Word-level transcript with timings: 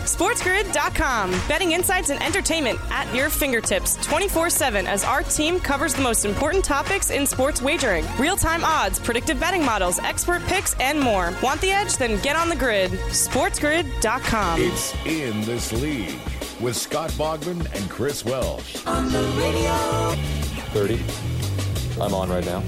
SportsGrid.com. 0.00 1.30
Betting 1.48 1.72
insights 1.72 2.10
and 2.10 2.22
entertainment 2.22 2.78
at 2.90 3.12
your 3.14 3.30
fingertips 3.30 3.96
24 4.06 4.50
7 4.50 4.86
as 4.86 5.04
our 5.04 5.22
team 5.22 5.60
covers 5.60 5.94
the 5.94 6.02
most 6.02 6.24
important 6.24 6.64
topics 6.64 7.10
in 7.10 7.26
sports 7.26 7.60
wagering 7.62 8.04
real 8.18 8.36
time 8.36 8.64
odds, 8.64 8.98
predictive 8.98 9.38
betting 9.40 9.64
models, 9.64 9.98
expert 10.00 10.42
picks, 10.44 10.74
and 10.80 11.00
more. 11.00 11.32
Want 11.42 11.60
the 11.60 11.70
edge? 11.70 11.96
Then 11.96 12.20
get 12.22 12.36
on 12.36 12.48
the 12.48 12.56
grid. 12.56 12.90
SportsGrid.com. 12.90 14.60
It's 14.60 14.94
in 15.06 15.40
this 15.42 15.72
league 15.72 16.18
with 16.60 16.76
Scott 16.76 17.10
Bogman 17.12 17.60
and 17.74 17.90
Chris 17.90 18.24
Welsh. 18.24 18.84
On 18.86 19.10
the 19.10 19.22
radio. 19.38 20.14
30. 20.72 21.00
I'm 22.00 22.14
on 22.14 22.28
right 22.28 22.44
now. 22.44 22.62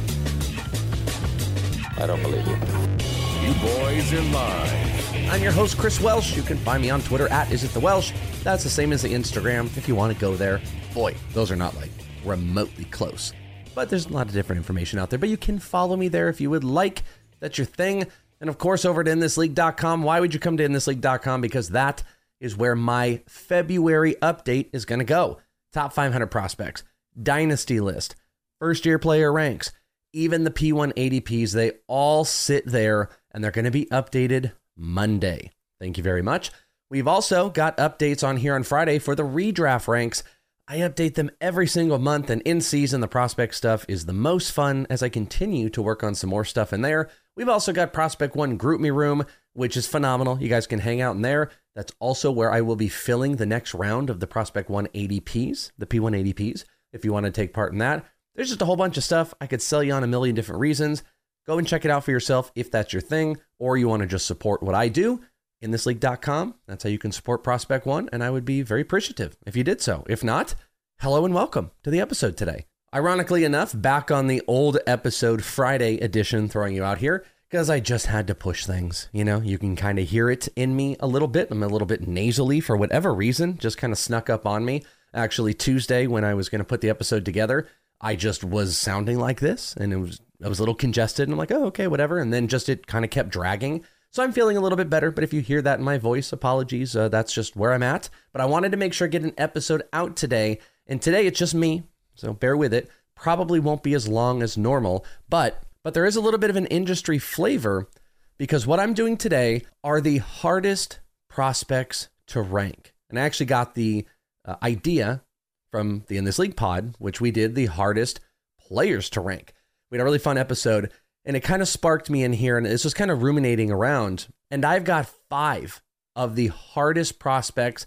I 1.99 2.07
don't 2.07 2.23
believe 2.23 2.47
you. 2.47 3.18
You 3.49 3.55
boys 3.55 4.13
are 4.13 4.21
live. 4.21 5.17
I'm 5.31 5.43
your 5.43 5.53
host, 5.53 5.79
Chris 5.79 6.03
Welsh. 6.03 6.37
You 6.37 6.43
can 6.43 6.59
find 6.59 6.83
me 6.83 6.91
on 6.91 7.01
Twitter 7.01 7.29
at 7.29 7.51
Is 7.51 7.65
It 7.65 7.71
The 7.71 7.81
Welsh. 7.81 8.13
That's 8.45 8.63
the 8.63 8.69
same 8.69 8.93
as 8.93 9.01
the 9.01 9.15
Instagram 9.15 9.75
if 9.75 9.89
you 9.89 9.95
want 9.95 10.13
to 10.13 10.21
go 10.21 10.37
there. 10.37 10.61
Boy, 10.93 11.15
those 11.33 11.51
are 11.51 11.57
not 11.57 11.75
like 11.75 11.89
remotely 12.27 12.85
close. 12.85 13.33
But 13.75 13.89
there's 13.89 14.05
a 14.05 14.11
lot 14.11 14.27
of 14.27 14.35
different 14.35 14.59
information 14.59 14.99
out 14.99 15.09
there. 15.09 15.19
But 15.19 15.31
you 15.31 15.39
can 15.39 15.59
follow 15.59 15.97
me 15.97 16.09
there 16.09 16.29
if 16.29 16.43
you 16.43 16.51
would 16.51 16.63
like. 16.63 17.05
That's 17.41 17.57
your 17.57 17.65
thing. 17.65 18.07
And 18.39 18.51
of 18.51 18.59
course, 18.59 18.85
over 18.85 19.01
at 19.01 19.07
InThisLeague.com. 19.07 20.03
Why 20.03 20.21
would 20.21 20.35
you 20.35 20.41
come 20.41 20.59
to 20.59 20.69
InThisLeague.com? 20.69 21.41
Because 21.41 21.71
that 21.71 22.03
is 22.41 22.55
where 22.55 22.77
my 22.77 23.23
February 23.27 24.15
update 24.21 24.69
is 24.75 24.85
going 24.85 24.99
to 24.99 25.07
go. 25.07 25.39
Top 25.73 25.95
500 25.95 26.27
prospects, 26.27 26.83
dynasty 27.23 27.81
list, 27.81 28.15
first 28.61 28.85
year 28.85 28.99
player 28.99 29.33
ranks, 29.33 29.73
even 30.13 30.45
the 30.45 30.51
P1 30.51 30.93
ADPs, 30.95 31.53
they 31.53 31.73
all 31.87 32.27
sit 32.27 32.67
there 32.67 33.09
and 33.39 33.45
they're 33.45 33.53
going 33.53 33.65
to 33.67 33.71
be 33.71 33.87
updated 33.87 34.51
Monday. 34.77 35.53
Thank 35.79 35.97
you 35.97 36.03
very 36.03 36.23
much. 36.23 36.51
We've 36.91 37.07
also 37.07 37.51
got 37.51 37.77
updates 37.77 38.27
on 38.27 38.39
here 38.39 38.57
on 38.57 38.65
Friday 38.65 38.99
for 38.99 39.15
the 39.15 39.23
redraft 39.23 39.87
ranks. 39.87 40.25
I 40.67 40.79
update 40.79 41.15
them 41.15 41.31
every 41.41 41.69
single 41.69 42.01
month, 42.01 42.31
and 42.31 42.43
in 42.43 42.61
season, 42.61 43.01
the 43.01 43.07
prospect 43.07 43.55
stuff 43.55 43.85
is 43.87 44.07
the 44.07 44.13
most 44.13 44.51
fun 44.51 44.89
as 44.91 45.05
I 45.05 45.09
continue 45.09 45.71
to 45.71 45.81
work 45.81 46.03
on 46.03 46.17
some 46.17 46.31
more 46.31 46.45
stuff 46.45 46.73
in 46.73 46.83
there. 46.83 47.11
We've 47.37 47.49
also 47.49 47.73
got 47.73 47.93
Prospect 47.93 48.35
One 48.35 48.59
GroupMe 48.59 48.93
Room, 48.93 49.25
which 49.53 49.77
is 49.77 49.87
phenomenal. 49.87 50.43
You 50.43 50.49
guys 50.49 50.67
can 50.67 50.81
hang 50.81 51.01
out 51.01 51.15
in 51.15 51.23
there. 51.23 51.51
That's 51.77 51.93
also 52.01 52.33
where 52.33 52.51
I 52.51 52.63
will 52.63 52.75
be 52.75 52.89
filling 52.89 53.37
the 53.37 53.47
next 53.47 53.73
round 53.73 54.11
of 54.11 54.19
the 54.19 54.27
Prospect 54.27 54.69
One 54.69 54.89
ADPs, 54.89 55.71
the 55.79 55.87
P1 55.87 56.35
ADPs, 56.35 56.65
if 56.93 57.05
you 57.05 57.13
want 57.13 57.27
to 57.27 57.31
take 57.31 57.55
part 57.55 57.73
in 57.73 57.79
that. 57.79 58.05
There's 58.35 58.49
just 58.49 58.63
a 58.63 58.65
whole 58.65 58.75
bunch 58.75 58.97
of 58.97 59.05
stuff 59.05 59.33
I 59.41 59.47
could 59.47 59.63
sell 59.63 59.85
you 59.85 59.93
on 59.93 60.03
a 60.03 60.09
million 60.09 60.35
different 60.35 60.61
reasons. 60.61 61.05
Go 61.49 61.57
and 61.57 61.67
check 61.67 61.87
it 61.87 61.91
out 61.91 62.05
for 62.05 62.11
yourself 62.11 62.53
if 62.55 62.71
that's 62.71 62.93
your 62.93 63.01
thing, 63.01 63.39
or 63.59 63.79
you 63.79 63.89
want 63.89 64.03
to 64.03 64.07
just 64.07 64.27
support 64.27 64.63
what 64.63 64.75
I 64.75 64.89
do. 64.89 65.23
in 65.63 65.71
InThisLeague.com. 65.71 66.55
That's 66.67 66.85
how 66.85 66.91
you 66.91 66.99
can 66.99 67.11
support 67.11 67.43
Prospect 67.43 67.87
One, 67.87 68.11
and 68.13 68.23
I 68.23 68.29
would 68.29 68.45
be 68.45 68.61
very 68.61 68.83
appreciative 68.83 69.39
if 69.47 69.57
you 69.57 69.65
did 69.65 69.81
so. 69.81 70.05
If 70.11 70.23
not, 70.23 70.55
hello 71.01 71.25
and 71.25 71.35
welcome 71.35 71.71
to 71.85 71.91
the 71.91 72.03
episode 72.03 72.37
today. 72.37 72.67
Ironically 72.95 73.45
enough, 73.45 73.73
back 73.75 74.11
on 74.11 74.27
the 74.27 74.43
old 74.47 74.77
episode 74.87 75.43
Friday 75.43 75.97
edition, 76.01 76.51
throwing 76.51 76.77
you 76.77 76.85
out 76.85 76.99
here 76.99 77.25
because 77.49 77.71
I 77.71 77.81
just 77.81 78.05
had 78.05 78.27
to 78.27 78.35
push 78.35 78.67
things. 78.67 79.09
You 79.11 79.25
know, 79.25 79.41
you 79.41 79.57
can 79.57 79.75
kind 79.75 79.99
of 79.99 80.07
hear 80.07 80.29
it 80.29 80.49
in 80.55 80.77
me 80.77 80.97
a 81.01 81.07
little 81.07 81.29
bit. 81.29 81.51
I'm 81.51 81.63
a 81.63 81.67
little 81.67 81.87
bit 81.87 82.07
nasally 82.07 82.61
for 82.61 82.77
whatever 82.77 83.15
reason, 83.15 83.57
just 83.57 83.79
kind 83.79 83.95
of 83.95 83.99
snuck 83.99 84.29
up 84.29 84.45
on 84.45 84.67
me. 84.67 84.85
Actually, 85.15 85.55
Tuesday 85.55 86.07
when 86.07 86.27
I 86.27 86.35
was 86.35 86.51
going 86.51 86.59
to 86.59 86.67
put 86.67 86.83
the 86.83 86.91
episode 86.91 87.25
together, 87.25 87.67
I 88.03 88.17
just 88.17 88.45
was 88.45 88.77
sounding 88.77 89.19
like 89.19 89.41
this, 89.41 89.75
and 89.75 89.95
it 89.95 89.97
was 89.97 90.21
I 90.43 90.49
was 90.49 90.59
a 90.59 90.63
little 90.63 90.75
congested, 90.75 91.25
and 91.25 91.33
I'm 91.33 91.39
like, 91.39 91.51
oh, 91.51 91.67
okay, 91.67 91.87
whatever. 91.87 92.19
And 92.19 92.33
then 92.33 92.49
just 92.49 92.69
it 92.69 92.87
kind 92.87 93.05
of 93.05 93.11
kept 93.11 93.31
dragging. 93.31 93.85
So 94.11 94.23
I'm 94.23 94.33
feeling 94.33 94.57
a 94.57 94.61
little 94.61 94.77
bit 94.77 94.89
better. 94.89 95.11
But 95.11 95.25
if 95.25 95.33
you 95.33 95.41
hear 95.41 95.61
that 95.63 95.79
in 95.79 95.85
my 95.85 95.99
voice, 95.99 96.33
apologies. 96.33 96.97
Uh, 96.97 97.09
that's 97.09 97.33
just 97.33 97.57
where 97.57 97.73
I'm 97.73 97.83
at. 97.83 98.09
But 98.33 98.41
I 98.41 98.47
wanted 98.47 98.71
to 98.73 98.79
make 98.79 98.93
sure 98.93 99.07
I 99.07 99.11
get 99.11 99.23
an 99.23 99.35
episode 99.37 99.83
out 99.93 100.17
today, 100.17 100.61
and 100.87 101.03
today 101.03 101.27
it's 101.27 101.39
just 101.39 101.55
me, 101.55 101.85
so 102.15 102.33
bear 102.33 102.57
with 102.57 102.73
it. 102.73 102.89
Probably 103.15 103.59
won't 103.59 103.83
be 103.83 103.95
as 103.95 104.07
long 104.07 104.43
as 104.43 104.57
normal, 104.57 105.05
but 105.29 105.63
but 105.83 105.95
there 105.95 106.07
is 106.07 106.17
a 106.17 106.21
little 106.21 106.39
bit 106.39 106.51
of 106.51 106.57
an 106.57 106.67
industry 106.67 107.19
flavor 107.19 107.89
because 108.37 108.67
what 108.67 108.81
I'm 108.81 108.95
doing 108.95 109.17
today 109.17 109.63
are 109.83 110.01
the 110.01 110.19
hardest 110.19 111.01
prospects 111.29 112.09
to 112.29 112.41
rank. 112.41 112.95
And 113.11 113.19
I 113.19 113.23
actually 113.23 113.47
got 113.47 113.75
the 113.75 114.07
uh, 114.45 114.57
idea 114.63 115.23
from 115.71 116.05
the 116.09 116.17
In 116.17 116.25
This 116.25 116.39
League 116.39 116.57
pod, 116.57 116.95
which 116.99 117.21
we 117.21 117.31
did 117.31 117.55
the 117.55 117.67
hardest 117.67 118.21
players 118.61 119.11
to 119.11 119.21
rank. 119.21 119.53
We 119.91 119.97
had 119.97 120.03
a 120.03 120.05
really 120.05 120.19
fun 120.19 120.39
episode, 120.39 120.93
and 121.25 121.37
it 121.37 121.41
kind 121.41 121.63
of 121.63 121.69
sparked 121.69 122.11
me 122.11 122.25
in 122.25 122.33
here, 122.33 122.57
and 122.59 122.67
it's 122.67 122.83
just 122.83 122.97
kind 122.97 123.11
of 123.11 123.23
ruminating 123.23 123.71
around. 123.71 124.29
And 124.51 124.65
I've 124.65 124.85
got 124.85 125.11
five 125.29 125.83
of 126.17 126.37
the 126.37 126.49
hardest 126.49 127.19
prospects 127.19 127.87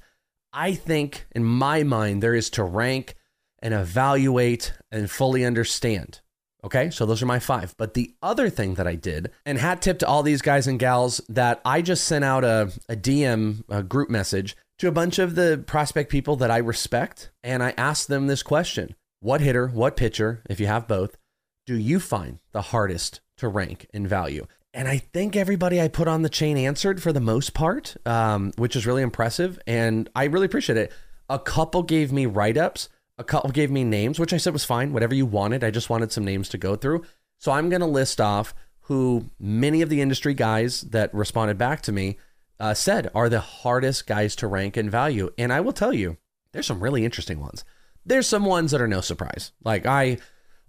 I 0.53 0.73
think, 0.73 1.27
in 1.31 1.43
my 1.43 1.83
mind, 1.83 2.21
there 2.21 2.35
is 2.35 2.49
to 2.51 2.63
rank 2.63 3.15
and 3.59 3.73
evaluate 3.73 4.73
and 4.91 5.09
fully 5.09 5.45
understand. 5.45 6.21
Okay, 6.63 6.91
so 6.91 7.05
those 7.05 7.23
are 7.23 7.27
my 7.27 7.39
five. 7.39 7.75
But 7.77 7.93
the 7.93 8.13
other 8.21 8.49
thing 8.49 8.75
that 8.75 8.87
I 8.87 8.95
did, 8.95 9.31
and 9.45 9.57
hat 9.57 9.81
tip 9.81 9.99
to 9.99 10.07
all 10.07 10.23
these 10.23 10.41
guys 10.41 10.67
and 10.67 10.79
gals, 10.79 11.21
that 11.29 11.61
I 11.65 11.81
just 11.81 12.03
sent 12.03 12.23
out 12.23 12.43
a, 12.43 12.71
a 12.87 12.95
DM 12.95 13.63
a 13.69 13.81
group 13.81 14.09
message 14.09 14.55
to 14.79 14.87
a 14.87 14.91
bunch 14.91 15.19
of 15.19 15.35
the 15.35 15.63
prospect 15.65 16.11
people 16.11 16.35
that 16.37 16.51
I 16.51 16.57
respect. 16.57 17.31
And 17.43 17.63
I 17.63 17.73
asked 17.77 18.09
them 18.09 18.27
this 18.27 18.43
question 18.43 18.95
What 19.21 19.41
hitter, 19.41 19.67
what 19.67 19.97
pitcher, 19.97 20.43
if 20.49 20.59
you 20.59 20.67
have 20.67 20.87
both, 20.87 21.17
do 21.65 21.75
you 21.75 21.99
find 21.99 22.39
the 22.51 22.61
hardest 22.61 23.21
to 23.37 23.47
rank 23.47 23.87
in 23.93 24.07
value? 24.07 24.47
And 24.73 24.87
I 24.87 24.97
think 24.97 25.35
everybody 25.35 25.81
I 25.81 25.89
put 25.89 26.07
on 26.07 26.21
the 26.21 26.29
chain 26.29 26.57
answered 26.57 27.01
for 27.01 27.11
the 27.11 27.19
most 27.19 27.53
part, 27.53 27.95
um, 28.05 28.53
which 28.57 28.75
is 28.75 28.85
really 28.85 29.01
impressive. 29.01 29.59
And 29.67 30.09
I 30.15 30.25
really 30.25 30.45
appreciate 30.45 30.77
it. 30.77 30.93
A 31.29 31.39
couple 31.39 31.83
gave 31.83 32.11
me 32.11 32.25
write 32.25 32.57
ups, 32.57 32.89
a 33.17 33.23
couple 33.23 33.51
gave 33.51 33.69
me 33.69 33.83
names, 33.83 34.19
which 34.19 34.33
I 34.33 34.37
said 34.37 34.53
was 34.53 34.65
fine, 34.65 34.93
whatever 34.93 35.13
you 35.13 35.25
wanted. 35.25 35.63
I 35.63 35.71
just 35.71 35.89
wanted 35.89 36.11
some 36.11 36.25
names 36.25 36.49
to 36.49 36.57
go 36.57 36.75
through. 36.75 37.03
So 37.37 37.51
I'm 37.51 37.69
going 37.69 37.81
to 37.81 37.87
list 37.87 38.21
off 38.21 38.53
who 38.81 39.29
many 39.39 39.81
of 39.81 39.89
the 39.89 40.01
industry 40.01 40.33
guys 40.33 40.81
that 40.81 41.13
responded 41.13 41.57
back 41.57 41.81
to 41.83 41.91
me 41.91 42.17
uh, 42.59 42.73
said 42.73 43.09
are 43.13 43.29
the 43.29 43.39
hardest 43.39 44.07
guys 44.07 44.35
to 44.37 44.47
rank 44.47 44.77
in 44.77 44.89
value. 44.89 45.31
And 45.37 45.51
I 45.51 45.61
will 45.61 45.73
tell 45.73 45.93
you, 45.93 46.17
there's 46.51 46.67
some 46.67 46.81
really 46.81 47.05
interesting 47.05 47.39
ones. 47.39 47.63
There's 48.05 48.27
some 48.27 48.45
ones 48.45 48.71
that 48.71 48.81
are 48.81 48.87
no 48.87 49.01
surprise. 49.01 49.51
Like 49.63 49.85
I, 49.85 50.17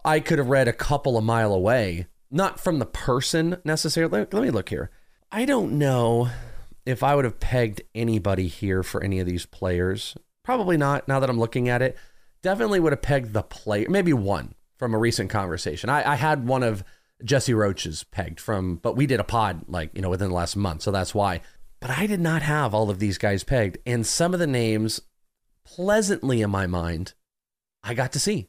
I 0.05 0.21
could 0.21 0.39
have 0.39 0.49
read 0.49 0.69
a 0.69 0.73
couple 0.73 1.17
of 1.17 1.25
mile 1.25 1.53
away 1.53 2.07
not 2.33 2.59
from 2.59 2.79
the 2.79 2.87
person 2.87 3.59
necessarily. 3.65 4.21
Let, 4.21 4.35
let 4.35 4.43
me 4.43 4.51
look 4.51 4.71
here. 4.71 4.91
I 5.31 5.45
don't 5.45 5.79
know 5.79 6.31
if 6.85 7.03
I 7.03 7.15
would 7.15 7.25
have 7.25 7.39
pegged 7.39 7.83
anybody 7.95 8.49
here 8.49 8.83
for 8.83 9.05
any 9.05 9.21
of 9.21 9.27
these 9.27 9.47
players. 9.47 10.17
Probably 10.43 10.77
not. 10.77 11.07
Now 11.07 11.21
that 11.21 11.31
I'm 11.31 11.39
looking 11.39 11.69
at 11.69 11.83
it, 11.83 11.97
definitely 12.43 12.81
would 12.81 12.93
have 12.93 13.03
pegged 13.03 13.35
the 13.35 13.43
player. 13.43 13.89
Maybe 13.89 14.13
one 14.13 14.55
from 14.79 14.95
a 14.95 14.99
recent 14.99 15.31
conversation. 15.31 15.91
I, 15.91 16.13
I 16.13 16.15
had 16.17 16.47
one 16.47 16.63
of 16.63 16.83
Jesse 17.23 17.55
Roach's 17.55 18.03
pegged 18.03 18.41
from, 18.41 18.77
but 18.77 18.97
we 18.97 19.07
did 19.07 19.21
a 19.21 19.25
pod 19.25 19.63
like 19.69 19.95
you 19.95 20.03
know 20.03 20.11
within 20.11 20.31
the 20.31 20.35
last 20.35 20.57
month, 20.57 20.83
so 20.83 20.91
that's 20.91 21.15
why. 21.15 21.41
But 21.81 21.91
I 21.91 22.07
did 22.07 22.21
not 22.21 22.43
have 22.43 22.75
all 22.75 22.91
of 22.91 22.99
these 22.99 23.19
guys 23.19 23.45
pegged, 23.45 23.79
and 23.87 24.05
some 24.05 24.35
of 24.35 24.41
the 24.41 24.47
names, 24.47 25.01
pleasantly 25.65 26.43
in 26.43 26.51
my 26.51 26.67
mind, 26.67 27.15
I 27.85 27.95
got 27.95 28.13
to 28.13 28.21
see 28.21 28.49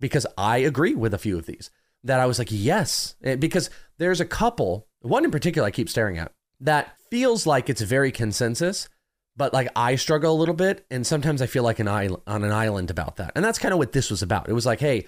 because 0.00 0.26
I 0.36 0.58
agree 0.58 0.94
with 0.94 1.14
a 1.14 1.18
few 1.18 1.38
of 1.38 1.46
these 1.46 1.70
that 2.04 2.20
I 2.20 2.26
was 2.26 2.38
like, 2.38 2.48
yes, 2.50 3.16
eh, 3.22 3.36
because 3.36 3.70
there's 3.98 4.20
a 4.20 4.26
couple, 4.26 4.86
one 5.00 5.24
in 5.24 5.30
particular 5.30 5.66
I 5.66 5.72
keep 5.72 5.88
staring 5.88 6.18
at, 6.18 6.32
that 6.60 6.96
feels 7.10 7.46
like 7.46 7.68
it's 7.68 7.80
very 7.80 8.12
consensus, 8.12 8.88
but 9.36 9.52
like 9.52 9.68
I 9.76 9.96
struggle 9.96 10.34
a 10.34 10.38
little 10.38 10.54
bit. 10.54 10.86
And 10.90 11.06
sometimes 11.06 11.42
I 11.42 11.46
feel 11.46 11.62
like 11.62 11.78
an 11.78 11.88
island, 11.88 12.22
on 12.26 12.44
an 12.44 12.52
island 12.52 12.90
about 12.90 13.16
that. 13.16 13.32
And 13.34 13.44
that's 13.44 13.58
kind 13.58 13.72
of 13.72 13.78
what 13.78 13.92
this 13.92 14.10
was 14.10 14.22
about. 14.22 14.48
It 14.48 14.52
was 14.54 14.66
like, 14.66 14.80
hey, 14.80 15.06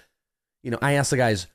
you 0.62 0.70
know, 0.70 0.78
I 0.82 0.94
asked 0.94 1.10
the 1.10 1.16
guys, 1.16 1.46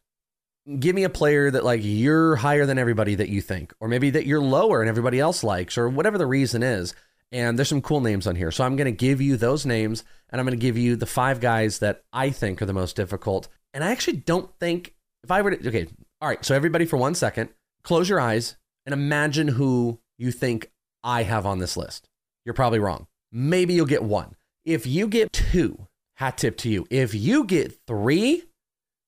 give 0.79 0.95
me 0.95 1.03
a 1.03 1.09
player 1.09 1.51
that 1.51 1.65
like 1.65 1.81
you're 1.83 2.35
higher 2.37 2.65
than 2.65 2.79
everybody 2.79 3.15
that 3.15 3.29
you 3.29 3.41
think, 3.41 3.73
or 3.79 3.87
maybe 3.87 4.11
that 4.11 4.25
you're 4.25 4.41
lower 4.41 4.81
and 4.81 4.89
everybody 4.89 5.19
else 5.19 5.43
likes, 5.43 5.77
or 5.77 5.89
whatever 5.89 6.17
the 6.17 6.25
reason 6.25 6.63
is. 6.63 6.93
And 7.33 7.57
there's 7.57 7.67
some 7.67 7.81
cool 7.81 7.99
names 7.99 8.27
on 8.27 8.35
here. 8.35 8.51
So 8.51 8.63
I'm 8.63 8.75
going 8.75 8.85
to 8.85 8.91
give 8.91 9.19
you 9.19 9.37
those 9.37 9.65
names 9.65 10.03
and 10.29 10.39
I'm 10.39 10.45
going 10.45 10.57
to 10.57 10.61
give 10.61 10.77
you 10.77 10.95
the 10.95 11.07
five 11.07 11.41
guys 11.41 11.79
that 11.79 12.03
I 12.13 12.29
think 12.29 12.61
are 12.61 12.67
the 12.67 12.73
most 12.73 12.95
difficult. 12.95 13.47
And 13.73 13.83
I 13.83 13.91
actually 13.91 14.17
don't 14.17 14.51
think 14.59 14.93
if 15.23 15.31
I 15.31 15.41
were 15.41 15.55
to, 15.55 15.67
okay, 15.67 15.87
all 16.21 16.29
right. 16.29 16.45
So 16.45 16.53
everybody 16.53 16.85
for 16.85 16.97
one 16.97 17.15
second, 17.15 17.49
close 17.83 18.07
your 18.07 18.19
eyes 18.19 18.55
and 18.85 18.93
imagine 18.93 19.47
who 19.47 19.99
you 20.19 20.31
think 20.31 20.71
I 21.03 21.23
have 21.23 21.47
on 21.47 21.57
this 21.57 21.75
list. 21.75 22.07
You're 22.45 22.53
probably 22.53 22.79
wrong. 22.79 23.07
Maybe 23.31 23.73
you'll 23.73 23.87
get 23.87 24.03
one. 24.03 24.35
If 24.63 24.85
you 24.85 25.07
get 25.07 25.33
two, 25.33 25.87
hat 26.17 26.37
tip 26.37 26.55
to 26.57 26.69
you. 26.69 26.85
If 26.91 27.15
you 27.15 27.45
get 27.45 27.79
three, 27.87 28.43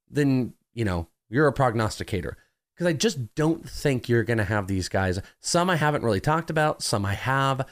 then, 0.10 0.54
you 0.74 0.84
know, 0.84 1.10
you're 1.30 1.48
a 1.48 1.54
prognosticator. 1.54 2.38
Because 2.74 2.88
I 2.88 2.94
just 2.94 3.36
don't 3.36 3.70
think 3.70 4.10
you're 4.10 4.24
going 4.24 4.40
to 4.40 4.44
have 4.44 4.68
these 4.68 4.90
guys. 4.90 5.22
Some 5.42 5.70
I 5.70 5.76
haven't 5.76 6.04
really 6.04 6.20
talked 6.20 6.50
about, 6.50 6.82
some 6.82 7.06
I 7.06 7.14
have. 7.14 7.68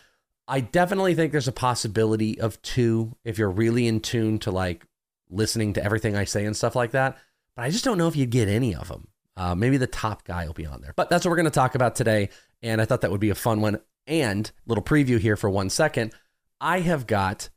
I 0.48 0.60
definitely 0.60 1.16
think 1.16 1.32
there's 1.32 1.48
a 1.48 1.54
possibility 1.54 2.40
of 2.40 2.62
two 2.62 3.16
if 3.24 3.38
you're 3.38 3.50
really 3.50 3.88
in 3.88 4.00
tune 4.02 4.40
to 4.40 4.52
like 4.52 4.86
listening 5.30 5.74
to 5.74 5.84
everything 5.84 6.16
I 6.16 6.26
say 6.26 6.46
and 6.46 6.56
stuff 6.56 6.76
like 6.76 6.92
that. 6.92 7.18
But 7.56 7.64
I 7.64 7.70
just 7.70 7.86
don't 7.86 7.98
know 7.98 8.08
if 8.08 8.16
you'd 8.16 8.30
get 8.30 8.48
any 8.48 8.76
of 8.76 8.88
them. 8.88 9.08
Uh, 9.36 9.56
maybe 9.56 9.78
the 9.78 9.88
top 9.88 10.26
guy 10.26 10.46
will 10.46 10.54
be 10.54 10.66
on 10.66 10.82
there. 10.82 10.94
But 10.96 11.10
that's 11.10 11.26
what 11.26 11.32
we're 11.32 11.38
going 11.38 11.46
to 11.46 11.52
talk 11.52 11.76
about 11.76 11.96
today. 11.96 12.30
And 12.62 12.82
I 12.82 12.86
thought 12.86 13.02
that 13.02 13.12
would 13.12 13.20
be 13.20 13.30
a 13.30 13.36
fun 13.36 13.62
one. 13.62 13.80
And 14.06 14.52
little 14.68 14.84
preview 14.84 15.20
here 15.20 15.38
for 15.38 15.50
one 15.50 15.70
second. 15.70 16.14
I 16.60 16.82
have 16.82 17.08
got 17.08 17.50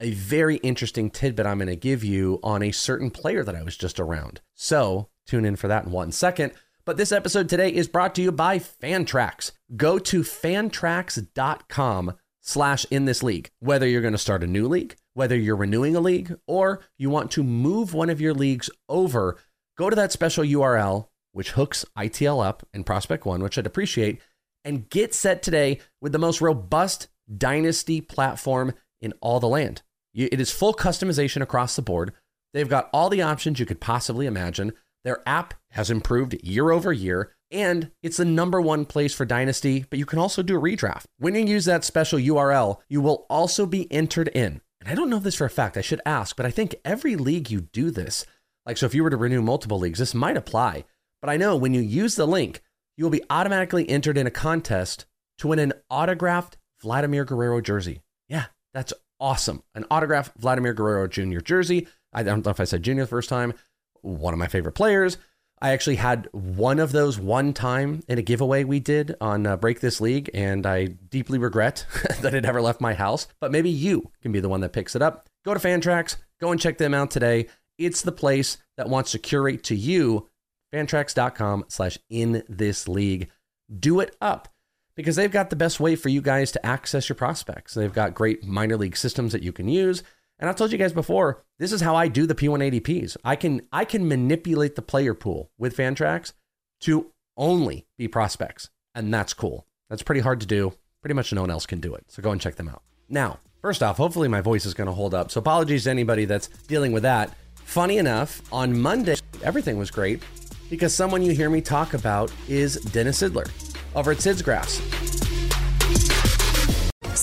a 0.00 0.10
very 0.10 0.56
interesting 0.56 1.10
tidbit 1.10 1.46
I'm 1.46 1.58
going 1.58 1.68
to 1.68 1.76
give 1.76 2.02
you 2.02 2.40
on 2.42 2.62
a 2.62 2.72
certain 2.72 3.10
player 3.10 3.44
that 3.44 3.54
I 3.54 3.62
was 3.62 3.76
just 3.76 4.00
around. 4.00 4.40
So 4.54 5.08
tune 5.26 5.44
in 5.44 5.56
for 5.56 5.68
that 5.68 5.84
in 5.84 5.92
one 5.92 6.10
second. 6.10 6.52
But 6.84 6.96
this 6.96 7.12
episode 7.12 7.48
today 7.48 7.72
is 7.72 7.86
brought 7.86 8.16
to 8.16 8.22
you 8.22 8.32
by 8.32 8.58
Fantrax. 8.58 9.52
Go 9.76 10.00
to 10.00 10.22
fantrax.com 10.22 12.14
slash 12.42 12.84
in 12.90 13.06
this 13.06 13.22
league. 13.22 13.50
Whether 13.60 13.86
you're 13.86 14.02
going 14.02 14.12
to 14.12 14.18
start 14.18 14.44
a 14.44 14.46
new 14.46 14.68
league, 14.68 14.96
whether 15.14 15.36
you're 15.36 15.56
renewing 15.56 15.96
a 15.96 16.00
league, 16.00 16.34
or 16.46 16.80
you 16.98 17.08
want 17.08 17.30
to 17.32 17.42
move 17.42 17.94
one 17.94 18.10
of 18.10 18.20
your 18.20 18.34
leagues 18.34 18.68
over, 18.88 19.38
go 19.78 19.88
to 19.88 19.96
that 19.96 20.12
special 20.12 20.44
URL, 20.44 21.08
which 21.32 21.52
hooks 21.52 21.84
ITL 21.96 22.44
up 22.44 22.66
and 22.74 22.84
Prospect 22.84 23.24
One, 23.24 23.42
which 23.42 23.56
I'd 23.56 23.66
appreciate, 23.66 24.20
and 24.64 24.90
get 24.90 25.14
set 25.14 25.42
today 25.42 25.80
with 26.00 26.12
the 26.12 26.18
most 26.18 26.40
robust 26.40 27.08
dynasty 27.34 28.00
platform 28.00 28.74
in 29.00 29.14
all 29.20 29.40
the 29.40 29.48
land. 29.48 29.82
It 30.14 30.40
is 30.40 30.50
full 30.50 30.74
customization 30.74 31.40
across 31.40 31.74
the 31.74 31.82
board. 31.82 32.12
They've 32.52 32.68
got 32.68 32.90
all 32.92 33.08
the 33.08 33.22
options 33.22 33.58
you 33.58 33.66
could 33.66 33.80
possibly 33.80 34.26
imagine. 34.26 34.72
Their 35.04 35.22
app 35.26 35.54
has 35.70 35.90
improved 35.90 36.34
year 36.44 36.70
over 36.70 36.92
year, 36.92 37.32
and 37.52 37.90
it's 38.02 38.16
the 38.16 38.24
number 38.24 38.60
one 38.60 38.84
place 38.84 39.14
for 39.14 39.24
Dynasty, 39.24 39.84
but 39.88 39.98
you 39.98 40.06
can 40.06 40.18
also 40.18 40.42
do 40.42 40.56
a 40.56 40.60
redraft. 40.60 41.04
When 41.18 41.34
you 41.34 41.44
use 41.44 41.66
that 41.66 41.84
special 41.84 42.18
URL, 42.18 42.78
you 42.88 43.00
will 43.00 43.26
also 43.28 43.66
be 43.66 43.90
entered 43.92 44.28
in. 44.28 44.60
And 44.80 44.90
I 44.90 44.94
don't 44.94 45.10
know 45.10 45.18
this 45.18 45.36
for 45.36 45.44
a 45.44 45.50
fact, 45.50 45.76
I 45.76 45.82
should 45.82 46.00
ask, 46.04 46.34
but 46.34 46.46
I 46.46 46.50
think 46.50 46.74
every 46.84 47.14
league 47.14 47.50
you 47.50 47.60
do 47.60 47.90
this. 47.90 48.26
Like, 48.66 48.78
so 48.78 48.86
if 48.86 48.94
you 48.94 49.02
were 49.02 49.10
to 49.10 49.16
renew 49.16 49.42
multiple 49.42 49.78
leagues, 49.78 49.98
this 49.98 50.14
might 50.14 50.36
apply. 50.36 50.84
But 51.20 51.30
I 51.30 51.36
know 51.36 51.54
when 51.54 51.74
you 51.74 51.80
use 51.80 52.16
the 52.16 52.26
link, 52.26 52.62
you 52.96 53.04
will 53.04 53.10
be 53.10 53.22
automatically 53.30 53.88
entered 53.88 54.18
in 54.18 54.26
a 54.26 54.30
contest 54.30 55.06
to 55.38 55.48
win 55.48 55.58
an 55.58 55.72
autographed 55.88 56.56
Vladimir 56.80 57.24
Guerrero 57.24 57.60
jersey. 57.60 58.02
Yeah, 58.28 58.46
that's 58.74 58.92
awesome. 59.20 59.62
An 59.74 59.84
autographed 59.90 60.36
Vladimir 60.36 60.74
Guerrero 60.74 61.06
Jr. 61.06 61.40
jersey. 61.40 61.86
I 62.12 62.22
don't 62.22 62.44
know 62.44 62.50
if 62.50 62.60
I 62.60 62.64
said 62.64 62.82
junior 62.82 63.04
the 63.04 63.08
first 63.08 63.28
time. 63.28 63.54
One 64.00 64.34
of 64.34 64.38
my 64.38 64.48
favorite 64.48 64.72
players. 64.72 65.16
I 65.62 65.70
actually 65.70 65.94
had 65.94 66.28
one 66.32 66.80
of 66.80 66.90
those 66.90 67.20
one 67.20 67.52
time 67.52 68.02
in 68.08 68.18
a 68.18 68.22
giveaway 68.22 68.64
we 68.64 68.80
did 68.80 69.14
on 69.20 69.46
uh, 69.46 69.56
Break 69.56 69.78
This 69.78 70.00
League, 70.00 70.28
and 70.34 70.66
I 70.66 70.86
deeply 70.86 71.38
regret 71.38 71.86
that 72.20 72.34
it 72.34 72.44
ever 72.44 72.60
left 72.60 72.80
my 72.80 72.94
house. 72.94 73.28
But 73.40 73.52
maybe 73.52 73.70
you 73.70 74.10
can 74.22 74.32
be 74.32 74.40
the 74.40 74.48
one 74.48 74.60
that 74.62 74.72
picks 74.72 74.96
it 74.96 75.02
up. 75.02 75.28
Go 75.44 75.54
to 75.54 75.60
Fantrax, 75.60 76.16
go 76.40 76.50
and 76.50 76.60
check 76.60 76.78
them 76.78 76.94
out 76.94 77.12
today. 77.12 77.46
It's 77.78 78.02
the 78.02 78.10
place 78.10 78.58
that 78.76 78.88
wants 78.88 79.12
to 79.12 79.20
curate 79.20 79.62
to 79.64 79.76
you. 79.76 80.28
Fantrax.com 80.74 81.66
slash 81.68 81.96
in 82.10 82.42
this 82.48 82.88
league. 82.88 83.30
Do 83.72 84.00
it 84.00 84.16
up 84.20 84.48
because 84.96 85.14
they've 85.14 85.30
got 85.30 85.50
the 85.50 85.56
best 85.56 85.78
way 85.78 85.94
for 85.94 86.08
you 86.08 86.22
guys 86.22 86.50
to 86.52 86.66
access 86.66 87.08
your 87.08 87.14
prospects. 87.14 87.74
They've 87.74 87.92
got 87.92 88.14
great 88.14 88.42
minor 88.42 88.76
league 88.76 88.96
systems 88.96 89.30
that 89.30 89.44
you 89.44 89.52
can 89.52 89.68
use. 89.68 90.02
And 90.38 90.48
I've 90.48 90.56
told 90.56 90.72
you 90.72 90.78
guys 90.78 90.92
before, 90.92 91.44
this 91.58 91.72
is 91.72 91.80
how 91.80 91.94
I 91.94 92.08
do 92.08 92.26
the 92.26 92.34
P1 92.34 92.80
ADPs. 92.80 93.16
I 93.24 93.36
can 93.36 93.62
I 93.72 93.84
can 93.84 94.08
manipulate 94.08 94.74
the 94.74 94.82
player 94.82 95.14
pool 95.14 95.50
with 95.58 95.76
Fantrax 95.76 96.32
to 96.80 97.12
only 97.36 97.86
be 97.96 98.08
prospects, 98.08 98.70
and 98.94 99.12
that's 99.12 99.34
cool. 99.34 99.66
That's 99.88 100.02
pretty 100.02 100.20
hard 100.20 100.40
to 100.40 100.46
do. 100.46 100.74
Pretty 101.00 101.14
much 101.14 101.32
no 101.32 101.42
one 101.42 101.50
else 101.50 101.66
can 101.66 101.80
do 101.80 101.94
it. 101.94 102.04
So 102.08 102.22
go 102.22 102.30
and 102.30 102.40
check 102.40 102.56
them 102.56 102.68
out. 102.68 102.82
Now, 103.08 103.38
first 103.60 103.82
off, 103.82 103.96
hopefully 103.96 104.28
my 104.28 104.40
voice 104.40 104.66
is 104.66 104.74
going 104.74 104.86
to 104.86 104.92
hold 104.92 105.14
up. 105.14 105.30
So 105.30 105.40
apologies 105.40 105.84
to 105.84 105.90
anybody 105.90 106.24
that's 106.24 106.48
dealing 106.48 106.92
with 106.92 107.02
that. 107.02 107.34
Funny 107.54 107.98
enough, 107.98 108.42
on 108.52 108.78
Monday 108.80 109.16
everything 109.42 109.78
was 109.78 109.90
great 109.90 110.22
because 110.70 110.94
someone 110.94 111.22
you 111.22 111.32
hear 111.32 111.50
me 111.50 111.60
talk 111.60 111.94
about 111.94 112.32
is 112.48 112.76
Dennis 112.76 113.22
Sidler 113.22 113.50
over 113.94 114.12
at 114.12 114.20
Sid's. 114.20 114.42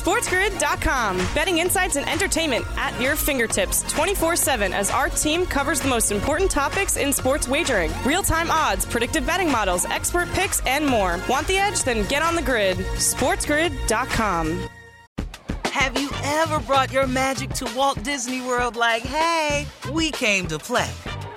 SportsGrid.com. 0.10 1.18
Betting 1.36 1.60
insights 1.60 1.96
and 1.96 2.10
entertainment 2.10 2.66
at 2.78 3.00
your 3.00 3.16
fingertips 3.16 3.84
24 3.94 4.36
7 4.38 4.74
as 4.74 4.90
our 4.90 5.08
team 5.08 5.46
covers 5.46 5.82
the 5.82 5.88
most 5.88 6.12
important 6.12 6.50
topics 6.50 6.98
in 6.98 7.14
sports 7.14 7.48
wagering 7.48 7.92
real 8.04 8.24
time 8.24 8.50
odds, 8.50 8.88
predictive 8.88 9.24
betting 9.24 9.52
models, 9.52 9.86
expert 9.86 10.28
picks, 10.30 10.62
and 10.66 10.84
more. 10.84 11.20
Want 11.30 11.46
the 11.46 11.58
edge? 11.58 11.84
Then 11.84 12.08
get 12.08 12.24
on 12.24 12.34
the 12.36 12.42
grid. 12.42 12.78
SportsGrid.com. 12.78 14.68
Have 15.66 16.02
you 16.02 16.10
ever 16.24 16.60
brought 16.62 16.92
your 16.92 17.06
magic 17.06 17.52
to 17.52 17.72
Walt 17.76 18.02
Disney 18.02 18.42
World 18.42 18.76
like, 18.76 19.04
hey, 19.04 19.68
we 19.92 20.10
came 20.10 20.48
to 20.48 20.58
play? 20.58 20.90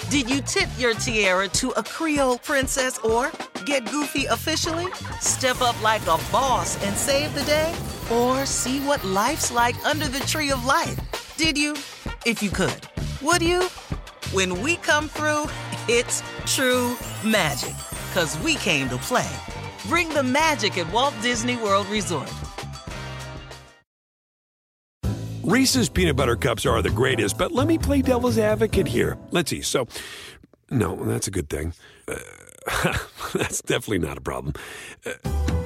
Did 0.09 0.31
you 0.31 0.41
tip 0.41 0.71
your 0.79 0.95
tiara 0.95 1.49
to 1.49 1.73
a 1.73 1.83
Creole 1.83 2.39
princess 2.39 2.99
or 3.01 3.31
get 3.67 3.85
goofy 3.91 4.25
officially? 4.27 4.91
Step 5.21 5.61
up 5.61 5.81
like 5.83 6.03
a 6.03 6.19
boss 6.33 6.83
and 6.87 6.97
save 6.97 7.35
the 7.35 7.43
day? 7.43 7.75
Or 8.13 8.45
see 8.45 8.81
what 8.81 9.03
life's 9.05 9.51
like 9.51 9.83
under 9.87 10.07
the 10.07 10.21
tree 10.21 10.51
of 10.51 10.65
life? 10.67 11.01
Did 11.37 11.57
you? 11.57 11.73
If 12.27 12.43
you 12.43 12.51
could. 12.51 12.81
Would 13.23 13.41
you? 13.41 13.69
When 14.33 14.61
we 14.61 14.77
come 14.77 15.09
through, 15.09 15.47
it's 15.89 16.23
true 16.45 16.97
magic. 17.25 17.75
Cause 18.13 18.37
we 18.45 18.57
came 18.57 18.89
to 18.91 18.99
play. 18.99 19.31
Bring 19.87 20.09
the 20.11 20.23
magic 20.23 20.77
at 20.77 20.93
Walt 20.93 21.15
Disney 21.23 21.57
World 21.57 21.87
Resort. 21.89 22.31
Reese's 25.43 25.89
peanut 25.89 26.17
butter 26.17 26.37
cups 26.37 26.67
are 26.67 26.83
the 26.83 26.91
greatest, 26.91 27.37
but 27.37 27.51
let 27.51 27.67
me 27.67 27.77
play 27.77 28.01
devil's 28.01 28.39
advocate 28.39 28.87
here. 28.87 29.19
Let's 29.31 29.51
see. 29.51 29.63
So, 29.63 29.89
no, 30.71 30.97
that's 30.97 31.27
a 31.27 31.31
good 31.31 31.49
thing. 31.49 31.75
Uh, 32.07 32.17
that's 33.35 33.61
definitely 33.63 33.99
not 33.99 34.19
a 34.19 34.21
problem. 34.21 34.55
Uh, 35.05 35.52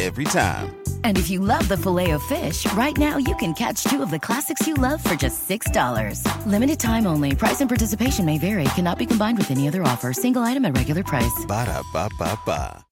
Every 0.00 0.24
time. 0.26 0.76
And 1.02 1.18
if 1.18 1.28
you 1.28 1.40
love 1.40 1.66
the 1.68 1.76
filet 1.76 2.12
of 2.12 2.22
fish, 2.22 2.70
right 2.74 2.96
now 2.96 3.16
you 3.16 3.34
can 3.36 3.52
catch 3.54 3.82
two 3.84 4.02
of 4.02 4.10
the 4.10 4.18
classics 4.18 4.66
you 4.66 4.74
love 4.74 5.02
for 5.02 5.16
just 5.16 5.48
$6. 5.48 6.22
Limited 6.46 6.78
time 6.78 7.06
only. 7.06 7.34
Price 7.34 7.60
and 7.60 7.68
participation 7.68 8.24
may 8.24 8.38
vary. 8.38 8.64
Cannot 8.76 8.98
be 8.98 9.06
combined 9.06 9.38
with 9.38 9.50
any 9.50 9.66
other 9.66 9.82
offer. 9.82 10.12
Single 10.12 10.42
item 10.42 10.64
at 10.64 10.76
regular 10.76 11.02
price. 11.02 11.44
Ba 11.46 11.66
da 11.66 11.82
ba 11.92 12.08
ba 12.18 12.38
ba. 12.46 12.84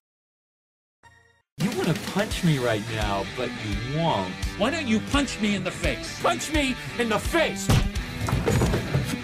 You 1.59 1.71
want 1.71 1.89
to 1.89 2.11
punch 2.13 2.45
me 2.45 2.59
right 2.59 2.83
now, 2.93 3.25
but 3.35 3.49
you 3.49 3.99
won't. 3.99 4.31
Why 4.59 4.69
don't 4.71 4.87
you 4.87 5.01
punch 5.11 5.41
me 5.41 5.55
in 5.55 5.65
the 5.65 5.71
face? 5.71 6.21
Punch 6.21 6.53
me 6.53 6.77
in 6.99 7.09
the 7.09 7.19
face! 7.19 7.67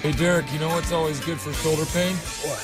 Hey, 0.00 0.12
Derek, 0.12 0.50
you 0.50 0.58
know 0.58 0.68
what's 0.68 0.92
always 0.92 1.20
good 1.20 1.38
for 1.38 1.52
shoulder 1.52 1.84
pain? 1.92 2.14
What? 2.16 2.58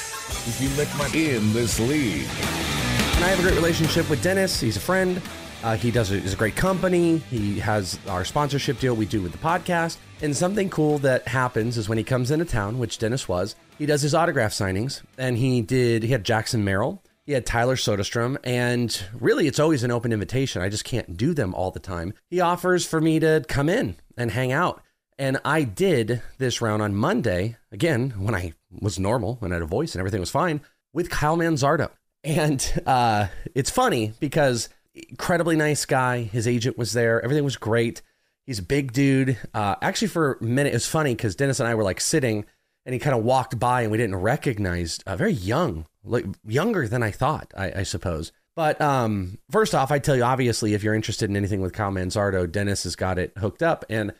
If 0.48 0.58
you 0.62 0.70
lick 0.70 0.88
my. 0.96 1.06
In 1.08 1.52
this 1.52 1.78
league. 1.78 2.87
And 3.18 3.24
I 3.24 3.30
have 3.30 3.40
a 3.40 3.42
great 3.42 3.56
relationship 3.56 4.08
with 4.08 4.22
Dennis. 4.22 4.60
He's 4.60 4.76
a 4.76 4.80
friend. 4.80 5.20
Uh, 5.64 5.74
he 5.74 5.90
does 5.90 6.12
a, 6.12 6.20
he's 6.20 6.34
a 6.34 6.36
great 6.36 6.54
company. 6.54 7.18
He 7.18 7.58
has 7.58 7.98
our 8.06 8.24
sponsorship 8.24 8.78
deal 8.78 8.94
we 8.94 9.06
do 9.06 9.20
with 9.20 9.32
the 9.32 9.38
podcast. 9.38 9.96
And 10.22 10.36
something 10.36 10.70
cool 10.70 11.00
that 11.00 11.26
happens 11.26 11.76
is 11.78 11.88
when 11.88 11.98
he 11.98 12.04
comes 12.04 12.30
into 12.30 12.44
town, 12.44 12.78
which 12.78 12.98
Dennis 12.98 13.26
was, 13.26 13.56
he 13.76 13.86
does 13.86 14.02
his 14.02 14.14
autograph 14.14 14.52
signings. 14.52 15.02
And 15.18 15.36
he 15.36 15.62
did, 15.62 16.04
he 16.04 16.10
had 16.10 16.22
Jackson 16.22 16.62
Merrill. 16.62 17.02
He 17.26 17.32
had 17.32 17.44
Tyler 17.44 17.74
Soderstrom, 17.74 18.36
and 18.44 19.04
really 19.12 19.48
it's 19.48 19.58
always 19.58 19.82
an 19.82 19.90
open 19.90 20.12
invitation. 20.12 20.62
I 20.62 20.68
just 20.68 20.84
can't 20.84 21.16
do 21.16 21.34
them 21.34 21.56
all 21.56 21.72
the 21.72 21.80
time. 21.80 22.14
He 22.30 22.40
offers 22.40 22.86
for 22.86 23.00
me 23.00 23.18
to 23.18 23.44
come 23.48 23.68
in 23.68 23.96
and 24.16 24.30
hang 24.30 24.52
out. 24.52 24.80
And 25.18 25.40
I 25.44 25.64
did 25.64 26.22
this 26.38 26.62
round 26.62 26.82
on 26.82 26.94
Monday, 26.94 27.56
again, 27.72 28.10
when 28.16 28.36
I 28.36 28.52
was 28.80 28.96
normal, 28.96 29.38
when 29.40 29.50
I 29.50 29.56
had 29.56 29.62
a 29.62 29.66
voice 29.66 29.96
and 29.96 29.98
everything 29.98 30.20
was 30.20 30.30
fine, 30.30 30.60
with 30.92 31.10
Kyle 31.10 31.36
Manzardo. 31.36 31.90
And 32.24 32.82
uh, 32.86 33.28
it's 33.54 33.70
funny 33.70 34.12
because 34.20 34.68
incredibly 34.94 35.56
nice 35.56 35.84
guy. 35.84 36.22
His 36.22 36.48
agent 36.48 36.76
was 36.76 36.92
there. 36.92 37.22
Everything 37.22 37.44
was 37.44 37.56
great. 37.56 38.02
He's 38.46 38.58
a 38.58 38.62
big 38.62 38.92
dude. 38.92 39.36
Uh, 39.54 39.76
actually, 39.82 40.08
for 40.08 40.38
a 40.40 40.44
minute, 40.44 40.70
it 40.70 40.76
was 40.76 40.88
funny 40.88 41.14
because 41.14 41.36
Dennis 41.36 41.60
and 41.60 41.68
I 41.68 41.74
were 41.74 41.84
like 41.84 42.00
sitting 42.00 42.44
and 42.86 42.92
he 42.94 42.98
kind 42.98 43.16
of 43.16 43.24
walked 43.24 43.58
by 43.58 43.82
and 43.82 43.90
we 43.90 43.98
didn't 43.98 44.16
recognize, 44.16 44.98
uh, 45.06 45.16
very 45.16 45.32
young, 45.32 45.86
like 46.02 46.24
younger 46.46 46.88
than 46.88 47.02
I 47.02 47.10
thought, 47.10 47.52
I, 47.56 47.72
I 47.80 47.82
suppose. 47.82 48.32
But 48.56 48.80
um, 48.80 49.38
first 49.50 49.74
off, 49.74 49.92
I 49.92 49.98
tell 49.98 50.16
you, 50.16 50.24
obviously, 50.24 50.74
if 50.74 50.82
you're 50.82 50.94
interested 50.94 51.30
in 51.30 51.36
anything 51.36 51.60
with 51.60 51.74
Kyle 51.74 51.92
Manzardo, 51.92 52.50
Dennis 52.50 52.84
has 52.84 52.96
got 52.96 53.18
it 53.18 53.32
hooked 53.36 53.62
up. 53.62 53.84
And 53.88 54.12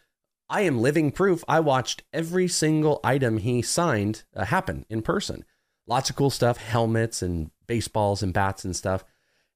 I 0.50 0.60
am 0.60 0.80
living 0.80 1.10
proof. 1.10 1.42
I 1.48 1.60
watched 1.60 2.04
every 2.12 2.46
single 2.48 3.00
item 3.02 3.38
he 3.38 3.62
signed 3.62 4.24
uh, 4.36 4.44
happen 4.44 4.84
in 4.88 5.02
person. 5.02 5.44
Lots 5.86 6.10
of 6.10 6.16
cool 6.16 6.30
stuff, 6.30 6.58
helmets 6.58 7.22
and 7.22 7.50
baseballs 7.68 8.24
and 8.24 8.34
bats 8.34 8.64
and 8.64 8.74
stuff. 8.74 9.04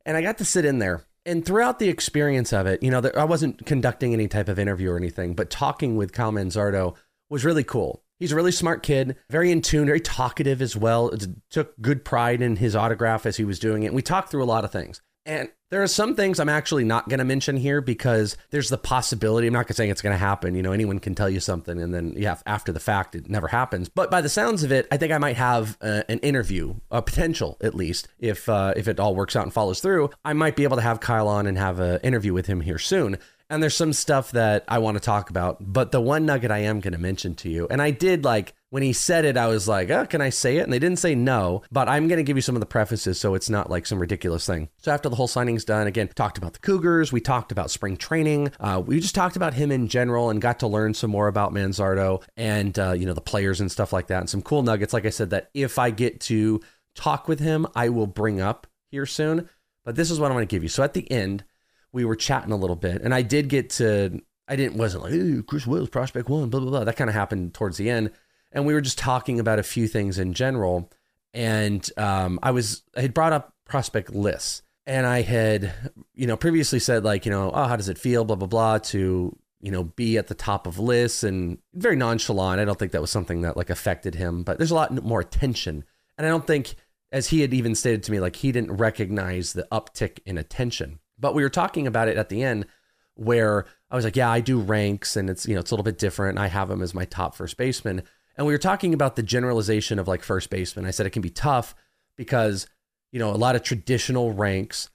And 0.07 0.17
I 0.17 0.23
got 0.23 0.39
to 0.39 0.45
sit 0.45 0.65
in 0.65 0.79
there. 0.79 1.05
And 1.27 1.45
throughout 1.45 1.79
the 1.79 1.89
experience 1.89 2.53
of 2.53 2.67
it, 2.67 2.83
you 2.83 2.91
know, 2.91 3.01
I 3.17 3.25
wasn't 3.25 3.67
conducting 3.67 4.13
any 4.13 4.29
type 4.29 4.49
of 4.49 4.59
interview 4.59 4.91
or 4.91 4.97
anything, 4.97 5.35
but 5.35 5.51
talking 5.51 5.97
with 5.97 6.13
Kyle 6.13 6.33
Manzardo 6.33 6.97
was 7.31 7.45
really 7.45 7.65
cool. 7.65 8.05
He's 8.19 8.33
a 8.33 8.37
really 8.37 8.53
smart 8.53 8.83
kid, 8.83 9.17
very 9.31 9.51
in 9.51 9.63
tune, 9.63 9.87
very 9.87 10.01
talkative 10.01 10.63
as 10.63 10.77
well. 10.77 11.13
Took 11.51 11.81
good 11.81 12.05
pride 12.05 12.43
in 12.43 12.57
his 12.57 12.77
autograph 12.77 13.27
as 13.27 13.37
he 13.37 13.45
was 13.45 13.59
doing 13.59 13.83
it. 13.83 13.93
We 13.93 14.03
talked 14.03 14.31
through 14.31 14.45
a 14.45 14.47
lot 14.47 14.65
of 14.65 14.71
things. 14.71 15.01
And 15.25 15.51
there 15.71 15.83
are 15.83 15.89
some 15.89 16.17
things 16.17 16.41
I'm 16.41 16.49
actually 16.49 16.85
not 16.85 17.09
going 17.09 17.19
to 17.19 17.25
mention 17.25 17.57
here 17.57 17.81
because 17.81 18.37
there's 18.51 18.69
the 18.69 18.79
possibility. 18.79 19.47
I'm 19.47 19.53
not 19.53 19.61
going 19.61 19.69
to 19.69 19.75
say 19.75 19.89
it's 19.89 20.03
going 20.03 20.15
to 20.15 20.19
happen. 20.19 20.55
You 20.55 20.63
know, 20.63 20.73
anyone 20.73 20.99
can 20.99 21.15
tell 21.15 21.31
you 21.31 21.41
something 21.41 21.81
and 21.81 21.95
then, 21.95 22.15
yeah, 22.17 22.39
after 22.45 22.73
the 22.73 22.81
fact, 22.81 23.15
it 23.15 23.31
never 23.31 23.49
happens. 23.49 23.89
But 23.89 24.11
by 24.11 24.21
the 24.21 24.29
sounds 24.29 24.65
of 24.65 24.73
it, 24.73 24.89
I 24.91 24.97
think 24.97 25.13
I 25.13 25.19
might 25.19 25.37
have 25.37 25.79
uh, 25.81 26.03
an 26.09 26.19
interview, 26.19 26.75
a 26.91 27.01
potential 27.01 27.57
at 27.61 27.75
least, 27.75 28.09
if 28.19 28.49
uh, 28.49 28.75
if 28.77 28.89
it 28.89 28.99
all 28.99 29.15
works 29.15 29.37
out 29.37 29.45
and 29.45 29.53
follows 29.53 29.81
through. 29.81 30.11
I 30.25 30.33
might 30.33 30.57
be 30.57 30.65
able 30.65 30.77
to 30.77 30.83
have 30.83 31.01
Kyle 31.01 31.29
on 31.29 31.47
and 31.47 31.57
have 31.57 31.79
an 31.79 32.01
interview 32.03 32.35
with 32.35 32.47
him 32.47 32.61
here 32.61 32.79
soon. 32.79 33.19
And 33.53 33.63
there's 33.63 33.77
some 33.77 33.93
stuff 33.93 34.33
that 34.33 34.65
I 34.67 34.79
want 34.79 34.97
to 34.97 35.01
talk 35.01 35.29
about. 35.29 35.59
But 35.61 35.93
the 35.93 36.01
one 36.01 36.25
nugget 36.25 36.51
I 36.51 36.61
am 36.61 36.81
going 36.81 36.95
to 36.95 36.99
mention 36.99 37.35
to 37.37 37.51
you, 37.51 37.69
and 37.71 37.83
I 37.83 37.91
did 37.91 38.25
like 38.25 38.55
when 38.71 38.83
he 38.83 38.95
said 38.95 39.27
it, 39.27 39.37
I 39.37 39.49
was 39.49 39.69
like, 39.69 39.91
oh, 39.91 40.07
can 40.07 40.23
I 40.23 40.31
say 40.31 40.57
it? 40.57 40.63
And 40.63 40.73
they 40.73 40.79
didn't 40.79 40.99
say 40.99 41.15
no, 41.15 41.61
but 41.71 41.91
I'm 41.91 42.09
going 42.09 42.17
to 42.17 42.23
give 42.23 42.39
you 42.39 42.41
some 42.41 42.57
of 42.57 42.61
the 42.61 42.67
prefaces 42.67 43.21
so 43.21 43.35
it's 43.35 43.51
not 43.51 43.69
like 43.69 43.85
some 43.85 43.99
ridiculous 43.99 44.47
thing. 44.47 44.71
So 44.79 44.91
after 44.91 45.11
the 45.11 45.17
whole 45.17 45.29
signing's 45.29 45.67
done, 45.67 45.87
again, 45.87 46.09
talked 46.09 46.39
about 46.39 46.55
the 46.55 46.59
Cougars. 46.61 47.13
We 47.13 47.21
talked 47.21 47.53
about 47.53 47.71
spring 47.71 47.99
training. 47.99 48.51
Uh, 48.59 48.83
we 48.85 48.99
just 48.99 49.15
talked 49.15 49.37
about 49.37 49.53
him 49.53 49.71
in 49.71 49.89
general 49.89 50.31
and 50.31 50.41
got 50.41 50.61
to 50.61 50.67
learn 50.67 50.95
some 50.95 51.11
more 51.11 51.29
about 51.29 51.53
Manzardo 51.53 52.23
and, 52.35 52.79
uh, 52.79 52.93
you 52.93 53.05
know, 53.05 53.13
the 53.13 53.21
players 53.21 53.61
and 53.61 53.71
stuff 53.71 53.93
like 53.93 54.07
that 54.07 54.21
and 54.21 54.31
some 54.31 54.41
cool 54.41 54.63
nuggets. 54.63 54.95
Like 54.95 55.05
I 55.05 55.11
said, 55.11 55.29
that 55.29 55.51
if 55.53 55.79
I 55.79 55.91
get 55.91 56.21
to 56.23 56.63
talk 56.95 57.29
with 57.29 57.41
him, 57.41 57.67
I 57.75 57.91
will 57.91 58.07
bring 58.07 58.41
up 58.41 58.67
here 58.91 59.05
soon. 59.05 59.51
But 59.85 59.97
this 59.97 60.11
is 60.11 60.19
what 60.19 60.31
I'm 60.31 60.37
going 60.37 60.49
to 60.49 60.51
give 60.51 60.63
you. 60.63 60.71
So 60.71 60.83
at 60.83 60.95
the 60.95 61.11
end, 61.11 61.45
we 61.93 62.05
were 62.05 62.17
chatting 62.17 62.53
a 62.53 62.57
little 62.57 62.77
bit 62.77 63.03
and 63.03 63.15
I 63.15 63.23
did 63.23 63.49
get 63.49 63.71
to, 63.71 64.21
I 64.49 64.57
didn't, 64.57 64.77
wasn't 64.77 65.05
like, 65.05 65.13
hey, 65.13 65.43
Chris 65.47 65.67
Welsh, 65.67 65.91
prospect 65.91 66.29
one, 66.29 66.49
blah, 66.49 66.61
blah, 66.61 66.71
blah. 66.71 66.85
That 66.85 66.97
kind 66.97 67.11
of 67.11 67.15
happened 67.15 67.55
towards 67.55 67.77
the 67.77 67.91
end 67.91 68.11
and 68.53 68.67
we 68.67 68.75
were 68.75 68.81
just 68.81 68.99
talking 68.99 69.41
about 69.41 69.59
a 69.59 69.63
few 69.63 69.89
things 69.89 70.19
in 70.19 70.35
general. 70.35 70.91
And 71.35 71.89
um, 71.97 72.39
I 72.43 72.51
was 72.51 72.83
I 72.97 73.01
had 73.01 73.15
brought 73.15 73.33
up 73.33 73.55
prospect 73.65 74.11
lists, 74.11 74.63
and 74.87 75.07
I 75.07 75.23
had 75.23 75.73
you 76.15 76.27
know 76.27 76.37
previously 76.37 76.79
said 76.79 77.05
like 77.05 77.25
you 77.25 77.33
know 77.33 77.51
oh 77.53 77.65
how 77.65 77.77
does 77.77 77.89
it 77.89 77.99
feel 77.99 78.25
blah 78.25 78.37
blah 78.37 78.49
blah 78.49 78.79
to 78.79 79.37
you 79.61 79.71
know 79.71 79.85
be 79.85 80.19
at 80.19 80.29
the 80.29 80.35
top 80.35 80.67
of 80.67 80.79
lists 80.79 81.25
and 81.25 81.59
very 81.73 81.97
nonchalant. 81.97 82.61
I 82.61 82.65
don't 82.65 82.79
think 82.79 82.93
that 82.93 83.01
was 83.01 83.11
something 83.11 83.43
that 83.43 83.57
like 83.57 83.71
affected 83.71 84.15
him, 84.15 84.43
but 84.43 84.59
there's 84.59 84.71
a 84.71 84.75
lot 84.75 84.93
more 85.03 85.21
attention, 85.21 85.85
and 86.19 86.27
I 86.27 86.31
don't 86.31 86.47
think 86.47 86.75
as 87.11 87.29
he 87.29 87.41
had 87.41 87.55
even 87.55 87.75
stated 87.75 88.03
to 88.05 88.13
me 88.13 88.21
like 88.21 88.37
he 88.37 88.53
didn't 88.53 88.77
recognize 88.77 89.55
the 89.55 89.67
uptick 89.73 90.19
in 90.27 90.37
attention. 90.37 90.99
But 91.19 91.35
we 91.35 91.43
were 91.43 91.51
talking 91.51 91.87
about 91.87 92.09
it 92.09 92.17
at 92.17 92.29
the 92.29 92.43
end 92.43 92.67
where 93.15 93.67
I 93.91 93.97
was 93.97 94.05
like, 94.05 94.17
yeah, 94.17 94.31
I 94.31 94.41
do 94.41 94.59
ranks 94.59 95.17
and 95.17 95.29
it's 95.29 95.47
you 95.47 95.55
know 95.55 95.61
it's 95.61 95.71
a 95.71 95.75
little 95.75 95.85
bit 95.85 95.99
different. 95.99 96.39
I 96.39 96.49
have 96.49 96.71
him 96.71 96.83
as 96.83 96.95
my 96.95 97.05
top 97.05 97.35
first 97.35 97.57
baseman. 97.57 98.03
And 98.37 98.47
we 98.47 98.53
were 98.53 98.59
talking 98.59 98.95
about 98.95 99.17
the 99.17 99.23
generalization 99.23 99.99
of 99.99 100.09
like 100.09 100.23
first 100.23 100.51
baseman. 100.51 100.87
I 100.87 100.91
said 100.91 101.07
it 101.07 101.11
can 101.11 101.23
be 101.23 101.31
tough 101.31 101.75
because, 102.17 102.67
you 103.11 103.19
know, 103.19 103.31
a 103.31 103.37
lot 103.37 103.57
of 103.57 103.63
traditional 103.63 104.33
ranks 104.33 104.89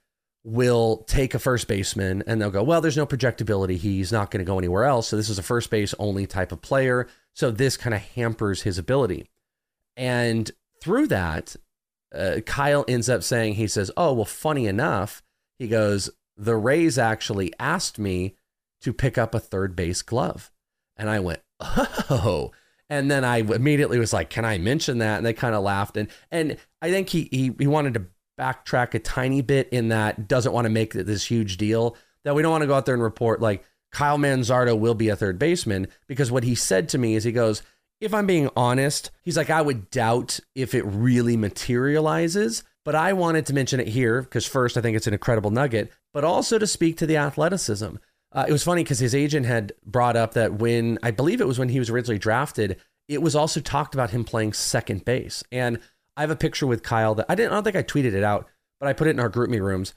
will 0.44 1.04
take 1.06 1.34
a 1.34 1.38
first 1.38 1.68
baseman 1.68 2.22
and 2.26 2.40
they'll 2.40 2.50
go, 2.50 2.62
well, 2.62 2.80
there's 2.80 2.96
no 2.96 3.06
projectability. 3.06 3.76
He's 3.76 4.10
not 4.10 4.30
going 4.30 4.44
to 4.44 4.50
go 4.50 4.58
anywhere 4.58 4.84
else. 4.84 5.08
So 5.08 5.16
this 5.16 5.28
is 5.28 5.38
a 5.38 5.42
first 5.42 5.70
base 5.70 5.94
only 5.98 6.26
type 6.26 6.52
of 6.52 6.62
player. 6.62 7.06
So 7.34 7.50
this 7.50 7.76
kind 7.76 7.94
of 7.94 8.00
hampers 8.00 8.62
his 8.62 8.78
ability. 8.78 9.30
And 9.96 10.50
through 10.82 11.08
that, 11.08 11.54
uh, 12.14 12.40
Kyle 12.46 12.84
ends 12.88 13.08
up 13.08 13.22
saying, 13.22 13.54
he 13.54 13.68
says, 13.68 13.90
oh, 13.96 14.14
well, 14.14 14.24
funny 14.24 14.66
enough, 14.66 15.22
he 15.58 15.68
goes, 15.68 16.10
the 16.36 16.56
Rays 16.56 16.98
actually 16.98 17.52
asked 17.58 17.98
me 17.98 18.36
to 18.80 18.92
pick 18.92 19.18
up 19.18 19.34
a 19.34 19.40
third 19.40 19.74
base 19.74 20.02
glove. 20.02 20.50
And 20.96 21.10
I 21.10 21.20
went, 21.20 21.40
oh, 21.60 22.52
and 22.90 23.10
then 23.10 23.24
I 23.24 23.38
immediately 23.38 23.98
was 23.98 24.12
like, 24.12 24.30
"Can 24.30 24.44
I 24.44 24.58
mention 24.58 24.98
that?" 24.98 25.18
And 25.18 25.26
they 25.26 25.32
kind 25.32 25.54
of 25.54 25.62
laughed. 25.62 25.96
And 25.96 26.08
and 26.30 26.56
I 26.80 26.90
think 26.90 27.08
he 27.10 27.28
he 27.30 27.54
he 27.58 27.66
wanted 27.66 27.94
to 27.94 28.06
backtrack 28.38 28.94
a 28.94 28.98
tiny 28.98 29.42
bit 29.42 29.68
in 29.70 29.88
that 29.88 30.28
doesn't 30.28 30.52
want 30.52 30.64
to 30.64 30.70
make 30.70 30.92
this 30.92 31.24
huge 31.24 31.56
deal 31.56 31.96
that 32.24 32.34
we 32.34 32.42
don't 32.42 32.52
want 32.52 32.62
to 32.62 32.68
go 32.68 32.74
out 32.74 32.86
there 32.86 32.94
and 32.94 33.02
report 33.02 33.40
like 33.40 33.64
Kyle 33.90 34.18
Manzardo 34.18 34.78
will 34.78 34.94
be 34.94 35.08
a 35.08 35.16
third 35.16 35.38
baseman 35.38 35.88
because 36.06 36.30
what 36.30 36.44
he 36.44 36.54
said 36.54 36.88
to 36.90 36.98
me 36.98 37.14
is 37.14 37.24
he 37.24 37.32
goes, 37.32 37.62
if 38.00 38.14
I'm 38.14 38.26
being 38.26 38.48
honest, 38.56 39.10
he's 39.22 39.36
like, 39.36 39.50
I 39.50 39.62
would 39.62 39.90
doubt 39.90 40.38
if 40.54 40.74
it 40.74 40.84
really 40.84 41.36
materializes. 41.36 42.62
But 42.88 42.94
I 42.94 43.12
wanted 43.12 43.44
to 43.44 43.52
mention 43.52 43.80
it 43.80 43.88
here 43.88 44.22
because 44.22 44.46
first, 44.46 44.78
I 44.78 44.80
think 44.80 44.96
it's 44.96 45.06
an 45.06 45.12
incredible 45.12 45.50
nugget, 45.50 45.92
but 46.14 46.24
also 46.24 46.58
to 46.58 46.66
speak 46.66 46.96
to 46.96 47.06
the 47.06 47.18
athleticism. 47.18 47.96
Uh, 48.32 48.46
it 48.48 48.50
was 48.50 48.64
funny 48.64 48.82
because 48.82 48.98
his 48.98 49.14
agent 49.14 49.44
had 49.44 49.74
brought 49.84 50.16
up 50.16 50.32
that 50.32 50.54
when 50.54 50.98
I 51.02 51.10
believe 51.10 51.42
it 51.42 51.46
was 51.46 51.58
when 51.58 51.68
he 51.68 51.78
was 51.78 51.90
originally 51.90 52.18
drafted, 52.18 52.78
it 53.06 53.20
was 53.20 53.36
also 53.36 53.60
talked 53.60 53.92
about 53.92 54.08
him 54.08 54.24
playing 54.24 54.54
second 54.54 55.04
base. 55.04 55.44
And 55.52 55.80
I 56.16 56.22
have 56.22 56.30
a 56.30 56.34
picture 56.34 56.66
with 56.66 56.82
Kyle 56.82 57.14
that 57.16 57.26
I 57.28 57.34
didn't. 57.34 57.52
I 57.52 57.56
don't 57.56 57.64
think 57.64 57.76
I 57.76 57.82
tweeted 57.82 58.14
it 58.14 58.24
out, 58.24 58.48
but 58.80 58.88
I 58.88 58.94
put 58.94 59.06
it 59.06 59.10
in 59.10 59.20
our 59.20 59.28
GroupMe 59.28 59.60
rooms. 59.60 59.92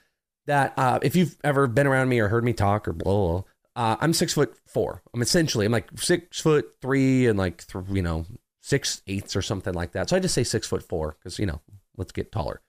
That 0.48 0.74
uh, 0.76 1.00
if 1.02 1.16
you've 1.16 1.38
ever 1.46 1.68
been 1.68 1.88
around 1.88 2.10
me 2.10 2.20
or 2.20 2.28
heard 2.28 2.44
me 2.44 2.52
talk 2.52 2.90
or 2.90 2.92
blah, 2.92 3.14
blah, 3.14 3.32
blah 3.32 3.44
uh, 3.78 3.96
I'm 4.02 4.14
six 4.14 4.34
foot 4.34 4.54
four. 4.68 5.02
I'm 5.14 5.22
essentially 5.22 5.66
I'm 5.66 5.72
like 5.72 5.88
six 5.96 6.42
foot 6.42 6.76
three 6.82 7.28
and 7.28 7.40
like 7.40 7.66
th- 7.68 7.86
you 7.90 8.02
know 8.02 8.26
six 8.60 9.02
eighths 9.08 9.38
or 9.38 9.42
something 9.42 9.74
like 9.74 9.94
that. 9.94 10.10
So 10.10 10.18
I 10.18 10.20
just 10.20 10.36
say 10.36 10.44
six 10.44 10.68
foot 10.68 10.84
four 10.84 11.16
because 11.18 11.40
you 11.40 11.46
know 11.46 11.62
let's 11.96 12.12
get 12.12 12.34
taller. 12.34 12.60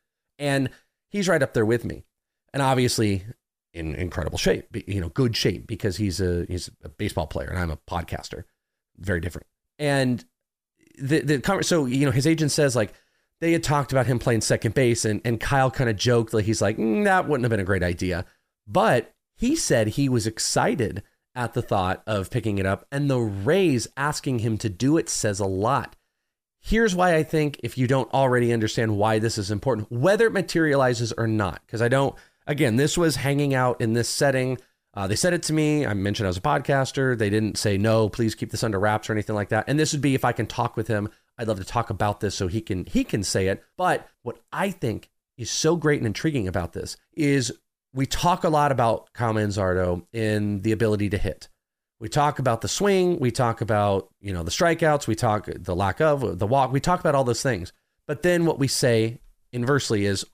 And 0.42 0.70
he's 1.08 1.28
right 1.28 1.42
up 1.42 1.54
there 1.54 1.64
with 1.64 1.84
me. 1.84 2.02
And 2.52 2.60
obviously, 2.62 3.24
in 3.72 3.94
incredible 3.94 4.38
shape, 4.38 4.76
you 4.86 5.00
know, 5.00 5.08
good 5.08 5.36
shape 5.36 5.68
because 5.68 5.96
he's 5.96 6.20
a 6.20 6.44
he's 6.48 6.68
a 6.82 6.88
baseball 6.88 7.28
player 7.28 7.48
and 7.48 7.58
I'm 7.58 7.70
a 7.70 7.76
podcaster. 7.76 8.42
Very 8.98 9.20
different. 9.20 9.46
And 9.78 10.24
the 10.98 11.20
the 11.20 11.62
so 11.62 11.86
you 11.86 12.04
know 12.04 12.12
his 12.12 12.26
agent 12.26 12.50
says 12.50 12.74
like 12.74 12.92
they 13.40 13.52
had 13.52 13.62
talked 13.62 13.92
about 13.92 14.06
him 14.06 14.18
playing 14.18 14.40
second 14.40 14.74
base 14.74 15.04
and 15.04 15.20
and 15.24 15.40
Kyle 15.40 15.70
kind 15.70 15.88
of 15.88 15.96
joked 15.96 16.34
like 16.34 16.44
he's 16.44 16.60
like 16.60 16.76
mm, 16.76 17.04
that 17.04 17.28
wouldn't 17.28 17.44
have 17.44 17.50
been 17.50 17.60
a 17.60 17.64
great 17.64 17.84
idea, 17.84 18.26
but 18.66 19.14
he 19.36 19.54
said 19.54 19.88
he 19.88 20.08
was 20.08 20.26
excited 20.26 21.04
at 21.34 21.54
the 21.54 21.62
thought 21.62 22.02
of 22.06 22.30
picking 22.30 22.58
it 22.58 22.66
up 22.66 22.84
and 22.90 23.08
the 23.08 23.20
Rays 23.20 23.86
asking 23.96 24.40
him 24.40 24.58
to 24.58 24.68
do 24.68 24.98
it 24.98 25.08
says 25.08 25.40
a 25.40 25.46
lot. 25.46 25.96
Here's 26.62 26.94
why 26.94 27.16
I 27.16 27.22
think 27.22 27.60
if 27.62 27.76
you 27.76 27.86
don't 27.86 28.12
already 28.14 28.52
understand 28.52 28.96
why 28.96 29.18
this 29.18 29.36
is 29.36 29.50
important, 29.50 29.90
whether 29.90 30.26
it 30.26 30.32
materializes 30.32 31.12
or 31.12 31.26
not, 31.26 31.60
because 31.66 31.82
I 31.82 31.88
don't 31.88 32.14
Again, 32.46 32.76
this 32.76 32.98
was 32.98 33.16
hanging 33.16 33.54
out 33.54 33.80
in 33.80 33.92
this 33.92 34.08
setting. 34.08 34.58
Uh, 34.94 35.06
they 35.06 35.16
said 35.16 35.32
it 35.32 35.42
to 35.44 35.52
me. 35.52 35.86
I 35.86 35.94
mentioned 35.94 36.26
I 36.26 36.30
was 36.30 36.36
a 36.36 36.42
podcaster. 36.42 37.16
They 37.16 37.30
didn't 37.30 37.56
say 37.56 37.78
no, 37.78 38.08
please 38.08 38.34
keep 38.34 38.50
this 38.50 38.64
under 38.64 38.78
wraps 38.78 39.08
or 39.08 39.12
anything 39.12 39.34
like 39.34 39.48
that. 39.50 39.64
And 39.68 39.78
this 39.78 39.92
would 39.92 40.02
be 40.02 40.14
if 40.14 40.24
I 40.24 40.32
can 40.32 40.46
talk 40.46 40.76
with 40.76 40.88
him. 40.88 41.08
I'd 41.38 41.48
love 41.48 41.58
to 41.58 41.64
talk 41.64 41.88
about 41.88 42.20
this 42.20 42.34
so 42.34 42.46
he 42.46 42.60
can 42.60 42.84
he 42.84 43.04
can 43.04 43.22
say 43.22 43.48
it. 43.48 43.62
But 43.76 44.06
what 44.22 44.38
I 44.52 44.70
think 44.70 45.08
is 45.38 45.50
so 45.50 45.76
great 45.76 45.98
and 45.98 46.06
intriguing 46.06 46.46
about 46.46 46.72
this 46.72 46.96
is 47.14 47.52
we 47.94 48.06
talk 48.06 48.44
a 48.44 48.50
lot 48.50 48.70
about 48.70 49.12
Kyle 49.12 49.32
Manzardo 49.32 50.06
in 50.12 50.60
the 50.60 50.72
ability 50.72 51.08
to 51.10 51.18
hit. 51.18 51.48
We 52.02 52.10
talk 52.10 52.38
about 52.38 52.60
the 52.60 52.68
swing. 52.68 53.18
We 53.18 53.30
talk 53.30 53.62
about 53.62 54.10
you 54.20 54.34
know 54.34 54.42
the 54.42 54.50
strikeouts. 54.50 55.06
We 55.06 55.14
talk 55.14 55.48
the 55.50 55.74
lack 55.74 56.02
of 56.02 56.38
the 56.38 56.46
walk. 56.46 56.70
We 56.70 56.80
talk 56.80 57.00
about 57.00 57.14
all 57.14 57.24
those 57.24 57.42
things. 57.42 57.72
But 58.06 58.22
then 58.22 58.44
what 58.44 58.58
we 58.58 58.68
say 58.68 59.20
inversely 59.52 60.04
is, 60.04 60.26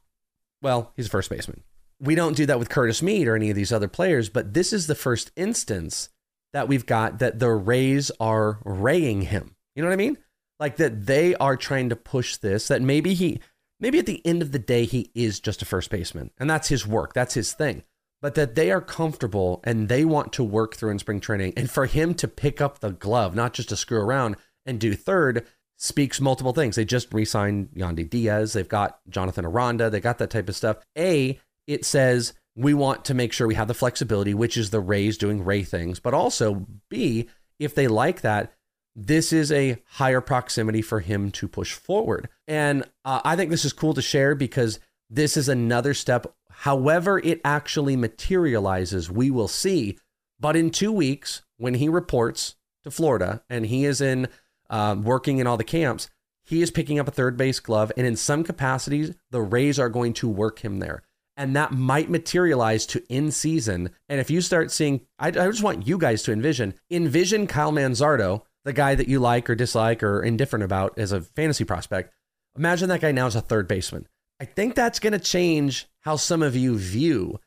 well, 0.62 0.92
he's 0.96 1.06
a 1.06 1.10
first 1.10 1.30
baseman 1.30 1.62
we 2.00 2.14
don't 2.14 2.36
do 2.36 2.46
that 2.46 2.58
with 2.58 2.68
Curtis 2.68 3.02
Mead 3.02 3.26
or 3.26 3.36
any 3.36 3.50
of 3.50 3.56
these 3.56 3.72
other 3.72 3.88
players, 3.88 4.28
but 4.28 4.54
this 4.54 4.72
is 4.72 4.86
the 4.86 4.94
first 4.94 5.30
instance 5.36 6.10
that 6.52 6.68
we've 6.68 6.86
got 6.86 7.18
that 7.18 7.38
the 7.38 7.50
Rays 7.50 8.10
are 8.20 8.60
raying 8.64 9.22
him. 9.22 9.56
You 9.74 9.82
know 9.82 9.88
what 9.88 9.94
I 9.94 9.96
mean? 9.96 10.18
Like 10.60 10.76
that 10.76 11.06
they 11.06 11.34
are 11.36 11.56
trying 11.56 11.88
to 11.88 11.96
push 11.96 12.36
this, 12.36 12.68
that 12.68 12.82
maybe 12.82 13.14
he 13.14 13.40
maybe 13.80 13.98
at 13.98 14.06
the 14.06 14.24
end 14.26 14.42
of 14.42 14.52
the 14.52 14.58
day, 14.58 14.84
he 14.84 15.10
is 15.14 15.38
just 15.40 15.62
a 15.62 15.64
first 15.64 15.90
baseman 15.90 16.30
and 16.38 16.48
that's 16.48 16.68
his 16.68 16.86
work, 16.86 17.14
that's 17.14 17.34
his 17.34 17.52
thing. 17.52 17.82
But 18.20 18.34
that 18.34 18.54
they 18.56 18.70
are 18.72 18.80
comfortable 18.80 19.60
and 19.64 19.88
they 19.88 20.04
want 20.04 20.32
to 20.34 20.44
work 20.44 20.74
through 20.74 20.90
in 20.90 20.98
spring 20.98 21.20
training. 21.20 21.52
And 21.56 21.70
for 21.70 21.86
him 21.86 22.14
to 22.14 22.26
pick 22.26 22.60
up 22.60 22.80
the 22.80 22.90
glove, 22.90 23.34
not 23.34 23.52
just 23.52 23.68
to 23.68 23.76
screw 23.76 24.00
around 24.00 24.36
and 24.66 24.80
do 24.80 24.94
third, 24.94 25.46
speaks 25.76 26.20
multiple 26.20 26.52
things. 26.52 26.76
They 26.76 26.84
just 26.84 27.12
re 27.14 27.24
signed 27.24 27.68
Yandy 27.76 28.08
Diaz. 28.08 28.52
They've 28.52 28.68
got 28.68 28.98
Jonathan 29.08 29.46
Aranda. 29.46 29.88
They 29.88 30.00
got 30.00 30.18
that 30.18 30.30
type 30.30 30.48
of 30.48 30.56
stuff. 30.56 30.78
A, 30.96 31.38
it 31.66 31.84
says 31.84 32.34
we 32.56 32.74
want 32.74 33.04
to 33.04 33.14
make 33.14 33.32
sure 33.32 33.46
we 33.46 33.54
have 33.54 33.68
the 33.68 33.74
flexibility, 33.74 34.34
which 34.34 34.56
is 34.56 34.70
the 34.70 34.80
Rays 34.80 35.16
doing 35.16 35.44
Ray 35.44 35.62
things. 35.62 36.00
But 36.00 36.12
also, 36.12 36.66
B, 36.88 37.28
if 37.60 37.74
they 37.74 37.86
like 37.86 38.22
that, 38.22 38.52
this 38.96 39.32
is 39.32 39.52
a 39.52 39.80
higher 39.86 40.20
proximity 40.20 40.82
for 40.82 40.98
him 40.98 41.30
to 41.30 41.46
push 41.46 41.72
forward. 41.72 42.28
And 42.48 42.82
uh, 43.04 43.20
I 43.24 43.36
think 43.36 43.52
this 43.52 43.64
is 43.64 43.72
cool 43.72 43.94
to 43.94 44.02
share 44.02 44.34
because 44.34 44.80
this 45.08 45.36
is 45.36 45.48
another 45.48 45.94
step. 45.94 46.34
However, 46.62 47.20
it 47.20 47.40
actually 47.44 47.96
materializes, 47.96 49.10
we 49.10 49.30
will 49.30 49.48
see. 49.48 49.96
But 50.40 50.56
in 50.56 50.70
two 50.70 50.90
weeks, 50.90 51.42
when 51.56 51.74
he 51.74 51.88
reports 51.88 52.56
to 52.82 52.90
Florida 52.90 53.42
and 53.48 53.66
he 53.66 53.84
is 53.84 54.00
in 54.00 54.28
um, 54.70 55.04
working 55.04 55.38
in 55.38 55.46
all 55.46 55.56
the 55.56 55.64
camps, 55.64 56.10
he 56.44 56.62
is 56.62 56.70
picking 56.70 56.98
up 56.98 57.06
a 57.06 57.12
third 57.12 57.36
base 57.36 57.60
glove. 57.60 57.92
And 57.96 58.06
in 58.06 58.16
some 58.16 58.42
capacities, 58.42 59.14
the 59.30 59.40
Rays 59.40 59.78
are 59.78 59.88
going 59.88 60.14
to 60.14 60.28
work 60.28 60.60
him 60.60 60.78
there. 60.78 61.02
And 61.36 61.54
that 61.54 61.70
might 61.70 62.10
materialize 62.10 62.86
to 62.86 63.04
in 63.08 63.30
season. 63.30 63.90
And 64.08 64.18
if 64.18 64.28
you 64.28 64.40
start 64.40 64.72
seeing, 64.72 65.02
I, 65.18 65.28
I 65.28 65.30
just 65.30 65.62
want 65.62 65.86
you 65.86 65.96
guys 65.96 66.24
to 66.24 66.32
envision, 66.32 66.74
envision 66.90 67.46
Kyle 67.46 67.70
Manzardo 67.72 68.42
the 68.64 68.72
guy 68.72 68.94
that 68.94 69.08
you 69.08 69.20
like 69.20 69.48
or 69.48 69.54
dislike 69.54 70.02
or 70.02 70.22
indifferent 70.22 70.64
about 70.64 70.98
as 70.98 71.12
a 71.12 71.22
fantasy 71.22 71.64
prospect. 71.64 72.12
Imagine 72.56 72.88
that 72.88 73.00
guy 73.00 73.12
now 73.12 73.26
as 73.26 73.36
a 73.36 73.40
third 73.40 73.68
baseman. 73.68 74.08
I 74.40 74.44
think 74.44 74.74
that's 74.74 75.00
going 75.00 75.12
to 75.12 75.18
change 75.18 75.86
how 76.00 76.16
some 76.16 76.42
of 76.42 76.54
you 76.54 76.78
view 76.78 77.40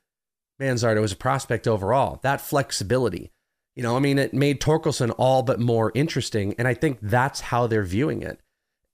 Manzardo 0.60 1.04
as 1.04 1.12
a 1.12 1.18
prospect 1.18 1.68
overall. 1.68 2.20
That 2.22 2.42
flexibility. 2.42 3.32
You 3.76 3.84
know, 3.84 3.96
I 3.96 4.00
mean, 4.00 4.20
it 4.20 4.34
made 4.34 4.60
Torkelson 4.60 5.14
all 5.18 5.44
but 5.44 5.60
more 5.60 5.92
interesting. 5.96 6.54
And 6.58 6.68
I 6.68 6.74
think 6.74 7.00
that's 7.02 7.40
how 7.40 7.68
they're 7.68 7.84
viewing 7.84 8.22
it. 8.22 8.40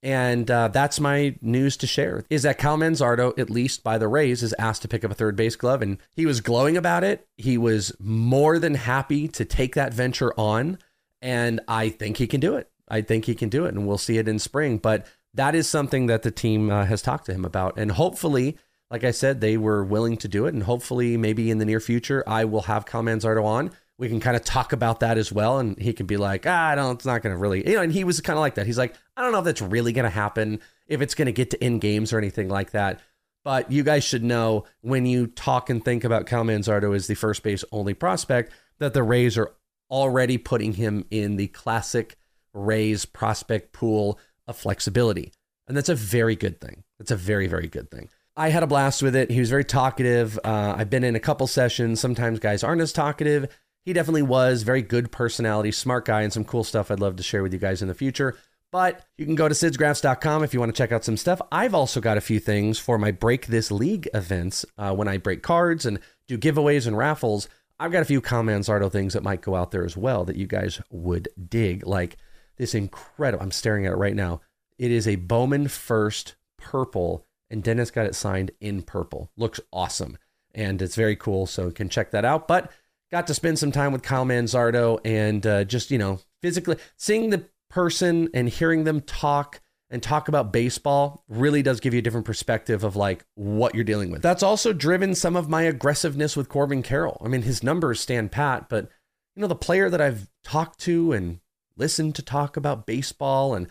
And 0.03 0.49
uh, 0.51 0.67
that's 0.67 0.99
my 0.99 1.35
news 1.41 1.75
to 1.77 1.87
share 1.87 2.23
is 2.29 2.43
that 2.43 2.59
Kyle 2.59 2.77
Manzardo, 2.77 3.37
at 3.39 3.49
least 3.49 3.83
by 3.83 3.97
the 3.97 4.07
Rays, 4.07 4.43
is 4.43 4.53
asked 4.59 4.83
to 4.83 4.87
pick 4.87 5.03
up 5.03 5.09
a 5.09 5.15
third 5.15 5.35
base 5.35 5.55
glove. 5.55 5.81
And 5.81 5.97
he 6.15 6.27
was 6.27 6.39
glowing 6.39 6.77
about 6.77 7.03
it. 7.03 7.27
He 7.35 7.57
was 7.57 7.91
more 7.99 8.59
than 8.59 8.75
happy 8.75 9.27
to 9.29 9.43
take 9.43 9.73
that 9.73 9.93
venture 9.93 10.33
on. 10.39 10.77
And 11.19 11.59
I 11.67 11.89
think 11.89 12.17
he 12.17 12.27
can 12.27 12.39
do 12.39 12.55
it. 12.55 12.69
I 12.87 13.01
think 13.01 13.25
he 13.25 13.35
can 13.35 13.49
do 13.49 13.65
it, 13.65 13.73
and 13.73 13.85
we'll 13.85 13.97
see 13.97 14.17
it 14.17 14.27
in 14.27 14.39
spring. 14.39 14.77
But 14.77 15.05
that 15.37 15.55
is 15.55 15.69
something 15.69 16.07
that 16.07 16.23
the 16.23 16.31
team 16.31 16.69
uh, 16.69 16.85
has 16.85 17.01
talked 17.01 17.25
to 17.27 17.33
him 17.33 17.45
about. 17.45 17.77
And 17.77 17.91
hopefully, 17.91 18.57
like 18.91 19.03
I 19.03 19.11
said, 19.11 19.39
they 19.39 19.57
were 19.57 19.83
willing 19.83 20.17
to 20.17 20.27
do 20.27 20.45
it. 20.45 20.53
And 20.53 20.63
hopefully, 20.63 21.15
maybe 21.17 21.49
in 21.49 21.59
the 21.59 21.65
near 21.65 21.79
future, 21.79 22.23
I 22.27 22.45
will 22.45 22.63
have 22.63 22.85
Kyle 22.85 23.03
Manzardo 23.03 23.43
on. 23.43 23.71
We 23.97 24.09
can 24.09 24.19
kind 24.19 24.35
of 24.35 24.43
talk 24.43 24.73
about 24.73 24.99
that 24.99 25.17
as 25.17 25.31
well. 25.31 25.59
And 25.59 25.77
he 25.79 25.93
can 25.93 26.05
be 26.05 26.17
like, 26.17 26.45
ah, 26.45 26.69
I 26.69 26.75
don't, 26.75 26.95
it's 26.95 27.05
not 27.05 27.21
going 27.21 27.33
to 27.33 27.39
really, 27.39 27.67
you 27.67 27.75
know, 27.75 27.81
and 27.81 27.91
he 27.91 28.03
was 28.03 28.21
kind 28.21 28.37
of 28.37 28.41
like 28.41 28.55
that. 28.55 28.65
He's 28.65 28.77
like, 28.77 28.95
I 29.15 29.21
don't 29.21 29.31
know 29.31 29.39
if 29.39 29.45
that's 29.45 29.61
really 29.61 29.91
going 29.91 30.03
to 30.03 30.09
happen, 30.09 30.59
if 30.87 31.01
it's 31.01 31.15
going 31.15 31.27
to 31.27 31.31
get 31.31 31.51
to 31.51 31.63
end 31.63 31.81
games 31.81 32.13
or 32.13 32.17
anything 32.17 32.49
like 32.49 32.71
that. 32.71 32.99
But 33.43 33.71
you 33.71 33.83
guys 33.83 34.03
should 34.03 34.23
know 34.23 34.65
when 34.81 35.05
you 35.05 35.27
talk 35.27 35.69
and 35.69 35.83
think 35.83 36.03
about 36.03 36.25
Kyle 36.25 36.43
Manzardo 36.43 36.95
as 36.95 37.07
the 37.07 37.15
first 37.15 37.43
base 37.43 37.63
only 37.71 37.93
prospect, 37.93 38.51
that 38.79 38.93
the 38.93 39.03
Rays 39.03 39.37
are 39.37 39.53
already 39.89 40.37
putting 40.37 40.73
him 40.73 41.05
in 41.09 41.37
the 41.37 41.47
classic 41.47 42.17
Rays 42.53 43.05
prospect 43.05 43.71
pool 43.71 44.19
of 44.47 44.57
flexibility. 44.57 45.31
And 45.67 45.75
that's 45.75 45.89
a 45.89 45.95
very 45.95 46.35
good 46.35 46.61
thing. 46.61 46.83
That's 46.97 47.11
a 47.11 47.15
very, 47.15 47.47
very 47.47 47.67
good 47.67 47.91
thing. 47.91 48.09
I 48.35 48.49
had 48.49 48.63
a 48.63 48.67
blast 48.67 49.01
with 49.01 49.15
it. 49.15 49.31
He 49.31 49.39
was 49.39 49.49
very 49.49 49.65
talkative. 49.65 50.39
Uh, 50.43 50.75
I've 50.77 50.89
been 50.89 51.03
in 51.03 51.15
a 51.15 51.19
couple 51.19 51.47
sessions. 51.47 51.99
Sometimes 51.99 52.39
guys 52.39 52.63
aren't 52.63 52.81
as 52.81 52.93
talkative. 52.93 53.47
He 53.83 53.93
definitely 53.93 54.21
was. 54.21 54.63
Very 54.63 54.81
good 54.81 55.11
personality, 55.11 55.71
smart 55.71 56.05
guy, 56.05 56.21
and 56.21 56.31
some 56.31 56.43
cool 56.43 56.63
stuff 56.63 56.91
I'd 56.91 56.99
love 56.99 57.15
to 57.15 57.23
share 57.23 57.41
with 57.41 57.53
you 57.53 57.59
guys 57.59 57.81
in 57.81 57.87
the 57.87 57.93
future. 57.93 58.37
But 58.71 59.05
you 59.17 59.25
can 59.25 59.35
go 59.35 59.47
to 59.47 59.55
sidsgraphs.com 59.55 60.43
if 60.43 60.53
you 60.53 60.59
want 60.59 60.73
to 60.73 60.77
check 60.77 60.91
out 60.91 61.05
some 61.05 61.17
stuff. 61.17 61.41
I've 61.51 61.73
also 61.73 62.01
got 62.01 62.17
a 62.17 62.21
few 62.21 62.39
things 62.39 62.77
for 62.77 62.97
my 62.97 63.11
Break 63.11 63.47
This 63.47 63.71
League 63.71 64.09
events 64.13 64.65
uh, 64.77 64.93
when 64.93 65.07
I 65.07 65.17
break 65.17 65.41
cards 65.41 65.85
and 65.85 65.99
do 66.27 66.37
giveaways 66.37 66.85
and 66.85 66.97
raffles. 66.97 67.47
I've 67.79 67.91
got 67.91 68.01
a 68.01 68.05
few 68.05 68.21
Kyle 68.21 68.43
Manzardo 68.43 68.91
things 68.91 69.13
that 69.13 69.23
might 69.23 69.41
go 69.41 69.55
out 69.55 69.71
there 69.71 69.85
as 69.85 69.95
well 69.95 70.25
that 70.25 70.35
you 70.35 70.47
guys 70.47 70.81
would 70.89 71.29
dig. 71.49 71.87
Like 71.87 72.17
this 72.57 72.75
incredible, 72.75 73.43
I'm 73.43 73.51
staring 73.51 73.85
at 73.85 73.93
it 73.93 73.97
right 73.97 74.15
now. 74.15 74.41
It 74.77 74.91
is 74.91 75.07
a 75.07 75.15
Bowman 75.15 75.67
First 75.67 76.35
purple, 76.57 77.25
and 77.49 77.63
Dennis 77.63 77.91
got 77.91 78.05
it 78.05 78.15
signed 78.15 78.51
in 78.59 78.81
purple. 78.81 79.31
Looks 79.37 79.59
awesome. 79.71 80.17
And 80.53 80.81
it's 80.81 80.95
very 80.95 81.15
cool. 81.15 81.45
So 81.45 81.65
you 81.65 81.71
can 81.71 81.89
check 81.89 82.11
that 82.11 82.25
out. 82.25 82.47
But 82.47 82.71
got 83.11 83.27
to 83.27 83.33
spend 83.33 83.59
some 83.59 83.71
time 83.71 83.91
with 83.91 84.03
Kyle 84.03 84.25
Manzardo 84.25 84.99
and 85.05 85.45
uh, 85.45 85.63
just, 85.63 85.91
you 85.91 85.97
know, 85.97 86.19
physically 86.41 86.77
seeing 86.97 87.29
the 87.29 87.45
person 87.69 88.29
and 88.33 88.49
hearing 88.49 88.83
them 88.83 89.01
talk 89.01 89.61
and 89.89 90.03
talk 90.03 90.27
about 90.27 90.51
baseball 90.51 91.23
really 91.29 91.61
does 91.61 91.79
give 91.79 91.93
you 91.93 91.99
a 91.99 92.01
different 92.01 92.25
perspective 92.25 92.83
of 92.83 92.95
like 92.95 93.25
what 93.35 93.73
you're 93.73 93.83
dealing 93.83 94.11
with. 94.11 94.21
That's 94.21 94.43
also 94.43 94.73
driven 94.73 95.15
some 95.15 95.35
of 95.35 95.49
my 95.49 95.61
aggressiveness 95.63 96.35
with 96.35 96.49
Corbin 96.49 96.83
Carroll. 96.83 97.21
I 97.23 97.29
mean, 97.29 97.43
his 97.43 97.63
numbers 97.63 98.01
stand 98.01 98.31
pat, 98.31 98.67
but 98.67 98.89
you 99.35 99.41
know, 99.41 99.47
the 99.47 99.55
player 99.55 99.89
that 99.89 100.01
I've 100.01 100.29
talked 100.43 100.79
to 100.81 101.13
and 101.13 101.39
listened 101.77 102.15
to 102.15 102.21
talk 102.21 102.57
about 102.57 102.85
baseball 102.85 103.53
and 103.53 103.67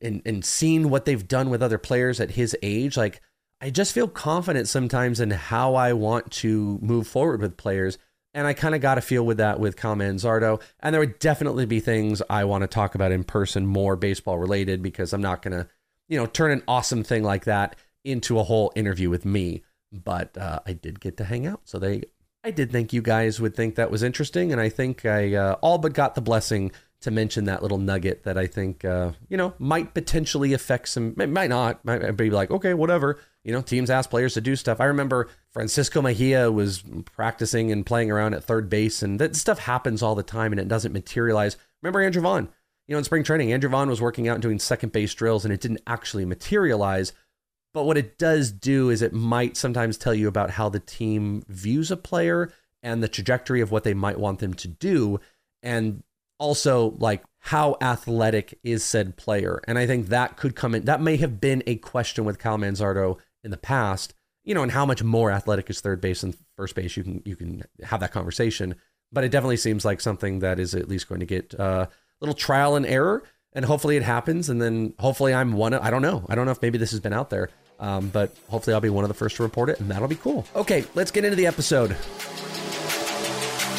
and 0.00 0.22
and 0.26 0.44
seen 0.44 0.90
what 0.90 1.04
they've 1.04 1.26
done 1.26 1.50
with 1.50 1.62
other 1.62 1.78
players 1.78 2.20
at 2.20 2.32
his 2.32 2.56
age, 2.62 2.96
like 2.96 3.20
I 3.60 3.70
just 3.70 3.92
feel 3.92 4.08
confident 4.08 4.68
sometimes 4.68 5.20
in 5.20 5.30
how 5.30 5.74
I 5.74 5.92
want 5.92 6.30
to 6.32 6.78
move 6.82 7.06
forward 7.06 7.40
with 7.40 7.56
players 7.56 7.98
and 8.34 8.48
I 8.48 8.52
kind 8.52 8.74
of 8.74 8.80
got 8.80 8.98
a 8.98 9.00
feel 9.00 9.24
with 9.24 9.38
that 9.38 9.60
with 9.60 9.76
Kyle 9.76 9.94
Manzardo. 9.94 10.60
And 10.80 10.92
there 10.92 11.00
would 11.00 11.20
definitely 11.20 11.66
be 11.66 11.78
things 11.78 12.20
I 12.28 12.44
want 12.44 12.62
to 12.62 12.68
talk 12.68 12.96
about 12.96 13.12
in 13.12 13.22
person, 13.22 13.64
more 13.64 13.94
baseball 13.94 14.38
related, 14.38 14.82
because 14.82 15.12
I'm 15.12 15.22
not 15.22 15.40
going 15.40 15.52
to, 15.52 15.68
you 16.08 16.18
know, 16.18 16.26
turn 16.26 16.50
an 16.50 16.64
awesome 16.66 17.04
thing 17.04 17.22
like 17.22 17.44
that 17.44 17.76
into 18.02 18.38
a 18.38 18.42
whole 18.42 18.72
interview 18.74 19.08
with 19.08 19.24
me. 19.24 19.62
But 19.92 20.36
uh, 20.36 20.58
I 20.66 20.72
did 20.72 20.98
get 20.98 21.16
to 21.18 21.24
hang 21.24 21.46
out. 21.46 21.60
So 21.64 21.78
they, 21.78 22.02
I 22.42 22.50
did 22.50 22.72
think 22.72 22.92
you 22.92 23.02
guys 23.02 23.40
would 23.40 23.54
think 23.54 23.76
that 23.76 23.92
was 23.92 24.02
interesting. 24.02 24.50
And 24.50 24.60
I 24.60 24.68
think 24.68 25.06
I 25.06 25.34
uh, 25.34 25.52
all 25.62 25.78
but 25.78 25.92
got 25.92 26.16
the 26.16 26.20
blessing 26.20 26.72
to 27.04 27.10
mention 27.10 27.44
that 27.44 27.62
little 27.62 27.78
nugget 27.78 28.24
that 28.24 28.36
I 28.36 28.46
think, 28.46 28.84
uh, 28.84 29.12
you 29.28 29.36
know, 29.36 29.54
might 29.58 29.94
potentially 29.94 30.52
affect 30.52 30.88
some, 30.88 31.14
might 31.16 31.48
not, 31.48 31.84
might 31.84 32.16
be 32.16 32.30
like, 32.30 32.50
okay, 32.50 32.74
whatever 32.74 33.18
you 33.44 33.52
know, 33.52 33.60
teams 33.60 33.90
ask 33.90 34.10
players 34.10 34.34
to 34.34 34.40
do 34.40 34.56
stuff. 34.56 34.80
I 34.80 34.86
remember 34.86 35.28
Francisco 35.52 36.00
Mejia 36.00 36.50
was 36.50 36.82
practicing 37.14 37.70
and 37.70 37.84
playing 37.84 38.10
around 38.10 38.34
at 38.34 38.42
third 38.42 38.70
base, 38.70 39.02
and 39.02 39.20
that 39.20 39.36
stuff 39.36 39.58
happens 39.60 40.02
all 40.02 40.14
the 40.14 40.22
time 40.22 40.52
and 40.52 40.60
it 40.60 40.66
doesn't 40.66 40.92
materialize. 40.92 41.56
Remember 41.82 42.00
Andrew 42.00 42.22
Vaughn? 42.22 42.48
You 42.88 42.94
know, 42.94 42.98
in 42.98 43.04
spring 43.04 43.22
training, 43.22 43.52
Andrew 43.52 43.70
Vaughn 43.70 43.88
was 43.88 44.00
working 44.00 44.28
out 44.28 44.34
and 44.34 44.42
doing 44.42 44.58
second 44.58 44.92
base 44.92 45.14
drills, 45.14 45.44
and 45.44 45.52
it 45.52 45.60
didn't 45.60 45.82
actually 45.86 46.24
materialize. 46.24 47.12
But 47.74 47.84
what 47.84 47.98
it 47.98 48.18
does 48.18 48.50
do 48.50 48.88
is 48.88 49.02
it 49.02 49.12
might 49.12 49.56
sometimes 49.56 49.98
tell 49.98 50.14
you 50.14 50.28
about 50.28 50.50
how 50.50 50.68
the 50.68 50.80
team 50.80 51.42
views 51.48 51.90
a 51.90 51.96
player 51.96 52.52
and 52.82 53.02
the 53.02 53.08
trajectory 53.08 53.60
of 53.60 53.70
what 53.70 53.84
they 53.84 53.94
might 53.94 54.18
want 54.18 54.38
them 54.38 54.54
to 54.54 54.68
do. 54.68 55.20
And 55.62 56.02
also, 56.38 56.94
like, 56.98 57.22
how 57.38 57.76
athletic 57.80 58.58
is 58.62 58.82
said 58.82 59.16
player? 59.16 59.60
And 59.68 59.78
I 59.78 59.86
think 59.86 60.08
that 60.08 60.36
could 60.36 60.56
come 60.56 60.74
in. 60.74 60.86
That 60.86 61.00
may 61.00 61.16
have 61.18 61.40
been 61.40 61.62
a 61.66 61.76
question 61.76 62.24
with 62.24 62.38
Kyle 62.38 62.58
Manzardo 62.58 63.18
in 63.42 63.50
the 63.50 63.56
past, 63.56 64.14
you 64.44 64.54
know, 64.54 64.62
and 64.62 64.72
how 64.72 64.86
much 64.86 65.02
more 65.02 65.30
athletic 65.30 65.68
is 65.70 65.80
third 65.80 66.00
base 66.00 66.22
and 66.22 66.36
first 66.56 66.74
base, 66.74 66.96
you 66.96 67.04
can 67.04 67.22
you 67.24 67.36
can 67.36 67.62
have 67.82 68.00
that 68.00 68.12
conversation. 68.12 68.74
But 69.12 69.24
it 69.24 69.30
definitely 69.30 69.58
seems 69.58 69.84
like 69.84 70.00
something 70.00 70.40
that 70.40 70.58
is 70.58 70.74
at 70.74 70.88
least 70.88 71.08
going 71.08 71.20
to 71.20 71.26
get 71.26 71.58
uh, 71.58 71.86
a 71.86 72.20
little 72.20 72.34
trial 72.34 72.74
and 72.74 72.86
error, 72.86 73.22
and 73.52 73.64
hopefully 73.64 73.96
it 73.96 74.02
happens. 74.02 74.48
And 74.48 74.60
then 74.60 74.94
hopefully 74.98 75.32
I'm 75.32 75.52
one. 75.52 75.74
Of, 75.74 75.82
I 75.82 75.90
don't 75.90 76.02
know. 76.02 76.24
I 76.28 76.34
don't 76.34 76.46
know 76.46 76.52
if 76.52 76.62
maybe 76.62 76.78
this 76.78 76.90
has 76.90 77.00
been 77.00 77.12
out 77.12 77.30
there, 77.30 77.50
um, 77.78 78.08
but 78.08 78.34
hopefully 78.48 78.74
I'll 78.74 78.80
be 78.80 78.90
one 78.90 79.04
of 79.04 79.08
the 79.08 79.14
first 79.14 79.36
to 79.36 79.42
report 79.42 79.68
it, 79.68 79.80
and 79.80 79.90
that'll 79.90 80.08
be 80.08 80.16
cool. 80.16 80.46
Okay, 80.56 80.84
let's 80.94 81.10
get 81.10 81.24
into 81.24 81.36
the 81.36 81.46
episode. 81.46 81.96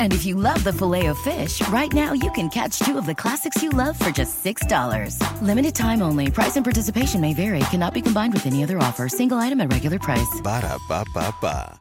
And 0.00 0.12
if 0.12 0.26
you 0.26 0.34
love 0.34 0.64
the 0.64 0.72
filet 0.72 1.06
of 1.06 1.18
fish, 1.18 1.60
right 1.68 1.92
now 1.92 2.12
you 2.12 2.32
can 2.32 2.48
catch 2.48 2.80
two 2.80 2.98
of 2.98 3.06
the 3.06 3.14
classics 3.14 3.62
you 3.62 3.68
love 3.68 3.96
for 3.96 4.10
just 4.10 4.42
$6. 4.44 5.42
Limited 5.42 5.74
time 5.74 6.02
only. 6.02 6.30
Price 6.30 6.56
and 6.56 6.64
participation 6.64 7.20
may 7.20 7.34
vary. 7.34 7.60
Cannot 7.70 7.94
be 7.94 8.02
combined 8.02 8.32
with 8.32 8.46
any 8.46 8.64
other 8.64 8.78
offer. 8.78 9.08
Single 9.08 9.38
item 9.38 9.60
at 9.60 9.72
regular 9.72 10.00
price. 10.00 10.40
Ba 10.42 10.62
da 10.62 10.78
ba 10.88 11.04
ba 11.14 11.32
ba. 11.40 11.80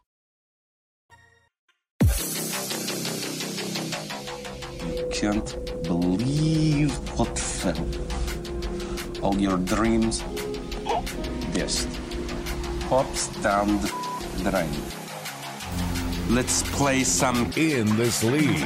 can't 5.19 5.84
believe 5.84 6.93
what 7.19 7.38
fell. 7.38 7.75
All 9.21 9.38
your 9.38 9.58
dreams 9.58 10.23
just 11.53 11.89
pops 12.88 13.27
down 13.43 13.82
the 13.82 13.91
drain. 14.49 15.08
Let's 16.29 16.61
play 16.71 17.03
some 17.03 17.51
in 17.57 17.95
this 17.97 18.23
league. 18.23 18.59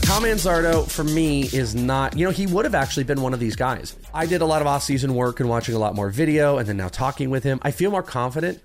Tom 0.00 0.22
Manzardo, 0.22 0.90
for 0.90 1.04
me, 1.04 1.42
is 1.42 1.74
not, 1.74 2.16
you 2.16 2.24
know, 2.24 2.30
he 2.30 2.46
would 2.46 2.64
have 2.64 2.74
actually 2.74 3.04
been 3.04 3.20
one 3.20 3.34
of 3.34 3.40
these 3.40 3.56
guys. 3.56 3.94
I 4.14 4.24
did 4.24 4.40
a 4.40 4.46
lot 4.46 4.62
of 4.62 4.66
off 4.66 4.82
season 4.82 5.14
work 5.14 5.38
and 5.38 5.50
watching 5.50 5.74
a 5.74 5.78
lot 5.78 5.94
more 5.94 6.08
video 6.08 6.56
and 6.56 6.66
then 6.66 6.78
now 6.78 6.88
talking 6.88 7.28
with 7.28 7.44
him. 7.44 7.60
I 7.60 7.72
feel 7.72 7.90
more 7.90 8.02
confident, 8.02 8.62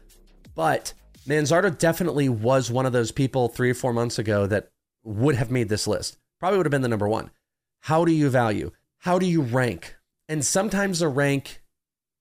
but 0.55 0.93
Manzardo 1.27 1.77
definitely 1.77 2.29
was 2.29 2.71
one 2.71 2.86
of 2.86 2.93
those 2.93 3.12
people 3.12 3.49
three 3.49 3.71
or 3.71 3.73
four 3.73 3.91
months 3.91 4.17
ago 4.17 4.47
that 4.47 4.69
would 5.03 5.36
have 5.36 5.51
made 5.51 5.67
this 5.67 5.86
list. 5.86 6.17
Probably 6.39 6.57
would 6.57 6.65
have 6.65 6.71
been 6.71 6.81
the 6.81 6.88
number 6.88 7.09
one. 7.09 7.29
How 7.81 8.05
do 8.05 8.13
you 8.13 8.29
value? 8.29 8.71
How 8.99 9.19
do 9.19 9.25
you 9.25 9.41
rank? 9.41 9.97
And 10.29 10.45
sometimes 10.45 10.99
the 10.99 11.09
rank 11.09 11.62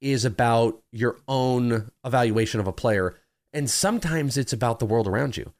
is 0.00 0.24
about 0.24 0.82
your 0.90 1.20
own 1.28 1.92
evaluation 2.04 2.58
of 2.58 2.66
a 2.66 2.72
player, 2.72 3.14
and 3.52 3.70
sometimes 3.70 4.36
it's 4.36 4.52
about 4.52 4.80
the 4.80 4.86
world 4.86 5.06
around 5.06 5.36
you. 5.36 5.52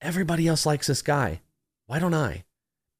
Everybody 0.00 0.46
else 0.46 0.64
likes 0.64 0.86
this 0.86 1.02
guy. 1.02 1.40
Why 1.86 1.98
don't 1.98 2.14
I? 2.14 2.44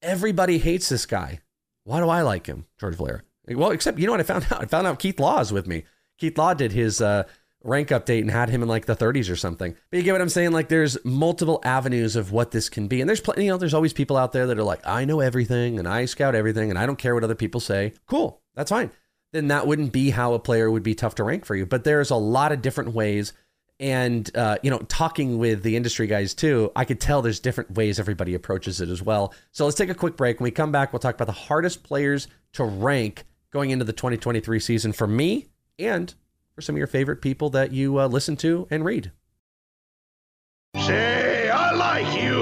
Everybody 0.03 0.59
hates 0.59 0.89
this 0.89 1.07
guy. 1.07 1.41
Why 1.85 2.01
do 2.01 2.09
I 2.09 2.23
like 2.23 2.47
him, 2.47 2.67
George 2.79 2.97
Blair? 2.97 3.25
Well, 3.49 3.71
except 3.71 3.99
you 3.99 4.07
know 4.07 4.13
what 4.13 4.21
I 4.21 4.25
found 4.25 4.47
out? 4.51 4.63
I 4.63 4.67
found 4.67 4.87
out 4.87 4.99
Keith 4.99 5.21
Law 5.21 5.41
is 5.41 5.53
with 5.53 5.67
me. 5.67 5.85
Keith 6.19 6.37
Law 6.37 6.55
did 6.55 6.73
his 6.73 7.01
uh, 7.01 7.25
rank 7.63 7.89
update 7.89 8.21
and 8.21 8.31
had 8.31 8.51
him 8.51 8.63
in 8.63 8.69
like 8.69 8.87
the 8.87 8.97
30s 8.97 9.31
or 9.31 9.37
something. 9.37 9.75
But 9.91 9.97
you 9.97 10.03
get 10.03 10.13
what 10.13 10.21
I'm 10.21 10.29
saying? 10.29 10.53
Like 10.53 10.69
there's 10.69 11.03
multiple 11.05 11.61
avenues 11.65 12.17
of 12.17 12.33
what 12.33 12.51
this 12.51 12.69
can 12.69 12.89
be. 12.89 13.01
And 13.01 13.09
there's 13.09 13.21
plenty, 13.21 13.45
you 13.45 13.51
know, 13.51 13.57
there's 13.59 13.75
always 13.75 13.93
people 13.93 14.17
out 14.17 14.33
there 14.33 14.47
that 14.47 14.59
are 14.59 14.65
like, 14.65 14.87
I 14.87 15.05
know 15.05 15.21
everything 15.21 15.79
and 15.79 15.87
I 15.87 16.05
scout 16.07 16.35
everything 16.35 16.71
and 16.71 16.79
I 16.79 16.87
don't 16.87 16.99
care 16.99 17.15
what 17.15 17.25
other 17.25 17.35
people 17.35 17.61
say. 17.61 17.95
Cool. 18.07 18.41
That's 18.55 18.71
fine. 18.71 18.91
Then 19.33 19.49
that 19.49 19.67
wouldn't 19.67 19.93
be 19.93 20.11
how 20.11 20.35
a 20.35 20.39
player 20.39 20.71
would 20.71 20.83
be 20.83 20.95
tough 20.95 21.15
to 21.17 21.25
rank 21.25 21.45
for 21.45 21.55
you. 21.55 21.67
But 21.67 21.85
there's 21.85 22.11
a 22.11 22.17
lot 22.17 22.51
of 22.53 22.63
different 22.63 22.95
ways 22.95 23.33
and 23.81 24.35
uh, 24.37 24.57
you 24.62 24.71
know 24.71 24.79
talking 24.88 25.38
with 25.38 25.62
the 25.62 25.77
industry 25.77 26.07
guys 26.07 26.35
too 26.35 26.71
i 26.75 26.85
could 26.85 27.01
tell 27.01 27.23
there's 27.23 27.41
different 27.41 27.71
ways 27.73 28.01
everybody 28.01 28.35
approaches 28.35 28.81
it 28.81 28.88
as 28.88 29.03
well 29.03 29.33
so 29.53 29.64
let's 29.64 29.77
take 29.77 29.88
a 29.91 29.95
quick 29.95 30.17
break 30.17 30.41
when 30.41 30.45
we 30.45 30.51
come 30.51 30.73
back 30.73 30.93
we'll 30.93 31.01
talk 31.01 31.14
about 31.14 31.27
the 31.27 31.33
hardest 31.33 31.83
players 31.83 32.27
to 32.53 32.64
rank 32.64 33.25
going 33.51 33.71
into 33.71 33.85
the 33.85 33.93
2023 33.93 34.59
season 34.59 34.93
for 34.93 35.07
me 35.07 35.47
and 35.79 36.14
for 36.55 36.61
some 36.61 36.75
of 36.75 36.79
your 36.79 36.87
favorite 36.88 37.23
people 37.23 37.51
that 37.51 37.73
you 37.73 37.99
uh, 38.01 38.07
listen 38.09 38.37
to 38.37 38.67
and 38.71 38.85
read 38.85 39.12
Say, 40.77 41.49
I 41.49 41.73
like 41.73 42.23
you. 42.23 42.38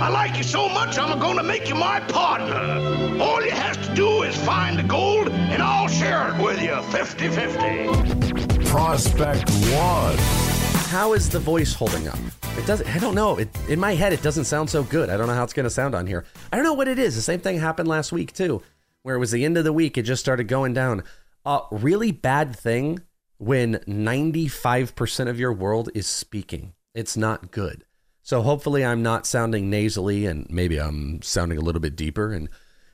I 0.00 0.08
like 0.08 0.36
you 0.36 0.42
so 0.42 0.68
much, 0.68 0.98
I'm 0.98 1.18
gonna 1.18 1.42
make 1.42 1.68
you 1.68 1.74
my 1.76 2.00
partner. 2.00 3.20
All 3.22 3.42
you 3.42 3.52
have 3.52 3.80
to 3.86 3.94
do 3.94 4.22
is 4.22 4.36
find 4.36 4.78
the 4.78 4.82
gold, 4.82 5.28
and 5.28 5.62
I'll 5.62 5.88
share 5.88 6.34
it 6.34 6.42
with 6.42 6.60
you 6.60 6.82
50 6.82 7.28
50. 7.28 8.64
Prospect 8.64 9.50
one. 9.50 10.49
How 10.90 11.12
is 11.12 11.30
the 11.30 11.38
voice 11.38 11.72
holding 11.72 12.08
up 12.08 12.18
it 12.58 12.66
doesn't 12.66 12.88
i 12.88 12.98
don't 12.98 13.14
know 13.14 13.36
it, 13.36 13.48
in 13.68 13.78
my 13.78 13.94
head 13.94 14.12
it 14.12 14.20
doesn't 14.22 14.44
sound 14.44 14.68
so 14.68 14.82
good 14.82 15.08
i 15.08 15.16
don't 15.16 15.28
know 15.28 15.34
how 15.34 15.44
it's 15.44 15.52
going 15.52 15.62
to 15.62 15.70
sound 15.70 15.94
on 15.94 16.04
here 16.04 16.24
i 16.52 16.56
don't 16.56 16.64
know 16.64 16.74
what 16.74 16.88
it 16.88 16.98
is 16.98 17.14
the 17.14 17.22
same 17.22 17.38
thing 17.38 17.60
happened 17.60 17.86
last 17.86 18.10
week 18.10 18.32
too 18.32 18.60
where 19.02 19.14
it 19.14 19.20
was 19.20 19.30
the 19.30 19.44
end 19.44 19.56
of 19.56 19.62
the 19.62 19.72
week 19.72 19.96
it 19.96 20.02
just 20.02 20.18
started 20.18 20.48
going 20.48 20.74
down 20.74 21.04
a 21.46 21.60
really 21.70 22.10
bad 22.10 22.56
thing 22.56 23.00
when 23.38 23.76
95% 23.86 25.28
of 25.28 25.38
your 25.38 25.52
world 25.52 25.90
is 25.94 26.08
speaking 26.08 26.72
it's 26.92 27.16
not 27.16 27.52
good 27.52 27.84
so 28.24 28.42
hopefully 28.42 28.84
i'm 28.84 29.00
not 29.00 29.28
sounding 29.28 29.70
nasally 29.70 30.26
and 30.26 30.44
maybe 30.50 30.78
i'm 30.78 31.22
sounding 31.22 31.56
a 31.56 31.62
little 31.62 31.80
bit 31.80 31.94
deeper 31.94 32.32
and 32.32 32.48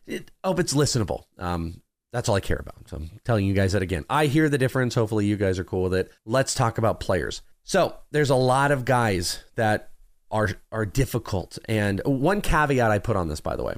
it, 0.07 0.31
hope 0.45 0.61
it's 0.61 0.75
listenable 0.75 1.25
um, 1.39 1.81
that's 2.13 2.29
all 2.31 2.37
I 2.37 2.41
care 2.41 2.57
about. 2.57 2.89
So 2.89 2.97
I'm 2.97 3.11
telling 3.25 3.45
you 3.45 3.53
guys 3.53 3.73
that 3.73 3.83
again. 3.83 4.07
I 4.09 4.25
hear 4.25 4.49
the 4.49 4.57
difference. 4.57 4.95
Hopefully, 4.95 5.27
you 5.27 5.37
guys 5.37 5.59
are 5.59 5.65
cool 5.65 5.83
with 5.83 5.93
it. 5.93 6.11
Let's 6.25 6.55
talk 6.55 6.79
about 6.79 6.99
players. 6.99 7.43
So 7.67 7.97
there's 8.13 8.31
a 8.31 8.37
lot 8.37 8.71
of 8.71 8.85
guys 8.85 9.43
that 9.57 9.91
are 10.31 10.51
are 10.71 10.87
difficult. 10.87 11.59
And 11.69 12.01
one 12.05 12.41
caveat 12.41 12.93
I 12.93 13.01
put 13.01 13.17
on 13.17 13.29
this, 13.29 13.41
by 13.41 13.57
the 13.57 13.65
way, 13.65 13.75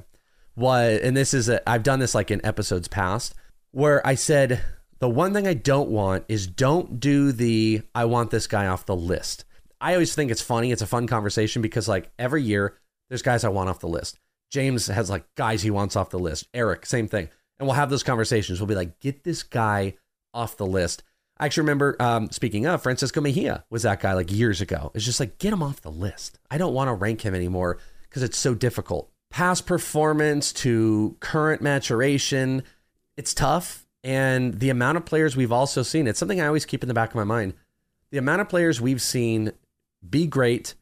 was, 0.55 0.99
and 1.01 1.17
this 1.17 1.33
is 1.33 1.49
a, 1.49 1.67
I've 1.67 1.81
done 1.81 1.97
this 1.97 2.13
like 2.13 2.29
in 2.29 2.45
episodes 2.45 2.87
past, 2.87 3.33
where 3.71 4.05
I 4.05 4.13
said 4.13 4.61
the 4.99 5.09
one 5.09 5.33
thing 5.33 5.47
I 5.47 5.55
don't 5.55 5.89
want 5.89 6.25
is 6.27 6.45
don't 6.45 6.99
do 6.99 7.31
the 7.31 7.81
I 7.95 8.05
want 8.05 8.29
this 8.29 8.45
guy 8.45 8.67
off 8.67 8.85
the 8.85 8.95
list. 8.95 9.45
I 9.81 9.93
always 9.93 10.13
think 10.13 10.29
it's 10.29 10.41
funny. 10.41 10.71
It's 10.71 10.83
a 10.83 10.87
fun 10.87 11.07
conversation 11.07 11.63
because 11.63 11.87
like 11.87 12.11
every 12.19 12.43
year 12.43 12.77
there's 13.09 13.23
guys 13.23 13.43
I 13.43 13.49
want 13.49 13.69
off 13.69 13.79
the 13.79 13.87
list. 13.87 14.19
James 14.51 14.85
has 14.85 15.09
like 15.09 15.25
guys 15.33 15.63
he 15.63 15.71
wants 15.71 15.95
off 15.95 16.11
the 16.11 16.19
list. 16.19 16.47
Eric, 16.53 16.85
same 16.85 17.07
thing. 17.07 17.27
And 17.57 17.67
we'll 17.67 17.75
have 17.75 17.89
those 17.89 18.03
conversations. 18.03 18.59
We'll 18.59 18.67
be 18.67 18.75
like, 18.75 18.99
get 18.99 19.23
this 19.23 19.41
guy 19.41 19.95
off 20.31 20.57
the 20.57 20.67
list. 20.67 21.01
I 21.39 21.45
actually 21.45 21.61
remember, 21.61 21.95
um, 22.01 22.29
speaking 22.31 22.65
of, 22.65 22.83
Francisco 22.83 23.21
Mejia 23.21 23.63
was 23.69 23.83
that 23.83 24.01
guy 24.01 24.13
like 24.13 24.31
years 24.31 24.59
ago. 24.59 24.91
It's 24.93 25.05
just 25.05 25.19
like, 25.19 25.37
get 25.37 25.53
him 25.53 25.63
off 25.63 25.81
the 25.81 25.91
list. 25.91 26.37
I 26.51 26.57
don't 26.57 26.73
want 26.73 26.89
to 26.89 26.93
rank 26.93 27.21
him 27.21 27.33
anymore 27.33 27.77
because 28.03 28.23
it's 28.23 28.37
so 28.37 28.53
difficult. 28.53 29.09
Past 29.29 29.65
performance 29.65 30.51
to 30.53 31.15
current 31.21 31.61
maturation, 31.61 32.63
it's 33.15 33.33
tough. 33.33 33.85
And 34.03 34.59
the 34.59 34.69
amount 34.69 34.97
of 34.97 35.05
players 35.05 35.37
we've 35.37 35.51
also 35.51 35.81
seen, 35.83 36.07
it's 36.07 36.19
something 36.19 36.41
I 36.41 36.47
always 36.47 36.65
keep 36.65 36.83
in 36.83 36.87
the 36.87 36.93
back 36.93 37.09
of 37.09 37.15
my 37.15 37.23
mind. 37.23 37.53
The 38.11 38.17
amount 38.17 38.41
of 38.41 38.49
players 38.49 38.81
we've 38.81 39.01
seen 39.01 39.51
be 40.07 40.25
great, 40.27 40.73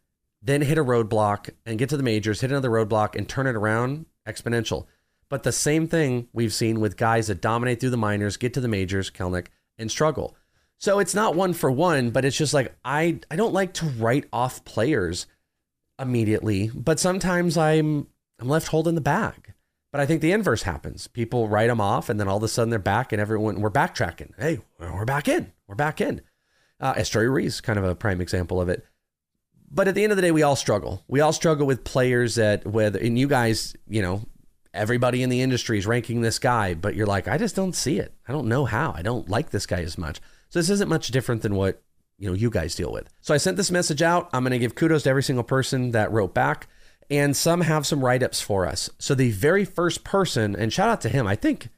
then 0.41 0.61
hit 0.61 0.77
a 0.77 0.83
roadblock 0.83 1.49
and 1.65 1.77
get 1.77 1.89
to 1.89 1.97
the 1.97 2.03
majors, 2.03 2.41
hit 2.41 2.51
another 2.51 2.69
roadblock 2.69 3.15
and 3.15 3.27
turn 3.27 3.47
it 3.47 3.55
around 3.55 4.05
exponential. 4.27 4.85
But 5.29 5.43
the 5.43 5.51
same 5.51 5.87
thing 5.87 6.29
we've 6.31 6.53
seen 6.53 6.79
with 6.79 6.95
guys 6.95 7.27
that 7.27 7.41
dominate 7.41 7.79
through 7.79 7.89
the 7.89 7.97
minors, 7.97 8.37
get 8.37 8.53
to 8.53 8.61
the 8.61 8.67
majors, 8.67 9.11
Kelenic, 9.11 9.47
and 9.77 9.91
struggle. 9.91 10.35
So 10.79 10.99
it's 10.99 11.15
not 11.15 11.35
one 11.35 11.53
for 11.53 11.71
one, 11.71 12.11
but 12.11 12.23
it's 12.25 12.37
just 12.37 12.53
like 12.53 12.75
I 12.85 13.19
I 13.31 13.35
don't 13.35 13.53
like 13.53 13.73
to 13.75 13.85
write 13.85 14.25
off 14.31 14.63
players 14.63 15.25
immediately, 15.99 16.69
but 16.73 16.99
sometimes 16.99 17.57
I'm 17.57 18.07
I'm 18.39 18.47
left 18.47 18.67
holding 18.67 18.95
the 18.95 19.01
bag. 19.01 19.53
But 19.91 20.01
I 20.01 20.05
think 20.05 20.21
the 20.21 20.33
inverse 20.33 20.63
happens. 20.63 21.07
People 21.07 21.47
write 21.47 21.67
them 21.67 21.81
off, 21.81 22.09
and 22.09 22.19
then 22.19 22.27
all 22.27 22.37
of 22.37 22.43
a 22.43 22.47
sudden 22.47 22.69
they're 22.69 22.79
back, 22.79 23.11
and 23.11 23.21
everyone 23.21 23.61
we're 23.61 23.71
backtracking. 23.71 24.31
Hey, 24.37 24.59
we're 24.79 25.05
back 25.05 25.27
in. 25.27 25.51
We're 25.65 25.75
back 25.75 26.01
in. 26.01 26.21
Uh, 26.79 27.03
Ruiz, 27.15 27.55
is 27.55 27.61
kind 27.61 27.79
of 27.79 27.85
a 27.85 27.95
prime 27.95 28.21
example 28.21 28.61
of 28.61 28.69
it. 28.69 28.85
But 29.69 29.87
at 29.87 29.95
the 29.95 30.03
end 30.03 30.11
of 30.11 30.15
the 30.17 30.21
day, 30.21 30.31
we 30.31 30.43
all 30.43 30.55
struggle. 30.55 31.03
We 31.07 31.21
all 31.21 31.33
struggle 31.33 31.65
with 31.65 31.83
players 31.83 32.35
that, 32.35 32.65
whether 32.65 32.99
and 32.99 33.17
you 33.17 33.27
guys, 33.27 33.75
you 33.87 34.01
know, 34.01 34.21
everybody 34.73 35.23
in 35.23 35.29
the 35.29 35.41
industry 35.41 35.77
is 35.77 35.87
ranking 35.87 36.21
this 36.21 36.37
guy, 36.39 36.73
but 36.73 36.95
you're 36.95 37.07
like, 37.07 37.27
I 37.27 37.37
just 37.37 37.55
don't 37.55 37.73
see 37.73 37.97
it. 37.97 38.13
I 38.27 38.31
don't 38.31 38.47
know 38.47 38.65
how. 38.65 38.93
I 38.95 39.01
don't 39.01 39.27
like 39.27 39.49
this 39.49 39.65
guy 39.65 39.81
as 39.81 39.97
much. 39.97 40.21
So 40.49 40.59
this 40.59 40.69
isn't 40.69 40.89
much 40.89 41.09
different 41.09 41.41
than 41.41 41.55
what 41.55 41.81
you 42.17 42.27
know 42.27 42.35
you 42.35 42.49
guys 42.49 42.75
deal 42.75 42.91
with. 42.91 43.09
So 43.21 43.33
I 43.33 43.37
sent 43.37 43.57
this 43.57 43.71
message 43.71 44.01
out. 44.01 44.29
I'm 44.33 44.43
going 44.43 44.51
to 44.51 44.59
give 44.59 44.75
kudos 44.75 45.03
to 45.03 45.09
every 45.09 45.23
single 45.23 45.43
person 45.43 45.91
that 45.91 46.11
wrote 46.11 46.33
back, 46.33 46.67
and 47.09 47.35
some 47.35 47.61
have 47.61 47.85
some 47.85 48.03
write 48.03 48.23
ups 48.23 48.41
for 48.41 48.65
us. 48.65 48.89
So 48.99 49.15
the 49.15 49.31
very 49.31 49.65
first 49.65 50.03
person, 50.03 50.55
and 50.55 50.73
shout 50.73 50.89
out 50.89 51.01
to 51.01 51.09
him. 51.09 51.27
I 51.27 51.35
think 51.35 51.69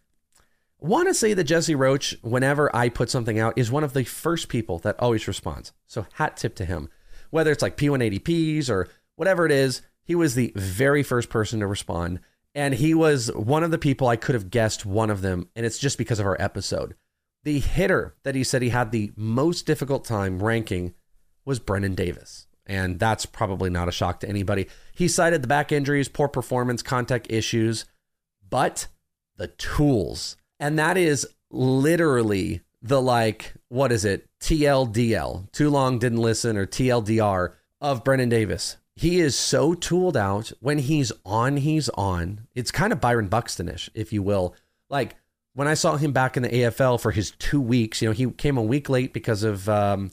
want 0.79 1.07
to 1.07 1.13
say 1.13 1.33
that 1.33 1.43
Jesse 1.43 1.75
Roach, 1.75 2.15
whenever 2.21 2.73
I 2.75 2.89
put 2.89 3.09
something 3.09 3.39
out, 3.39 3.57
is 3.57 3.71
one 3.71 3.83
of 3.83 3.93
the 3.93 4.05
first 4.05 4.49
people 4.49 4.79
that 4.79 4.99
always 4.99 5.27
responds. 5.27 5.73
So 5.87 6.05
hat 6.13 6.37
tip 6.37 6.55
to 6.55 6.65
him. 6.65 6.89
Whether 7.31 7.51
it's 7.51 7.61
like 7.61 7.77
P1 7.77 8.19
ADPs 8.19 8.69
or 8.69 8.87
whatever 9.15 9.45
it 9.45 9.51
is, 9.51 9.81
he 10.03 10.15
was 10.15 10.35
the 10.35 10.51
very 10.55 11.03
first 11.03 11.29
person 11.29 11.59
to 11.59 11.67
respond. 11.67 12.19
And 12.55 12.73
he 12.73 12.93
was 12.93 13.31
one 13.35 13.63
of 13.63 13.71
the 13.71 13.77
people 13.77 14.07
I 14.07 14.15
could 14.15 14.35
have 14.35 14.49
guessed 14.49 14.85
one 14.85 15.09
of 15.09 15.21
them. 15.21 15.49
And 15.55 15.65
it's 15.65 15.77
just 15.77 15.97
because 15.97 16.19
of 16.19 16.25
our 16.25 16.37
episode. 16.39 16.95
The 17.43 17.59
hitter 17.59 18.15
that 18.23 18.35
he 18.35 18.43
said 18.43 18.61
he 18.61 18.69
had 18.69 18.91
the 18.91 19.11
most 19.15 19.65
difficult 19.65 20.05
time 20.05 20.43
ranking 20.43 20.93
was 21.45 21.59
Brennen 21.59 21.95
Davis. 21.95 22.47
And 22.65 22.99
that's 22.99 23.25
probably 23.25 23.69
not 23.69 23.87
a 23.87 23.91
shock 23.91 24.19
to 24.19 24.29
anybody. 24.29 24.67
He 24.93 25.07
cited 25.07 25.41
the 25.41 25.47
back 25.47 25.71
injuries, 25.71 26.07
poor 26.07 26.27
performance, 26.27 26.83
contact 26.83 27.27
issues, 27.29 27.85
but 28.47 28.87
the 29.37 29.47
tools. 29.47 30.37
And 30.59 30.77
that 30.77 30.97
is 30.97 31.27
literally 31.49 32.61
the 32.81 33.01
like, 33.01 33.53
what 33.69 33.91
is 33.91 34.05
it? 34.05 34.27
TLDL, 34.39 35.51
too 35.51 35.69
long 35.69 35.97
didn't 35.97 36.21
listen, 36.21 36.57
or 36.57 36.65
TLDR 36.65 37.53
of 37.81 38.03
Brennen 38.03 38.29
Davis. 38.29 38.77
He 38.95 39.19
is 39.19 39.37
so 39.37 39.73
tooled 39.73 40.17
out. 40.17 40.51
When 40.59 40.79
he's 40.79 41.11
on, 41.25 41.57
he's 41.57 41.89
on. 41.89 42.47
It's 42.53 42.71
kind 42.71 42.91
of 42.91 43.01
Byron 43.01 43.29
Buxtonish, 43.29 43.89
if 43.93 44.11
you 44.11 44.21
will. 44.21 44.55
Like 44.89 45.15
when 45.53 45.67
I 45.67 45.73
saw 45.73 45.97
him 45.97 46.11
back 46.11 46.37
in 46.37 46.43
the 46.43 46.49
AFL 46.49 46.99
for 47.01 47.11
his 47.11 47.31
two 47.31 47.61
weeks, 47.61 48.01
you 48.01 48.07
know, 48.07 48.13
he 48.13 48.29
came 48.31 48.57
a 48.57 48.63
week 48.63 48.89
late 48.89 49.13
because 49.13 49.43
of, 49.43 49.67
um, 49.67 50.11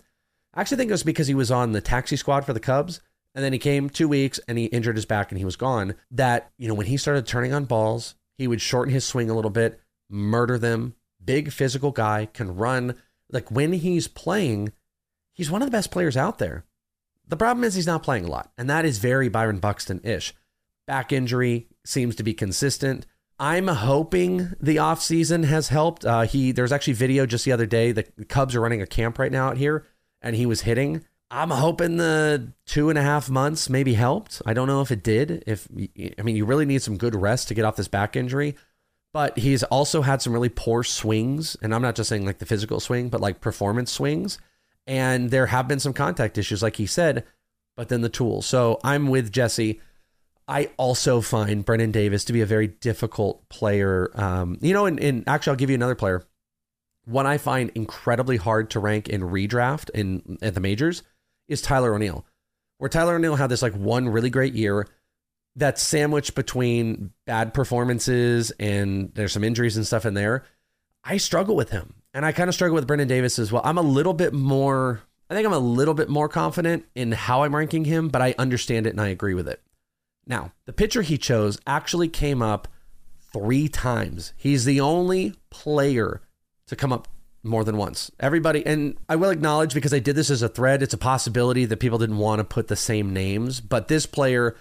I 0.54 0.60
actually 0.60 0.78
think 0.78 0.90
it 0.90 0.94
was 0.94 1.02
because 1.02 1.26
he 1.26 1.34
was 1.34 1.50
on 1.50 1.72
the 1.72 1.80
taxi 1.80 2.16
squad 2.16 2.44
for 2.44 2.52
the 2.52 2.60
Cubs. 2.60 3.00
And 3.34 3.44
then 3.44 3.52
he 3.52 3.58
came 3.58 3.90
two 3.90 4.08
weeks 4.08 4.40
and 4.48 4.56
he 4.56 4.64
injured 4.66 4.96
his 4.96 5.04
back 5.04 5.30
and 5.30 5.38
he 5.38 5.44
was 5.44 5.56
gone. 5.56 5.94
That, 6.10 6.50
you 6.56 6.68
know, 6.68 6.74
when 6.74 6.86
he 6.86 6.96
started 6.96 7.26
turning 7.26 7.52
on 7.52 7.66
balls, 7.66 8.14
he 8.38 8.48
would 8.48 8.62
shorten 8.62 8.94
his 8.94 9.04
swing 9.04 9.28
a 9.28 9.34
little 9.34 9.50
bit, 9.50 9.78
murder 10.08 10.58
them. 10.58 10.94
Big 11.22 11.52
physical 11.52 11.90
guy, 11.90 12.28
can 12.32 12.56
run. 12.56 12.94
Like 13.30 13.50
when 13.50 13.74
he's 13.74 14.08
playing, 14.08 14.72
he's 15.34 15.50
one 15.50 15.60
of 15.60 15.66
the 15.66 15.76
best 15.76 15.90
players 15.90 16.16
out 16.16 16.38
there. 16.38 16.64
The 17.28 17.36
problem 17.36 17.64
is 17.64 17.74
he's 17.74 17.86
not 17.86 18.04
playing 18.04 18.24
a 18.24 18.30
lot, 18.30 18.52
and 18.56 18.70
that 18.70 18.84
is 18.84 18.98
very 18.98 19.28
Byron 19.28 19.58
Buxton 19.58 20.00
ish. 20.04 20.32
Back 20.86 21.12
injury 21.12 21.66
seems 21.84 22.14
to 22.16 22.22
be 22.22 22.34
consistent. 22.34 23.04
I'm 23.38 23.68
hoping 23.68 24.54
the 24.60 24.76
offseason 24.76 25.44
has 25.44 25.68
helped. 25.68 26.04
Uh, 26.04 26.22
he 26.22 26.52
there's 26.52 26.72
actually 26.72 26.94
video 26.94 27.26
just 27.26 27.44
the 27.44 27.52
other 27.52 27.66
day. 27.66 27.92
The 27.92 28.04
Cubs 28.28 28.54
are 28.54 28.60
running 28.60 28.82
a 28.82 28.86
camp 28.86 29.18
right 29.18 29.32
now 29.32 29.48
out 29.48 29.58
here, 29.58 29.84
and 30.22 30.34
he 30.34 30.46
was 30.46 30.62
hitting. 30.62 31.04
I'm 31.30 31.50
hoping 31.50 31.96
the 31.96 32.52
two 32.66 32.88
and 32.88 32.98
a 32.98 33.02
half 33.02 33.28
months 33.28 33.68
maybe 33.68 33.94
helped. 33.94 34.40
I 34.46 34.54
don't 34.54 34.68
know 34.68 34.80
if 34.80 34.90
it 34.90 35.02
did. 35.02 35.44
If 35.46 35.68
I 36.18 36.22
mean, 36.22 36.36
you 36.36 36.44
really 36.44 36.64
need 36.64 36.82
some 36.82 36.96
good 36.96 37.14
rest 37.14 37.48
to 37.48 37.54
get 37.54 37.64
off 37.64 37.76
this 37.76 37.88
back 37.88 38.16
injury. 38.16 38.56
But 39.12 39.38
he's 39.38 39.62
also 39.64 40.02
had 40.02 40.20
some 40.20 40.32
really 40.32 40.50
poor 40.50 40.82
swings, 40.82 41.56
and 41.62 41.74
I'm 41.74 41.82
not 41.82 41.94
just 41.94 42.08
saying 42.08 42.26
like 42.26 42.38
the 42.38 42.46
physical 42.46 42.80
swing, 42.80 43.08
but 43.08 43.20
like 43.20 43.40
performance 43.40 43.90
swings. 43.90 44.38
And 44.86 45.30
there 45.30 45.46
have 45.46 45.66
been 45.66 45.80
some 45.80 45.92
contact 45.92 46.38
issues, 46.38 46.62
like 46.62 46.76
he 46.76 46.86
said, 46.86 47.24
but 47.76 47.88
then 47.88 48.02
the 48.02 48.08
tools. 48.08 48.46
So 48.46 48.78
I'm 48.84 49.08
with 49.08 49.32
Jesse. 49.32 49.80
I 50.48 50.70
also 50.76 51.20
find 51.20 51.64
Brennen 51.64 51.90
Davis 51.90 52.24
to 52.24 52.32
be 52.32 52.40
a 52.40 52.46
very 52.46 52.68
difficult 52.68 53.48
player. 53.48 54.10
Um, 54.14 54.58
you 54.60 54.72
know, 54.72 54.86
and, 54.86 55.00
and 55.00 55.24
actually, 55.28 55.52
I'll 55.52 55.56
give 55.56 55.70
you 55.70 55.74
another 55.74 55.94
player. 55.94 56.24
One 57.04 57.26
I 57.26 57.38
find 57.38 57.70
incredibly 57.74 58.36
hard 58.36 58.70
to 58.70 58.80
rank 58.80 59.08
in 59.08 59.22
redraft 59.22 59.90
in 59.90 60.38
at 60.42 60.54
the 60.54 60.60
majors 60.60 61.02
is 61.48 61.62
Tyler 61.62 61.94
O'Neill, 61.94 62.24
where 62.78 62.88
Tyler 62.88 63.14
O'Neill 63.16 63.36
had 63.36 63.48
this 63.48 63.62
like 63.62 63.74
one 63.74 64.08
really 64.08 64.30
great 64.30 64.54
year 64.54 64.86
that's 65.56 65.82
sandwiched 65.82 66.34
between 66.34 67.12
bad 67.26 67.54
performances 67.54 68.52
and 68.60 69.12
there's 69.14 69.32
some 69.32 69.44
injuries 69.44 69.76
and 69.76 69.86
stuff 69.86 70.04
in 70.04 70.14
there. 70.14 70.44
I 71.02 71.16
struggle 71.16 71.56
with 71.56 71.70
him. 71.70 71.94
And 72.12 72.24
I 72.24 72.32
kind 72.32 72.48
of 72.48 72.54
struggle 72.54 72.74
with 72.74 72.86
Brennen 72.86 73.08
Davis 73.08 73.38
as 73.38 73.52
well. 73.52 73.62
I'm 73.64 73.78
a 73.78 73.82
little 73.82 74.14
bit 74.14 74.32
more, 74.32 75.02
I 75.28 75.34
think 75.34 75.46
I'm 75.46 75.52
a 75.52 75.58
little 75.58 75.94
bit 75.94 76.08
more 76.08 76.28
confident 76.28 76.86
in 76.94 77.12
how 77.12 77.42
I'm 77.42 77.54
ranking 77.54 77.84
him, 77.84 78.08
but 78.08 78.22
I 78.22 78.34
understand 78.38 78.86
it 78.86 78.90
and 78.90 79.00
I 79.00 79.08
agree 79.08 79.34
with 79.34 79.48
it. 79.48 79.60
Now, 80.26 80.52
the 80.64 80.72
pitcher 80.72 81.02
he 81.02 81.18
chose 81.18 81.58
actually 81.66 82.08
came 82.08 82.42
up 82.42 82.68
three 83.32 83.68
times. 83.68 84.32
He's 84.36 84.64
the 84.64 84.80
only 84.80 85.34
player 85.50 86.22
to 86.66 86.76
come 86.76 86.92
up 86.92 87.08
more 87.42 87.64
than 87.64 87.76
once. 87.76 88.10
Everybody, 88.18 88.66
and 88.66 88.96
I 89.08 89.16
will 89.16 89.30
acknowledge 89.30 89.72
because 89.72 89.94
I 89.94 90.00
did 90.00 90.16
this 90.16 90.30
as 90.30 90.42
a 90.42 90.48
thread, 90.48 90.82
it's 90.82 90.94
a 90.94 90.98
possibility 90.98 91.64
that 91.64 91.78
people 91.78 91.98
didn't 91.98 92.18
want 92.18 92.40
to 92.40 92.44
put 92.44 92.68
the 92.68 92.76
same 92.76 93.12
names, 93.12 93.60
but 93.60 93.88
this 93.88 94.04
player, 94.04 94.56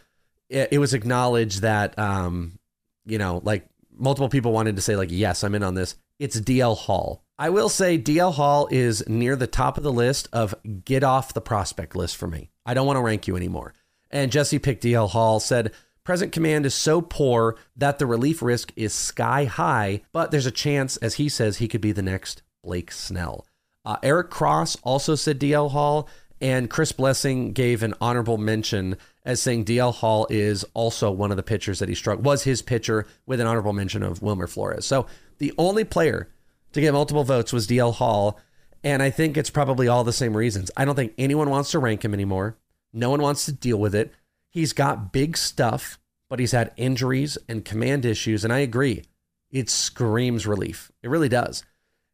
it, 0.49 0.69
it 0.73 0.77
was 0.77 0.93
acknowledged 0.93 1.61
that, 1.61 1.97
um, 1.97 2.59
you 3.05 3.17
know, 3.17 3.41
like 3.43 3.65
multiple 3.97 4.29
people 4.29 4.51
wanted 4.51 4.75
to 4.75 4.81
say, 4.81 4.95
like, 4.95 5.09
yes, 5.11 5.43
I'm 5.43 5.55
in 5.55 5.63
on 5.63 5.73
this. 5.73 5.95
It's 6.19 6.39
DL 6.39 6.77
Hall. 6.77 7.23
I 7.37 7.49
will 7.49 7.69
say 7.69 7.97
DL 7.97 8.33
Hall 8.33 8.67
is 8.71 9.07
near 9.09 9.35
the 9.35 9.47
top 9.47 9.77
of 9.77 9.83
the 9.83 9.91
list 9.91 10.29
of 10.31 10.55
get 10.85 11.03
off 11.03 11.33
the 11.33 11.41
prospect 11.41 11.95
list 11.95 12.15
for 12.15 12.27
me. 12.27 12.51
I 12.65 12.73
don't 12.73 12.87
want 12.87 12.97
to 12.97 13.01
rank 13.01 13.27
you 13.27 13.35
anymore. 13.35 13.73
And 14.15 14.31
Jesse 14.31 14.59
picked 14.59 14.81
DL 14.81 15.09
Hall, 15.09 15.41
said, 15.41 15.73
Present 16.05 16.31
command 16.31 16.65
is 16.65 16.73
so 16.73 17.01
poor 17.01 17.57
that 17.75 17.99
the 17.99 18.05
relief 18.05 18.41
risk 18.41 18.71
is 18.77 18.93
sky 18.93 19.43
high, 19.43 20.03
but 20.13 20.31
there's 20.31 20.45
a 20.45 20.51
chance, 20.51 20.95
as 20.97 21.15
he 21.15 21.27
says, 21.27 21.57
he 21.57 21.67
could 21.67 21.81
be 21.81 21.91
the 21.91 22.01
next 22.01 22.41
Blake 22.63 22.93
Snell. 22.93 23.45
Uh, 23.83 23.97
Eric 24.01 24.29
Cross 24.29 24.77
also 24.83 25.15
said 25.15 25.37
DL 25.37 25.71
Hall, 25.71 26.07
and 26.39 26.69
Chris 26.69 26.93
Blessing 26.93 27.51
gave 27.51 27.83
an 27.83 27.93
honorable 27.99 28.37
mention 28.37 28.95
as 29.25 29.41
saying 29.41 29.65
DL 29.65 29.93
Hall 29.93 30.27
is 30.29 30.63
also 30.73 31.11
one 31.11 31.31
of 31.31 31.37
the 31.37 31.43
pitchers 31.43 31.79
that 31.79 31.89
he 31.89 31.95
struck, 31.95 32.23
was 32.23 32.43
his 32.43 32.61
pitcher 32.61 33.05
with 33.25 33.41
an 33.41 33.47
honorable 33.47 33.73
mention 33.73 34.01
of 34.01 34.21
Wilmer 34.21 34.47
Flores. 34.47 34.85
So 34.85 35.07
the 35.39 35.51
only 35.57 35.83
player 35.83 36.29
to 36.71 36.79
get 36.79 36.93
multiple 36.93 37.25
votes 37.25 37.51
was 37.51 37.67
DL 37.67 37.93
Hall. 37.93 38.39
And 38.81 39.03
I 39.03 39.09
think 39.09 39.35
it's 39.35 39.49
probably 39.49 39.89
all 39.89 40.05
the 40.05 40.13
same 40.13 40.37
reasons. 40.37 40.71
I 40.77 40.85
don't 40.85 40.95
think 40.95 41.15
anyone 41.17 41.49
wants 41.49 41.71
to 41.71 41.79
rank 41.79 42.05
him 42.05 42.13
anymore. 42.13 42.55
No 42.95 43.09
one 43.09 43.21
wants 43.21 43.45
to 43.45 43.51
deal 43.51 43.77
with 43.77 43.93
it. 43.93 44.13
He's 44.49 44.73
got 44.73 45.11
big 45.11 45.35
stuff, 45.35 45.99
but 46.29 46.39
he's 46.39 46.53
had 46.53 46.71
injuries 46.77 47.37
and 47.49 47.65
command 47.65 48.05
issues. 48.05 48.43
And 48.43 48.53
I 48.53 48.59
agree, 48.59 49.03
it 49.51 49.69
screams 49.69 50.47
relief. 50.47 50.91
It 51.03 51.09
really 51.09 51.29
does. 51.29 51.63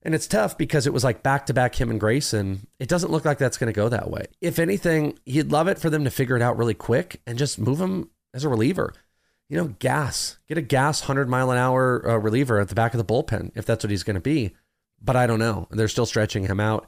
And 0.04 0.16
it's 0.16 0.28
tough 0.28 0.58
because 0.58 0.88
it 0.88 0.94
was 0.94 1.04
like 1.04 1.22
back 1.22 1.46
to 1.46 1.54
back 1.54 1.80
him 1.80 1.92
and 1.92 2.00
Grayson. 2.00 2.66
It 2.80 2.90
doesn't 2.90 3.12
look 3.12 3.26
like 3.26 3.38
that's 3.38 3.60
going 3.60 3.72
to 3.72 3.78
go 3.78 3.90
that 3.90 4.10
way. 4.10 4.26
If 4.42 4.58
anything, 4.58 5.20
you'd 5.26 5.52
love 5.52 5.68
it 5.68 5.78
for 5.78 5.92
them 5.92 6.04
to 6.06 6.10
figure 6.10 6.36
it 6.36 6.42
out 6.42 6.58
really 6.58 6.74
quick 6.74 7.22
and 7.28 7.38
just 7.38 7.60
move 7.60 7.80
him 7.80 8.10
as 8.34 8.44
a 8.44 8.50
reliever. 8.50 8.94
You 9.48 9.58
know, 9.58 9.76
gas, 9.80 10.40
get 10.48 10.58
a 10.58 10.62
gas 10.62 11.02
100 11.02 11.30
mile 11.30 11.52
an 11.52 11.58
hour 11.58 12.10
uh, 12.10 12.18
reliever 12.18 12.60
at 12.60 12.70
the 12.70 12.76
back 12.76 12.96
of 12.96 12.98
the 12.98 13.06
bullpen 13.06 13.52
if 13.54 13.66
that's 13.66 13.84
what 13.84 13.92
he's 13.92 14.04
going 14.04 14.16
to 14.16 14.22
be. 14.22 14.56
But 15.00 15.16
I 15.16 15.28
don't 15.28 15.40
know. 15.40 15.68
They're 15.70 15.88
still 15.88 16.06
stretching 16.08 16.48
him 16.48 16.60
out. 16.60 16.88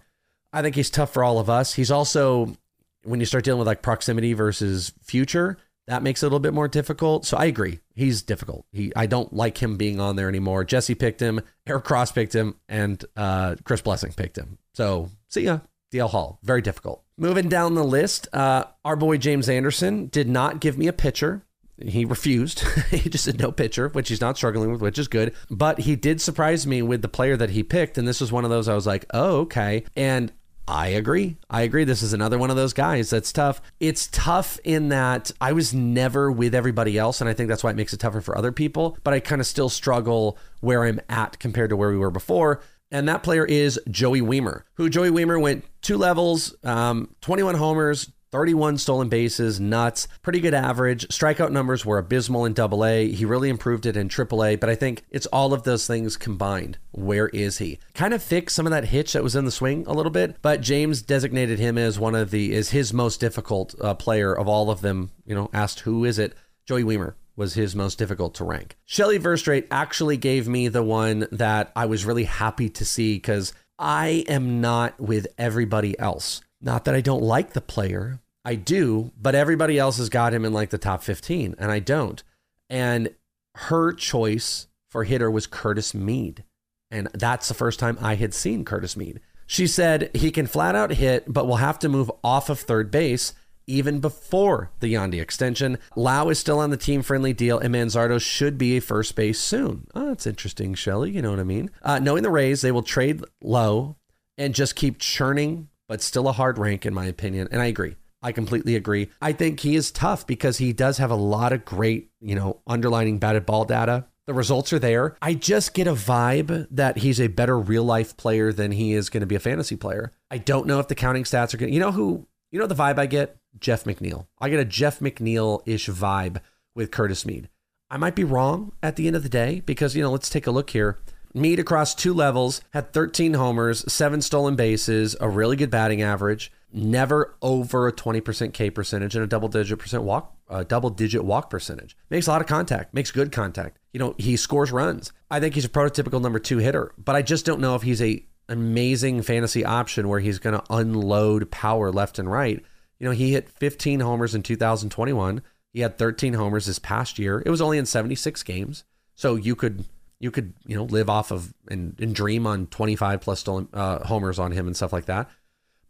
I 0.52 0.62
think 0.62 0.76
he's 0.76 0.90
tough 0.90 1.14
for 1.14 1.24
all 1.24 1.40
of 1.40 1.50
us. 1.50 1.74
He's 1.74 1.92
also, 1.92 2.56
when 3.04 3.20
you 3.20 3.26
start 3.26 3.44
dealing 3.44 3.60
with 3.60 3.68
like 3.68 3.82
proximity 3.82 4.34
versus 4.34 4.94
future, 5.02 5.58
that 5.88 6.04
makes 6.04 6.24
it 6.24 6.26
a 6.26 6.28
little 6.28 6.40
bit 6.40 6.54
more 6.54 6.68
difficult. 6.68 7.26
So 7.26 7.38
I 7.38 7.46
agree. 7.46 7.80
He's 7.94 8.22
difficult. 8.22 8.66
He 8.72 8.94
I 8.96 9.06
don't 9.06 9.34
like 9.34 9.62
him 9.62 9.78
being 9.78 10.00
on 10.00 10.16
there 10.16 10.30
anymore. 10.30 10.64
Jesse 10.64 10.96
picked 10.96 11.22
him, 11.22 11.42
Eric 11.68 11.84
Cross 11.84 12.14
picked 12.14 12.34
him, 12.34 12.56
and 12.70 13.04
uh, 13.18 13.56
Chris 13.64 13.82
Blessing 13.82 14.14
picked 14.14 14.38
him. 14.38 14.58
So 14.74 15.10
see 15.30 15.42
ya. 15.42 15.60
DL 15.94 16.10
Hall. 16.10 16.40
Very 16.44 16.62
difficult. 16.62 17.04
Moving 17.18 17.48
down 17.48 17.76
the 17.76 17.84
list, 17.84 18.28
uh, 18.34 18.66
our 18.84 18.96
boy 18.96 19.18
James 19.18 19.48
Anderson 19.48 20.08
did 20.08 20.28
not 20.28 20.60
give 20.60 20.78
me 20.78 20.88
a 20.88 20.94
pitcher. 20.94 21.44
He 21.78 22.06
refused. 22.06 22.60
he 22.90 23.10
just 23.10 23.26
said 23.26 23.40
no 23.40 23.52
pitcher, 23.52 23.90
which 23.90 24.10
he's 24.10 24.22
not 24.22 24.38
struggling 24.38 24.72
with, 24.72 24.82
which 24.82 24.98
is 24.98 25.08
good. 25.08 25.36
But 25.52 25.82
he 25.82 25.96
did 25.96 26.20
surprise 26.20 26.66
me 26.66 26.82
with 26.82 27.04
the 27.04 27.08
player 27.08 27.38
that 27.38 27.52
he 27.52 27.62
picked. 27.62 27.98
And 27.98 28.08
this 28.08 28.22
was 28.22 28.32
one 28.32 28.44
of 28.44 28.50
those 28.50 28.68
I 28.68 28.74
was 28.74 28.88
like, 28.88 29.06
oh, 29.14 29.42
okay. 29.42 29.84
And 29.96 30.32
I 30.68 30.88
agree. 30.88 31.38
I 31.50 31.64
agree. 31.64 31.84
This 31.84 32.02
is 32.02 32.14
another 32.14 32.38
one 32.38 32.50
of 32.50 32.56
those 32.56 32.74
guys 32.74 33.10
that's 33.10 33.34
tough. 33.34 33.62
It's 33.80 34.08
tough 34.08 34.60
in 34.64 34.90
that 34.90 35.32
I 35.42 35.52
was 35.52 35.74
never 35.74 36.32
with 36.32 36.56
everybody 36.56 36.98
else, 36.98 37.20
and 37.20 37.30
I 37.30 37.34
think 37.34 37.50
that's 37.50 37.64
why 37.64 37.72
it 37.72 37.76
makes 37.76 37.94
it 37.94 38.00
tougher 38.00 38.22
for 38.22 38.38
other 38.38 38.52
people. 38.52 38.98
But 39.04 39.14
I 39.14 39.20
kind 39.20 39.42
of 39.42 39.48
still 39.48 39.70
struggle 39.70 40.38
where 40.62 40.86
I'm 40.86 41.02
at 41.10 41.40
compared 41.40 41.70
to 41.72 41.76
where 41.76 41.90
we 41.90 41.98
were 41.98 42.12
before. 42.12 42.62
And 42.92 43.10
that 43.10 43.24
player 43.24 43.44
is 43.44 43.80
Joey 43.90 44.22
Wiemer, 44.22 44.64
who 44.76 44.90
Joey 44.90 45.10
Wiemer 45.10 45.42
went 45.42 45.66
two 45.82 45.98
levels, 45.98 46.56
um, 46.64 47.14
21 47.22 47.56
homers, 47.56 48.12
31 48.34 48.80
stolen 48.80 49.10
bases, 49.10 49.60
nuts, 49.60 50.08
pretty 50.24 50.40
good 50.40 50.56
average. 50.56 51.08
Strikeout 51.10 51.52
numbers 51.52 51.86
were 51.86 52.00
abysmal 52.00 52.46
in 52.46 52.54
double 52.54 52.84
A. 52.84 53.12
He 53.12 53.26
really 53.26 53.48
improved 53.48 53.86
it 53.86 53.96
in 53.96 54.10
triple 54.10 54.44
A, 54.44 54.56
but 54.56 54.72
I 54.72 54.76
think 54.76 55.04
it's 55.12 55.28
all 55.28 55.54
of 55.54 55.62
those 55.62 55.86
things 55.86 56.18
combined. 56.18 56.80
Where 56.94 57.30
is 57.30 57.60
he? 57.60 57.78
Kind 57.94 58.12
of 58.12 58.24
fixed 58.24 58.56
some 58.56 58.66
of 58.66 58.72
that 58.72 58.86
hitch 58.86 59.14
that 59.14 59.22
was 59.22 59.36
in 59.36 59.46
the 59.46 59.52
swing 59.52 59.86
a 59.86 59.94
little 59.94 60.12
bit, 60.12 60.38
but 60.42 60.62
James 60.62 61.04
designated 61.04 61.60
him 61.60 61.78
as 61.78 62.00
one 62.00 62.16
of 62.16 62.32
the, 62.32 62.54
is 62.54 62.72
his 62.72 62.92
most 62.92 63.20
difficult 63.20 63.76
uh, 63.80 63.94
player 63.94 64.34
of 64.34 64.48
all 64.48 64.72
of 64.72 64.82
them. 64.82 65.12
You 65.28 65.36
know, 65.36 65.52
asked 65.54 65.82
who 65.82 66.04
is 66.04 66.18
it? 66.18 66.34
Joey 66.66 66.84
Wiemer 66.84 67.14
was 67.36 67.54
his 67.54 67.76
most 67.76 68.00
difficult 68.00 68.34
to 68.36 68.46
rank. 68.46 68.78
Shelly 68.84 69.20
Verougstraete 69.20 69.68
actually 69.70 70.18
gave 70.18 70.48
me 70.48 70.70
the 70.70 70.82
one 70.82 71.28
that 71.32 71.72
I 71.76 71.86
was 71.86 72.04
really 72.04 72.24
happy 72.24 72.70
to 72.70 72.84
see 72.84 73.14
because 73.14 73.54
I 73.78 74.26
am 74.28 74.60
not 74.60 75.00
with 75.00 75.28
everybody 75.38 75.98
else. 76.00 76.42
Not 76.64 76.86
that 76.86 76.96
I 76.96 77.02
don't 77.02 77.22
like 77.22 77.52
the 77.52 77.62
player, 77.62 78.22
I 78.46 78.56
do, 78.56 79.12
but 79.20 79.36
everybody 79.36 79.80
else 79.80 79.98
has 79.98 80.10
got 80.10 80.34
him 80.34 80.44
in 80.46 80.54
like 80.54 80.70
the 80.70 80.78
top 80.78 81.04
15, 81.04 81.56
and 81.58 81.72
I 81.72 81.80
don't. 81.80 82.22
And 82.70 83.14
her 83.56 83.94
choice 83.94 84.68
for 84.90 85.04
hitter 85.04 85.32
was 85.32 85.48
Curtis 85.48 85.94
Mead. 85.94 86.44
And 86.92 87.08
that's 87.14 87.48
the 87.48 87.54
first 87.54 87.80
time 87.80 87.98
I 88.02 88.16
had 88.16 88.34
seen 88.34 88.66
Curtis 88.66 88.98
Mead. 88.98 89.20
She 89.46 89.68
said 89.68 90.12
he 90.14 90.32
can 90.32 90.48
flat 90.48 90.76
out 90.76 90.92
hit, 90.92 91.32
but 91.32 91.48
will 91.48 91.58
have 91.58 91.80
to 91.80 91.90
move 91.90 92.12
off 92.24 92.50
of 92.50 92.60
third 92.60 92.92
base 92.92 93.34
even 93.66 94.00
before 94.00 94.72
the 94.80 94.94
Yandy 94.94 95.22
extension. 95.22 95.78
Lowe 95.96 96.30
is 96.30 96.40
still 96.40 96.60
on 96.60 96.70
the 96.70 96.78
team 96.78 97.02
friendly 97.02 97.34
deal, 97.34 97.60
and 97.60 97.74
Manzardo 97.74 98.20
should 98.20 98.58
be 98.58 98.78
a 98.78 98.82
first 98.82 99.16
base 99.16 99.40
soon. 99.40 99.88
Oh, 99.96 100.08
that's 100.08 100.28
interesting, 100.28 100.74
Shelly. 100.74 101.12
You 101.12 101.22
know 101.22 101.32
what 101.32 101.40
I 101.40 101.44
mean? 101.44 101.72
Uh, 101.82 102.00
knowing 102.00 102.24
the 102.24 102.30
Rays, 102.30 102.62
they 102.62 102.72
will 102.72 102.84
trade 102.84 103.24
low 103.42 103.96
and 104.38 104.54
just 104.54 104.76
keep 104.76 105.00
churning, 105.00 105.70
but 105.88 106.02
still 106.02 106.28
a 106.28 106.34
hard 106.34 106.58
rank, 106.58 106.86
in 106.86 106.94
my 106.94 107.06
opinion. 107.06 107.48
And 107.52 107.62
I 107.62 107.66
agree. 107.68 107.96
I 108.24 108.32
completely 108.32 108.76
agree. 108.78 109.10
I 109.22 109.34
think 109.34 109.60
he 109.60 109.76
is 109.76 109.92
tough 109.92 110.26
because 110.26 110.58
he 110.58 110.72
does 110.72 110.98
have 110.98 111.12
a 111.12 111.16
lot 111.16 111.52
of 111.52 111.66
great, 111.66 112.10
you 112.22 112.36
know, 112.36 112.62
underlining 112.66 113.20
batted 113.20 113.46
ball 113.46 113.66
data. 113.66 114.06
The 114.26 114.34
results 114.34 114.72
are 114.72 114.80
there. 114.80 115.18
I 115.22 115.34
just 115.34 115.74
get 115.74 115.86
a 115.86 115.94
vibe 115.94 116.68
that 116.72 117.00
he's 117.00 117.20
a 117.20 117.28
better 117.28 117.60
real 117.60 117.84
life 117.84 118.16
player 118.16 118.54
than 118.54 118.72
he 118.72 118.94
is 118.94 119.10
going 119.10 119.22
to 119.22 119.28
be 119.28 119.36
a 119.36 119.40
fantasy 119.42 119.76
player. 119.76 120.14
I 120.32 120.38
don't 120.38 120.66
know 120.66 120.80
if 120.80 120.88
the 120.88 120.96
counting 120.96 121.26
stats 121.26 121.54
are 121.54 121.58
going 121.58 121.72
to, 121.72 121.74
you 121.74 121.82
know 121.82 121.92
who, 121.92 122.26
you 122.50 122.60
know 122.60 122.68
the 122.68 122.76
vibe 122.76 122.98
I 122.98 123.06
get? 123.06 123.36
Jeff 123.60 123.84
McNeil. 123.84 124.28
I 124.40 124.48
get 124.50 124.62
a 124.62 124.66
Jeff 124.66 125.00
McNeil 125.00 125.62
ish 125.66 125.90
vibe 125.90 126.40
with 126.74 126.92
Curtis 126.92 127.26
Mead. 127.26 127.50
I 127.90 127.98
might 127.98 128.16
be 128.16 128.24
wrong 128.24 128.72
at 128.82 128.96
the 128.96 129.08
end 129.08 129.18
of 129.18 129.24
the 129.24 129.30
day 129.30 129.62
because, 129.66 129.96
you 129.96 130.02
know, 130.02 130.12
let's 130.12 130.30
take 130.30 130.48
a 130.48 130.52
look 130.52 130.70
here. 130.70 131.00
Mead 131.36 131.60
across 131.60 131.94
two 131.94 132.14
levels 132.14 132.62
had 132.72 132.94
13 132.94 133.34
homers, 133.34 133.92
seven 133.92 134.22
stolen 134.22 134.56
bases, 134.56 135.16
a 135.20 135.28
really 135.28 135.56
good 135.56 135.72
batting 135.72 136.02
average, 136.02 136.52
never 136.74 137.36
over 137.42 137.88
a 137.88 137.94
20% 137.94 138.54
K 138.54 138.70
percentage 138.70 139.16
and 139.16 139.24
a 139.24 139.28
double 139.28 139.48
digit 139.48 139.80
percent 139.80 140.04
walk, 140.04 140.36
a 140.50 140.66
double 140.66 140.90
digit 140.90 141.24
walk 141.24 141.50
percentage. 141.50 141.96
Makes 142.10 142.28
a 142.28 142.32
lot 142.32 142.42
of 142.42 142.48
contact, 142.48 142.94
makes 142.94 143.12
good 143.12 143.32
contact. 143.32 143.80
You 143.94 144.00
know, 144.00 144.16
he 144.18 144.36
scores 144.36 144.72
runs. 144.72 145.14
I 145.30 145.40
think 145.40 145.56
he's 145.56 145.66
a 145.66 145.70
prototypical 145.70 146.22
number 146.22 146.40
two 146.40 146.58
hitter, 146.58 146.94
but 146.98 147.16
I 147.16 147.22
just 147.22 147.46
don't 147.46 147.62
know 147.62 147.76
if 147.76 147.84
he's 147.84 148.02
a 148.02 148.26
amazing 148.50 149.22
fantasy 149.22 149.64
option 149.64 150.10
where 150.10 150.20
he's 150.20 150.40
going 150.40 150.56
to 150.56 150.64
unload 150.70 151.52
power 151.52 151.92
left 151.92 152.20
and 152.20 152.30
right. 152.30 152.64
You 153.00 153.08
know, 153.08 153.12
he 153.12 153.34
hit 153.34 153.50
15 153.50 154.00
homers 154.00 154.36
in 154.36 154.44
2021. 154.44 155.42
He 155.72 155.82
had 155.82 155.98
13 155.98 156.34
homers 156.34 156.66
this 156.66 156.80
past 156.80 157.18
year. 157.20 157.42
It 157.46 157.50
was 157.50 157.62
only 157.62 157.78
in 157.78 157.86
76 157.86 158.44
games. 158.44 158.84
So 159.16 159.36
you 159.36 159.56
could 159.56 159.86
you 160.20 160.32
could 160.32 160.54
you 160.66 160.76
know 160.76 160.86
live 160.86 161.10
off 161.10 161.32
of 161.32 161.54
and, 161.68 162.00
and 162.00 162.16
dream 162.16 162.48
on 162.48 162.68
25 162.68 163.22
plus 163.22 163.42
stolen 163.42 163.68
uh, 163.74 164.06
homers 164.06 164.40
on 164.40 164.52
him 164.52 164.68
and 164.68 164.76
stuff 164.76 164.94
like 164.94 165.06
that. 165.06 165.30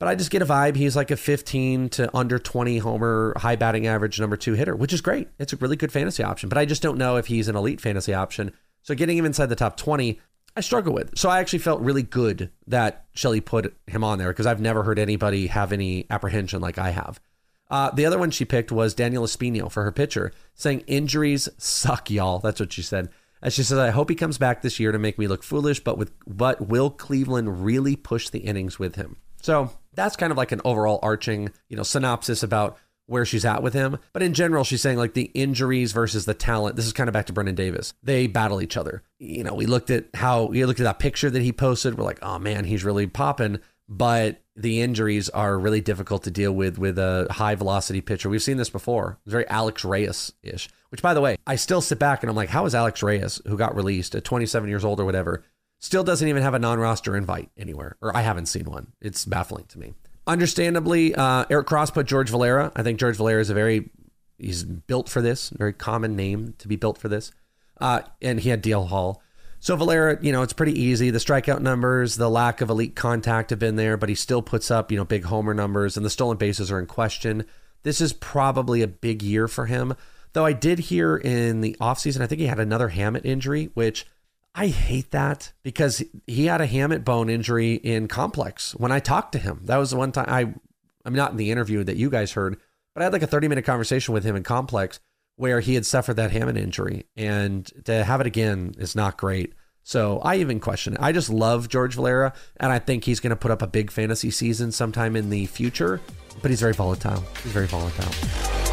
But 0.03 0.09
I 0.09 0.15
just 0.15 0.31
get 0.31 0.41
a 0.41 0.45
vibe 0.45 0.75
he's 0.75 0.97
like 0.97 1.11
a 1.11 1.15
15 1.15 1.87
to 1.91 2.13
under 2.13 2.37
20 2.37 2.79
homer, 2.79 3.33
high 3.37 3.55
batting 3.55 3.87
average 3.87 4.19
number 4.19 4.35
two 4.35 4.51
hitter, 4.51 4.75
which 4.75 4.91
is 4.91 4.99
great. 4.99 5.29
It's 5.39 5.53
a 5.53 5.55
really 5.55 5.77
good 5.77 5.93
fantasy 5.93 6.21
option. 6.21 6.49
But 6.49 6.57
I 6.57 6.65
just 6.65 6.81
don't 6.81 6.97
know 6.97 7.15
if 7.15 7.27
he's 7.27 7.47
an 7.47 7.55
elite 7.55 7.79
fantasy 7.79 8.13
option. 8.13 8.51
So 8.81 8.95
getting 8.95 9.17
him 9.17 9.23
inside 9.23 9.45
the 9.45 9.55
top 9.55 9.77
20, 9.77 10.19
I 10.57 10.59
struggle 10.59 10.93
with. 10.93 11.17
So 11.17 11.29
I 11.29 11.39
actually 11.39 11.59
felt 11.59 11.79
really 11.79 12.03
good 12.03 12.51
that 12.67 13.05
Shelly 13.13 13.39
put 13.39 13.77
him 13.87 14.03
on 14.03 14.17
there 14.17 14.27
because 14.27 14.45
I've 14.45 14.59
never 14.59 14.83
heard 14.83 14.99
anybody 14.99 15.47
have 15.47 15.71
any 15.71 16.05
apprehension 16.09 16.59
like 16.59 16.77
I 16.77 16.89
have. 16.89 17.21
Uh, 17.71 17.89
the 17.91 18.05
other 18.05 18.19
one 18.19 18.29
she 18.29 18.43
picked 18.43 18.73
was 18.73 18.93
Daniel 18.93 19.23
Espino 19.23 19.71
for 19.71 19.85
her 19.85 19.91
pitcher, 19.93 20.33
saying 20.53 20.83
injuries 20.85 21.47
suck, 21.57 22.11
y'all. 22.11 22.39
That's 22.39 22.59
what 22.59 22.73
she 22.73 22.81
said. 22.81 23.07
And 23.41 23.53
she 23.53 23.63
says, 23.63 23.77
I 23.77 23.91
hope 23.91 24.09
he 24.09 24.15
comes 24.15 24.37
back 24.37 24.63
this 24.63 24.81
year 24.81 24.91
to 24.91 24.99
make 24.99 25.17
me 25.17 25.27
look 25.27 25.43
foolish, 25.43 25.79
but 25.79 25.97
with 25.97 26.11
but 26.27 26.67
will 26.67 26.89
Cleveland 26.89 27.63
really 27.63 27.95
push 27.95 28.27
the 28.27 28.39
innings 28.39 28.77
with 28.77 28.95
him? 28.95 29.15
So 29.41 29.71
that's 29.95 30.15
kind 30.15 30.31
of 30.31 30.37
like 30.37 30.51
an 30.51 30.61
overall 30.65 30.99
arching, 31.01 31.51
you 31.69 31.77
know, 31.77 31.83
synopsis 31.83 32.43
about 32.43 32.77
where 33.05 33.25
she's 33.25 33.45
at 33.45 33.61
with 33.61 33.73
him. 33.73 33.97
But 34.13 34.23
in 34.23 34.33
general, 34.33 34.63
she's 34.63 34.81
saying 34.81 34.97
like 34.97 35.13
the 35.13 35.31
injuries 35.33 35.91
versus 35.91 36.25
the 36.25 36.33
talent. 36.33 36.75
This 36.75 36.85
is 36.85 36.93
kind 36.93 37.07
of 37.07 37.13
back 37.13 37.25
to 37.27 37.33
Brennen 37.33 37.55
Davis. 37.55 37.93
They 38.01 38.27
battle 38.27 38.61
each 38.61 38.77
other. 38.77 39.03
You 39.19 39.43
know, 39.43 39.53
we 39.53 39.65
looked 39.65 39.89
at 39.89 40.05
how 40.13 40.45
we 40.45 40.65
looked 40.65 40.79
at 40.79 40.85
that 40.85 40.99
picture 40.99 41.29
that 41.29 41.41
he 41.41 41.51
posted. 41.51 41.97
We're 41.97 42.05
like, 42.05 42.19
oh 42.21 42.39
man, 42.39 42.65
he's 42.65 42.83
really 42.83 43.07
popping. 43.07 43.59
But 43.89 44.41
the 44.55 44.81
injuries 44.81 45.29
are 45.29 45.59
really 45.59 45.81
difficult 45.81 46.23
to 46.23 46.31
deal 46.31 46.53
with 46.53 46.77
with 46.77 46.97
a 46.97 47.27
high 47.29 47.55
velocity 47.55 48.01
pitcher. 48.01 48.29
We've 48.29 48.41
seen 48.41 48.57
this 48.57 48.69
before. 48.69 49.19
It's 49.25 49.31
very 49.31 49.47
Alex 49.47 49.83
Reyes 49.83 50.31
ish. 50.41 50.69
Which, 50.89 51.01
by 51.01 51.13
the 51.13 51.21
way, 51.21 51.37
I 51.47 51.55
still 51.55 51.81
sit 51.81 51.99
back 51.99 52.21
and 52.21 52.29
I'm 52.29 52.35
like, 52.35 52.49
how 52.49 52.65
is 52.65 52.75
Alex 52.75 53.01
Reyes, 53.01 53.41
who 53.47 53.57
got 53.57 53.75
released 53.75 54.13
at 54.15 54.23
27 54.23 54.69
years 54.69 54.85
old 54.85 54.99
or 54.99 55.05
whatever, 55.05 55.43
still 55.83 56.03
doesn't 56.03 56.27
even 56.27 56.41
have 56.41 56.53
a 56.53 56.59
non 56.59 56.79
roster 56.79 57.15
invite 57.15 57.49
anywhere? 57.57 57.97
Or 58.01 58.15
I 58.15 58.21
haven't 58.21 58.45
seen 58.47 58.65
one. 58.65 58.93
It's 59.01 59.25
baffling 59.25 59.65
to 59.65 59.79
me. 59.79 59.93
Understandably, 60.25 61.13
uh, 61.13 61.45
Eric 61.49 61.67
Cross 61.67 61.91
put 61.91 62.05
George 62.05 62.29
Valera. 62.29 62.71
I 62.75 62.83
think 62.83 62.99
George 62.99 63.17
Valera 63.17 63.41
is 63.41 63.49
a 63.49 63.53
very, 63.53 63.89
he's 64.37 64.63
built 64.63 65.09
for 65.09 65.21
this, 65.21 65.49
very 65.49 65.73
common 65.73 66.15
name 66.15 66.53
to 66.59 66.67
be 66.69 66.77
built 66.77 66.97
for 66.97 67.09
this. 67.09 67.31
Uh, 67.81 68.01
and 68.21 68.39
he 68.39 68.49
had 68.49 68.63
DL 68.63 68.87
Hall. 68.87 69.21
So 69.59 69.75
Valera, 69.75 70.17
you 70.21 70.31
know, 70.31 70.41
it's 70.41 70.53
pretty 70.53 70.79
easy. 70.79 71.09
The 71.09 71.19
strikeout 71.19 71.61
numbers, 71.61 72.15
the 72.15 72.29
lack 72.29 72.61
of 72.61 72.69
elite 72.69 72.95
contact 72.95 73.49
have 73.49 73.59
been 73.59 73.75
there, 73.75 73.97
but 73.97 74.09
he 74.09 74.15
still 74.15 74.41
puts 74.41 74.71
up, 74.71 74.91
you 74.91 74.97
know, 74.97 75.05
big 75.05 75.25
homer 75.25 75.53
numbers 75.53 75.97
and 75.97 76.05
the 76.05 76.09
stolen 76.09 76.37
bases 76.37 76.71
are 76.71 76.79
in 76.79 76.85
question. 76.85 77.45
This 77.83 77.99
is 77.99 78.13
probably 78.13 78.81
a 78.81 78.87
big 78.87 79.21
year 79.21 79.49
for 79.49 79.65
him. 79.65 79.95
Though 80.31 80.45
I 80.45 80.53
did 80.53 80.79
hear 80.79 81.17
in 81.17 81.61
the 81.61 81.75
offseason, 81.81 82.21
I 82.21 82.27
think 82.27 82.39
he 82.39 82.47
had 82.47 82.59
another 82.59 82.89
hamate 82.89 83.25
injury, 83.25 83.69
which 83.73 84.05
I 84.55 84.67
hate 84.67 85.11
that 85.11 85.51
because 85.63 86.03
he 86.27 86.45
had 86.45 86.61
a 86.61 86.67
hamate 86.67 87.03
bone 87.03 87.29
injury 87.29 87.73
in 87.73 88.07
complex 88.07 88.75
when 88.75 88.91
I 88.91 88.99
talked 88.99 89.31
to 89.31 89.39
him. 89.39 89.61
That 89.63 89.77
was 89.77 89.89
the 89.91 89.97
one 89.97 90.11
time 90.11 90.25
I, 90.27 90.53
I'm 91.05 91.15
not 91.15 91.31
in 91.31 91.37
the 91.37 91.51
interview 91.51 91.83
that 91.83 91.97
you 91.97 92.09
guys 92.09 92.33
heard, 92.33 92.59
but 92.93 93.01
I 93.01 93.05
had 93.05 93.13
like 93.13 93.23
a 93.23 93.27
30 93.27 93.47
minute 93.47 93.65
conversation 93.65 94.13
with 94.13 94.23
him 94.23 94.35
in 94.35 94.43
complex 94.43 94.99
where 95.37 95.59
he 95.59 95.73
had 95.73 95.85
suffered 95.85 96.15
that 96.15 96.31
hamate 96.31 96.57
injury. 96.57 97.07
And 97.17 97.65
to 97.85 98.03
have 98.03 98.21
it 98.21 98.27
again 98.27 98.75
is 98.77 98.95
not 98.95 99.17
great. 99.17 99.53
So 99.83 100.19
I 100.19 100.35
even 100.37 100.59
question 100.59 100.93
it. 100.93 100.99
I 101.01 101.11
just 101.11 101.29
love 101.29 101.67
George 101.67 101.95
Valera, 101.95 102.33
and 102.57 102.71
I 102.71 102.79
think 102.79 103.03
he's 103.03 103.19
going 103.19 103.31
to 103.31 103.35
put 103.35 103.51
up 103.51 103.61
a 103.61 103.67
big 103.67 103.91
fantasy 103.91 104.31
season 104.31 104.71
sometime 104.71 105.15
in 105.15 105.29
the 105.29 105.45
future, 105.47 105.99
but 106.41 106.51
he's 106.51 106.61
very 106.61 106.73
volatile. 106.73 107.21
He's 107.43 107.51
very 107.51 107.67
volatile. 107.67 108.72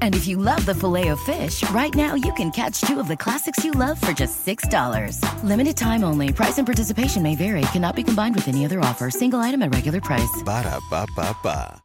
And 0.00 0.16
if 0.16 0.26
you 0.26 0.38
love 0.38 0.66
the 0.66 0.74
filet 0.74 1.08
of 1.08 1.20
fish, 1.20 1.62
right 1.70 1.94
now 1.94 2.14
you 2.14 2.32
can 2.32 2.50
catch 2.50 2.80
two 2.80 2.98
of 2.98 3.06
the 3.06 3.16
classics 3.16 3.64
you 3.64 3.70
love 3.70 4.00
for 4.00 4.12
just 4.12 4.44
$6. 4.44 5.22
Limited 5.44 5.76
time 5.76 6.02
only. 6.02 6.32
Price 6.32 6.58
and 6.58 6.66
participation 6.66 7.22
may 7.22 7.36
vary. 7.36 7.60
Cannot 7.72 7.94
be 7.94 8.02
combined 8.02 8.34
with 8.34 8.48
any 8.48 8.64
other 8.64 8.80
offer. 8.80 9.10
Single 9.10 9.38
item 9.38 9.62
at 9.62 9.72
regular 9.72 10.00
price. 10.00 10.42
Ba 10.44 10.64
da 10.64 10.80
ba 10.90 11.06
ba 11.14 11.36
ba. 11.44 11.82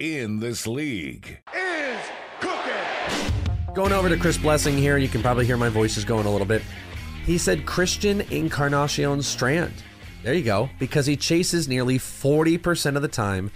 In 0.00 0.40
this 0.40 0.66
league. 0.66 1.38
Is 1.54 2.00
cooking. 2.40 3.72
Going 3.72 3.92
over 3.92 4.08
to 4.08 4.16
Chris 4.16 4.36
Blessing 4.36 4.76
here, 4.76 4.98
you 4.98 5.06
can 5.06 5.22
probably 5.22 5.46
hear 5.46 5.56
my 5.56 5.68
voice 5.68 5.96
is 5.96 6.04
going 6.04 6.26
a 6.26 6.30
little 6.30 6.46
bit. 6.46 6.60
He 7.24 7.38
said 7.38 7.66
Christian 7.66 8.22
Encarnacion 8.32 9.22
Strand. 9.22 9.72
There 10.24 10.34
you 10.34 10.42
go. 10.42 10.68
Because 10.80 11.06
he 11.06 11.16
chases 11.16 11.68
nearly 11.68 11.98
40% 11.98 12.96
of 12.96 13.02
the 13.02 13.08
time, 13.08 13.52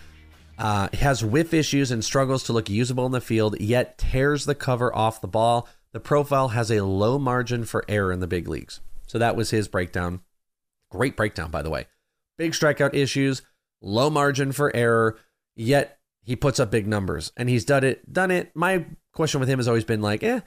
uh, 0.56 0.88
has 0.94 1.24
whiff 1.24 1.52
issues 1.52 1.90
and 1.90 2.04
struggles 2.04 2.44
to 2.44 2.52
look 2.52 2.70
usable 2.70 3.06
in 3.06 3.12
the 3.12 3.20
field, 3.20 3.60
yet 3.60 3.98
tears 3.98 4.44
the 4.44 4.54
cover 4.54 4.94
off 4.94 5.20
the 5.20 5.26
ball. 5.26 5.68
The 5.90 5.98
profile 5.98 6.48
has 6.48 6.70
a 6.70 6.84
low 6.84 7.18
margin 7.18 7.64
for 7.64 7.84
error 7.88 8.12
in 8.12 8.20
the 8.20 8.28
big 8.28 8.46
leagues. 8.46 8.80
So 9.08 9.18
that 9.18 9.34
was 9.34 9.50
his 9.50 9.66
breakdown. 9.66 10.20
Great 10.90 11.16
breakdown, 11.16 11.50
by 11.50 11.62
the 11.62 11.70
way. 11.70 11.86
Big 12.38 12.52
strikeout 12.52 12.94
issues, 12.94 13.42
low 13.80 14.10
margin 14.10 14.52
for 14.52 14.74
error, 14.76 15.18
yet 15.56 15.98
he 16.22 16.36
puts 16.36 16.60
up 16.60 16.70
big 16.70 16.86
numbers. 16.86 17.32
And 17.36 17.48
he's 17.48 17.64
done 17.64 17.82
it. 17.82 18.12
Done 18.12 18.30
it. 18.30 18.54
My 18.54 18.86
question 19.12 19.40
with 19.40 19.48
him 19.48 19.58
has 19.58 19.66
always 19.66 19.84
been 19.84 20.02
like, 20.02 20.22
eh, 20.22 20.40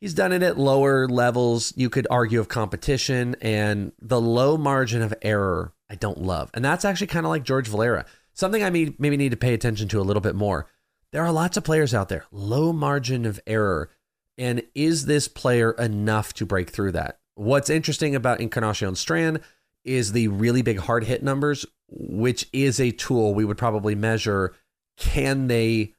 He's 0.00 0.14
done 0.14 0.32
it 0.32 0.42
at 0.42 0.58
lower 0.58 1.08
levels, 1.08 1.72
you 1.76 1.88
could 1.88 2.06
argue, 2.10 2.38
of 2.38 2.48
competition, 2.48 3.34
and 3.40 3.92
the 4.00 4.20
low 4.20 4.56
margin 4.56 5.02
of 5.02 5.14
error 5.22 5.72
I 5.88 5.94
don't 5.94 6.22
love. 6.22 6.50
And 6.52 6.64
that's 6.64 6.84
actually 6.84 7.06
kind 7.06 7.24
of 7.24 7.30
like 7.30 7.44
George 7.44 7.68
Valera. 7.68 8.04
Something 8.32 8.62
I 8.62 8.70
may, 8.70 8.94
maybe 8.98 9.16
need 9.16 9.30
to 9.30 9.36
pay 9.36 9.54
attention 9.54 9.88
to 9.88 10.00
a 10.00 10.02
little 10.02 10.20
bit 10.20 10.34
more. 10.34 10.66
There 11.12 11.24
are 11.24 11.32
lots 11.32 11.56
of 11.56 11.64
players 11.64 11.94
out 11.94 12.08
there, 12.08 12.24
low 12.30 12.72
margin 12.72 13.24
of 13.24 13.40
error. 13.46 13.90
And 14.36 14.62
is 14.74 15.06
this 15.06 15.28
player 15.28 15.72
enough 15.72 16.34
to 16.34 16.46
break 16.46 16.70
through 16.70 16.92
that? 16.92 17.20
What's 17.36 17.70
interesting 17.70 18.14
about 18.14 18.40
Encarnacion 18.40 18.96
Strand 18.96 19.40
is 19.84 20.12
the 20.12 20.28
really 20.28 20.62
big 20.62 20.80
hard 20.80 21.04
hit 21.04 21.22
numbers, 21.22 21.64
which 21.88 22.48
is 22.52 22.80
a 22.80 22.90
tool 22.90 23.32
we 23.32 23.44
would 23.44 23.58
probably 23.58 23.94
measure 23.94 24.54
can 24.96 25.46
they 25.46 25.94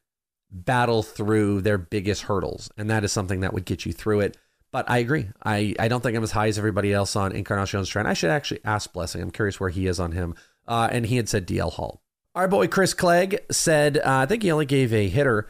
battle 0.52 1.04
through 1.04 1.62
their 1.62 1.78
biggest 1.78 2.24
hurdles? 2.24 2.70
And 2.78 2.90
that 2.90 3.04
is 3.04 3.12
something 3.12 3.42
that 3.42 3.54
would 3.54 3.66
get 3.66 3.86
you 3.86 3.94
through 3.94 4.22
it. 4.22 4.38
But 4.72 4.90
I 4.90 4.98
agree. 4.98 5.30
I, 5.44 5.76
I 5.80 5.88
don't 5.88 6.02
think 6.02 6.16
I'm 6.16 6.24
as 6.24 6.32
high 6.32 6.48
as 6.48 6.58
everybody 6.58 6.94
else 6.94 7.16
on 7.16 7.32
Encarnacion 7.32 7.86
Strand. 7.86 8.08
I 8.08 8.14
should 8.14 8.30
actually 8.30 8.60
ask 8.66 8.92
Blessing. 8.92 9.22
I'm 9.22 9.32
curious 9.32 9.60
where 9.60 9.70
he 9.70 9.88
is 9.88 10.00
on 10.00 10.12
him. 10.12 10.36
Uh, 10.68 10.90
and 10.92 11.06
he 11.06 11.16
had 11.16 11.30
said 11.30 11.48
DL 11.48 11.72
Hall. 11.72 12.02
Our 12.36 12.48
boy 12.48 12.68
Chris 12.68 12.94
Clegg 12.94 13.40
said, 13.50 13.98
uh, 13.98 14.02
I 14.06 14.26
think 14.26 14.44
he 14.44 14.52
only 14.52 14.66
gave 14.66 14.94
a 14.94 15.08
hitter. 15.08 15.48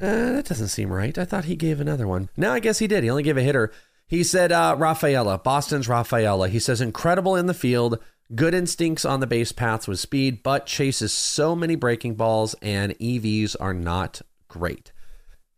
Uh, 0.00 0.32
that 0.32 0.46
doesn't 0.46 0.68
seem 0.68 0.90
right. 0.90 1.16
I 1.16 1.24
thought 1.24 1.44
he 1.44 1.54
gave 1.54 1.80
another 1.80 2.08
one. 2.08 2.30
No, 2.36 2.52
I 2.52 2.60
guess 2.60 2.78
he 2.78 2.86
did. 2.86 3.04
He 3.04 3.10
only 3.10 3.22
gave 3.22 3.36
a 3.36 3.42
hitter. 3.42 3.70
He 4.06 4.24
said 4.24 4.50
uh, 4.50 4.74
Rafaela, 4.78 5.38
Boston's 5.38 5.88
Rafaela. 5.88 6.48
He 6.48 6.58
says 6.58 6.80
incredible 6.80 7.36
in 7.36 7.46
the 7.46 7.54
field, 7.54 7.98
good 8.34 8.54
instincts 8.54 9.04
on 9.04 9.20
the 9.20 9.26
base 9.26 9.52
paths 9.52 9.88
with 9.88 10.00
speed, 10.00 10.42
but 10.42 10.66
chases 10.66 11.12
so 11.12 11.54
many 11.54 11.74
breaking 11.74 12.14
balls 12.14 12.54
and 12.62 12.98
EVs 12.98 13.56
are 13.60 13.74
not 13.74 14.22
great. 14.48 14.92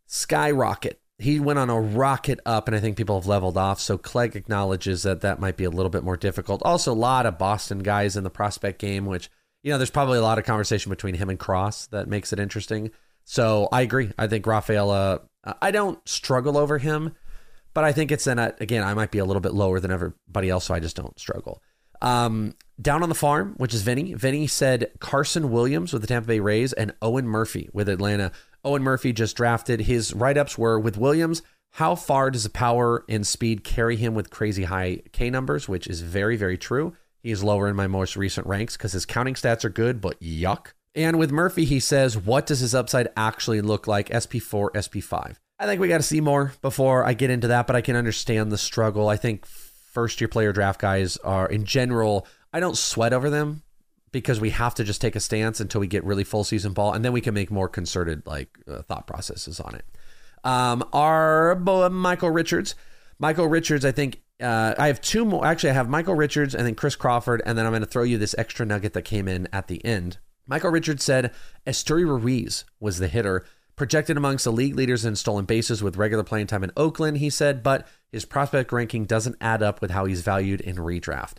Skyrocket. 0.06 1.00
He 1.18 1.38
went 1.38 1.60
on 1.60 1.70
a 1.70 1.80
rocket 1.80 2.40
up, 2.44 2.66
and 2.66 2.76
I 2.76 2.80
think 2.80 2.96
people 2.96 3.18
have 3.18 3.26
leveled 3.26 3.56
off. 3.56 3.80
So 3.80 3.96
Clegg 3.96 4.34
acknowledges 4.34 5.04
that 5.04 5.20
that 5.20 5.38
might 5.38 5.56
be 5.56 5.64
a 5.64 5.70
little 5.70 5.90
bit 5.90 6.02
more 6.02 6.16
difficult. 6.16 6.60
Also, 6.64 6.92
a 6.92 6.94
lot 6.94 7.24
of 7.24 7.38
Boston 7.38 7.78
guys 7.78 8.16
in 8.16 8.24
the 8.24 8.30
prospect 8.30 8.80
game, 8.80 9.06
which 9.06 9.30
you 9.62 9.70
know, 9.70 9.78
there's 9.78 9.90
probably 9.90 10.18
a 10.18 10.22
lot 10.22 10.38
of 10.38 10.44
conversation 10.44 10.90
between 10.90 11.14
him 11.14 11.30
and 11.30 11.38
Cross 11.38 11.86
that 11.86 12.08
makes 12.08 12.32
it 12.32 12.40
interesting. 12.40 12.90
So 13.24 13.68
I 13.72 13.82
agree. 13.82 14.10
I 14.18 14.26
think 14.26 14.46
Rafaela. 14.46 15.22
I 15.62 15.70
don't 15.70 16.06
struggle 16.08 16.56
over 16.56 16.78
him 16.78 17.14
but 17.74 17.84
I 17.84 17.92
think 17.92 18.12
it's 18.12 18.24
then 18.24 18.38
again 18.38 18.82
I 18.82 18.94
might 18.94 19.10
be 19.10 19.18
a 19.18 19.24
little 19.24 19.40
bit 19.40 19.52
lower 19.52 19.80
than 19.80 19.90
everybody 19.90 20.48
else, 20.48 20.64
so 20.66 20.74
I 20.74 20.80
just 20.80 20.96
don't 20.96 21.18
struggle. 21.18 21.60
Um, 22.04 22.54
down 22.80 23.02
on 23.02 23.08
the 23.08 23.14
farm, 23.14 23.54
which 23.56 23.72
is 23.72 23.82
Vinny. 23.82 24.14
Vinny 24.14 24.46
said 24.46 24.90
Carson 24.98 25.50
Williams 25.50 25.92
with 25.92 26.02
the 26.02 26.08
Tampa 26.08 26.28
Bay 26.28 26.40
Rays 26.40 26.72
and 26.72 26.92
Owen 27.00 27.26
Murphy 27.26 27.70
with 27.72 27.88
Atlanta. 27.88 28.30
Owen 28.62 28.82
Murphy 28.82 29.12
just 29.12 29.36
drafted. 29.36 29.80
His 29.80 30.12
write 30.12 30.36
ups 30.36 30.58
were 30.58 30.78
with 30.78 30.98
Williams. 30.98 31.42
How 31.72 31.94
far 31.94 32.30
does 32.30 32.44
the 32.44 32.50
power 32.50 33.04
and 33.08 33.26
speed 33.26 33.64
carry 33.64 33.96
him 33.96 34.14
with 34.14 34.30
crazy 34.30 34.64
high 34.64 35.00
K 35.12 35.30
numbers, 35.30 35.68
which 35.68 35.86
is 35.86 36.02
very, 36.02 36.36
very 36.36 36.58
true. 36.58 36.94
He 37.22 37.30
is 37.30 37.42
lower 37.42 37.68
in 37.68 37.76
my 37.76 37.86
most 37.86 38.16
recent 38.16 38.46
ranks 38.46 38.76
because 38.76 38.92
his 38.92 39.06
counting 39.06 39.34
stats 39.34 39.64
are 39.64 39.70
good, 39.70 40.00
but 40.00 40.20
yuck. 40.20 40.68
And 40.94 41.18
with 41.18 41.32
Murphy, 41.32 41.64
he 41.64 41.80
says, 41.80 42.16
what 42.16 42.46
does 42.46 42.60
his 42.60 42.74
upside 42.74 43.08
actually 43.16 43.60
look 43.60 43.86
like? 43.86 44.10
SP4, 44.10 44.72
SP5. 44.72 45.36
I 45.58 45.66
think 45.66 45.80
we 45.80 45.88
got 45.88 45.96
to 45.96 46.02
see 46.02 46.20
more 46.20 46.52
before 46.60 47.04
I 47.04 47.14
get 47.14 47.30
into 47.30 47.48
that, 47.48 47.66
but 47.66 47.76
I 47.76 47.80
can 47.80 47.96
understand 47.96 48.52
the 48.52 48.58
struggle. 48.58 49.08
I 49.08 49.16
think 49.16 49.46
first 49.94 50.20
year 50.20 50.28
player 50.28 50.52
draft 50.52 50.80
guys 50.80 51.16
are, 51.18 51.46
in 51.46 51.64
general, 51.64 52.26
I 52.52 52.60
don't 52.60 52.76
sweat 52.76 53.12
over 53.12 53.30
them 53.30 53.62
because 54.12 54.40
we 54.40 54.50
have 54.50 54.74
to 54.74 54.84
just 54.84 55.00
take 55.00 55.16
a 55.16 55.20
stance 55.20 55.60
until 55.60 55.80
we 55.80 55.86
get 55.86 56.04
really 56.04 56.24
full 56.24 56.44
season 56.44 56.72
ball, 56.72 56.92
and 56.92 57.04
then 57.04 57.12
we 57.12 57.20
can 57.20 57.34
make 57.34 57.50
more 57.50 57.68
concerted 57.68 58.26
like 58.26 58.58
uh, 58.68 58.82
thought 58.82 59.06
processes 59.06 59.58
on 59.60 59.74
it. 59.74 59.84
Um, 60.44 60.84
our 60.92 61.56
Michael 61.56 62.30
Richards, 62.30 62.74
Michael 63.18 63.48
Richards, 63.48 63.84
I 63.84 63.92
think 63.92 64.20
uh, 64.40 64.74
I 64.78 64.88
have 64.88 65.00
two 65.00 65.24
more. 65.24 65.44
Actually, 65.46 65.70
I 65.70 65.74
have 65.74 65.88
Michael 65.88 66.14
Richards 66.14 66.54
and 66.54 66.66
then 66.66 66.74
Chris 66.74 66.96
Crawford, 66.96 67.42
and 67.46 67.56
then 67.56 67.66
I'm 67.66 67.72
going 67.72 67.82
to 67.82 67.88
throw 67.88 68.02
you 68.02 68.18
this 68.18 68.34
extra 68.36 68.66
nugget 68.66 68.92
that 68.92 69.02
came 69.02 69.26
in 69.26 69.48
at 69.52 69.68
the 69.68 69.84
end. 69.84 70.18
Michael 70.46 70.70
Richards 70.70 71.02
said 71.02 71.32
Esteury 71.66 72.04
Ruiz 72.04 72.64
was 72.78 72.98
the 72.98 73.08
hitter 73.08 73.44
Projected 73.76 74.16
amongst 74.16 74.44
the 74.44 74.52
league 74.52 74.76
leaders 74.76 75.04
in 75.04 75.16
stolen 75.16 75.46
bases 75.46 75.82
with 75.82 75.96
regular 75.96 76.22
playing 76.22 76.46
time 76.46 76.62
in 76.62 76.70
Oakland, 76.76 77.18
he 77.18 77.28
said, 77.28 77.62
but 77.62 77.88
his 78.12 78.24
prospect 78.24 78.70
ranking 78.70 79.04
doesn't 79.04 79.36
add 79.40 79.62
up 79.62 79.80
with 79.80 79.90
how 79.90 80.04
he's 80.04 80.20
valued 80.20 80.60
in 80.60 80.76
redraft. 80.76 81.38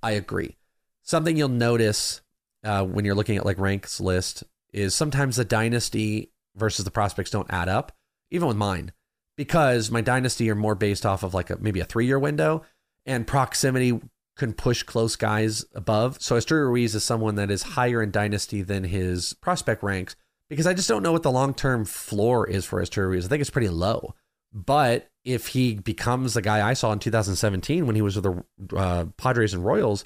I 0.00 0.12
agree. 0.12 0.56
Something 1.02 1.36
you'll 1.36 1.48
notice 1.48 2.20
uh, 2.62 2.84
when 2.84 3.04
you're 3.04 3.16
looking 3.16 3.36
at 3.36 3.44
like 3.44 3.58
ranks 3.58 4.00
list 4.00 4.44
is 4.72 4.94
sometimes 4.94 5.36
the 5.36 5.44
dynasty 5.44 6.30
versus 6.54 6.84
the 6.84 6.90
prospects 6.92 7.30
don't 7.30 7.52
add 7.52 7.68
up, 7.68 7.90
even 8.30 8.46
with 8.46 8.56
mine, 8.56 8.92
because 9.36 9.90
my 9.90 10.00
dynasty 10.00 10.48
are 10.50 10.54
more 10.54 10.76
based 10.76 11.04
off 11.04 11.24
of 11.24 11.34
like 11.34 11.50
a, 11.50 11.56
maybe 11.56 11.80
a 11.80 11.84
three 11.84 12.06
year 12.06 12.18
window, 12.18 12.62
and 13.04 13.26
proximity 13.26 14.00
can 14.36 14.52
push 14.52 14.82
close 14.82 15.16
guys 15.16 15.64
above. 15.74 16.20
So 16.20 16.36
Esteury 16.36 16.66
Ruiz 16.66 16.94
is 16.94 17.04
someone 17.04 17.34
that 17.36 17.50
is 17.50 17.62
higher 17.62 18.02
in 18.02 18.10
dynasty 18.10 18.62
than 18.62 18.84
his 18.84 19.34
prospect 19.34 19.82
ranks 19.82 20.16
because 20.48 20.66
I 20.66 20.74
just 20.74 20.88
don't 20.88 21.02
know 21.02 21.12
what 21.12 21.22
the 21.22 21.30
long 21.30 21.54
term 21.54 21.84
floor 21.84 22.48
is 22.48 22.64
for 22.64 22.82
Esteury 22.82 23.22
I 23.24 23.28
think 23.28 23.40
it's 23.40 23.50
pretty 23.50 23.68
low. 23.68 24.14
But 24.52 25.10
if 25.24 25.48
he 25.48 25.74
becomes 25.74 26.34
the 26.34 26.42
guy 26.42 26.66
I 26.66 26.74
saw 26.74 26.92
in 26.92 27.00
2017 27.00 27.86
when 27.86 27.96
he 27.96 28.02
was 28.02 28.16
with 28.16 28.24
the 28.24 28.76
uh, 28.76 29.06
Padres 29.16 29.52
and 29.52 29.64
Royals, 29.64 30.04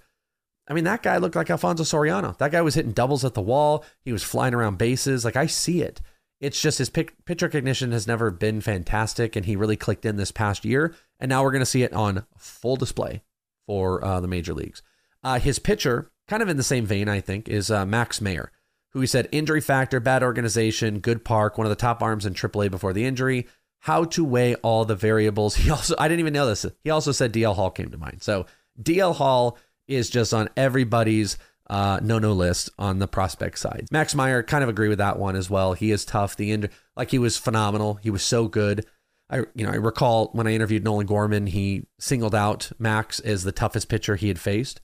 I 0.68 0.74
mean, 0.74 0.84
that 0.84 1.02
guy 1.02 1.18
looked 1.18 1.36
like 1.36 1.50
Alfonso 1.50 1.82
Soriano. 1.82 2.36
That 2.38 2.52
guy 2.52 2.62
was 2.62 2.74
hitting 2.74 2.92
doubles 2.92 3.24
at 3.24 3.34
the 3.34 3.42
wall. 3.42 3.84
He 4.00 4.12
was 4.12 4.22
flying 4.22 4.54
around 4.54 4.78
bases. 4.78 5.24
Like, 5.24 5.36
I 5.36 5.46
see 5.46 5.82
it. 5.82 6.00
It's 6.40 6.60
just 6.60 6.78
his 6.78 6.88
pitch, 6.88 7.10
recognition 7.42 7.90
has 7.92 8.06
never 8.06 8.30
been 8.30 8.60
fantastic, 8.60 9.34
and 9.34 9.44
he 9.44 9.56
really 9.56 9.76
clicked 9.76 10.04
in 10.04 10.16
this 10.16 10.30
past 10.30 10.64
year. 10.64 10.94
And 11.18 11.28
now 11.28 11.42
we're 11.42 11.50
going 11.50 11.60
to 11.60 11.66
see 11.66 11.82
it 11.82 11.92
on 11.92 12.24
full 12.36 12.76
display 12.76 13.22
for 13.66 14.04
uh, 14.04 14.20
the 14.20 14.28
major 14.28 14.54
leagues. 14.54 14.82
Uh, 15.24 15.40
his 15.40 15.58
pitcher, 15.58 16.12
kind 16.28 16.42
of 16.42 16.48
in 16.48 16.56
the 16.56 16.62
same 16.62 16.86
vein, 16.86 17.08
I 17.08 17.20
think, 17.20 17.48
is 17.48 17.70
uh, 17.70 17.84
Max 17.84 18.20
Meyer 18.20 18.52
who 18.98 19.02
he 19.02 19.06
said 19.06 19.28
injury 19.30 19.60
factor, 19.60 20.00
bad 20.00 20.24
organization, 20.24 20.98
good 20.98 21.24
park, 21.24 21.56
one 21.56 21.66
of 21.66 21.70
the 21.70 21.76
top 21.76 22.02
arms 22.02 22.26
in 22.26 22.34
AAA 22.34 22.68
before 22.68 22.92
the 22.92 23.04
injury. 23.04 23.46
How 23.82 24.02
to 24.06 24.24
weigh 24.24 24.56
all 24.56 24.84
the 24.84 24.96
variables. 24.96 25.54
He 25.62 25.70
also, 25.70 25.94
I 25.96 26.08
didn't 26.08 26.18
even 26.18 26.32
know 26.32 26.46
this. 26.46 26.66
He 26.82 26.90
also 26.90 27.12
said 27.12 27.32
DL 27.32 27.54
Hall 27.54 27.70
came 27.70 27.90
to 27.90 27.96
mind. 27.96 28.24
So 28.24 28.46
DL 28.82 29.14
Hall 29.14 29.56
is 29.86 30.10
just 30.10 30.34
on 30.34 30.48
everybody's 30.56 31.38
uh, 31.70 32.00
no 32.02 32.18
no 32.18 32.32
list 32.32 32.70
on 32.76 32.98
the 32.98 33.06
prospect 33.06 33.58
side. 33.58 33.86
Max 33.92 34.16
Meyer 34.16 34.42
kind 34.42 34.64
of 34.64 34.68
agree 34.68 34.88
with 34.88 34.98
that 34.98 35.18
one 35.18 35.36
as 35.36 35.48
well. 35.48 35.74
He 35.74 35.92
is 35.92 36.04
tough. 36.04 36.34
The 36.34 36.50
end, 36.50 36.68
like 36.96 37.12
he 37.12 37.18
was 37.18 37.36
phenomenal. 37.36 38.00
He 38.02 38.10
was 38.10 38.24
so 38.24 38.48
good. 38.48 38.84
I 39.30 39.38
you 39.54 39.64
know 39.64 39.70
I 39.70 39.76
recall 39.76 40.30
when 40.32 40.48
I 40.48 40.54
interviewed 40.54 40.82
Nolan 40.82 41.06
Gorman, 41.06 41.46
he 41.46 41.86
singled 42.00 42.34
out 42.34 42.72
Max 42.78 43.20
as 43.20 43.44
the 43.44 43.52
toughest 43.52 43.88
pitcher 43.88 44.16
he 44.16 44.28
had 44.28 44.40
faced 44.40 44.80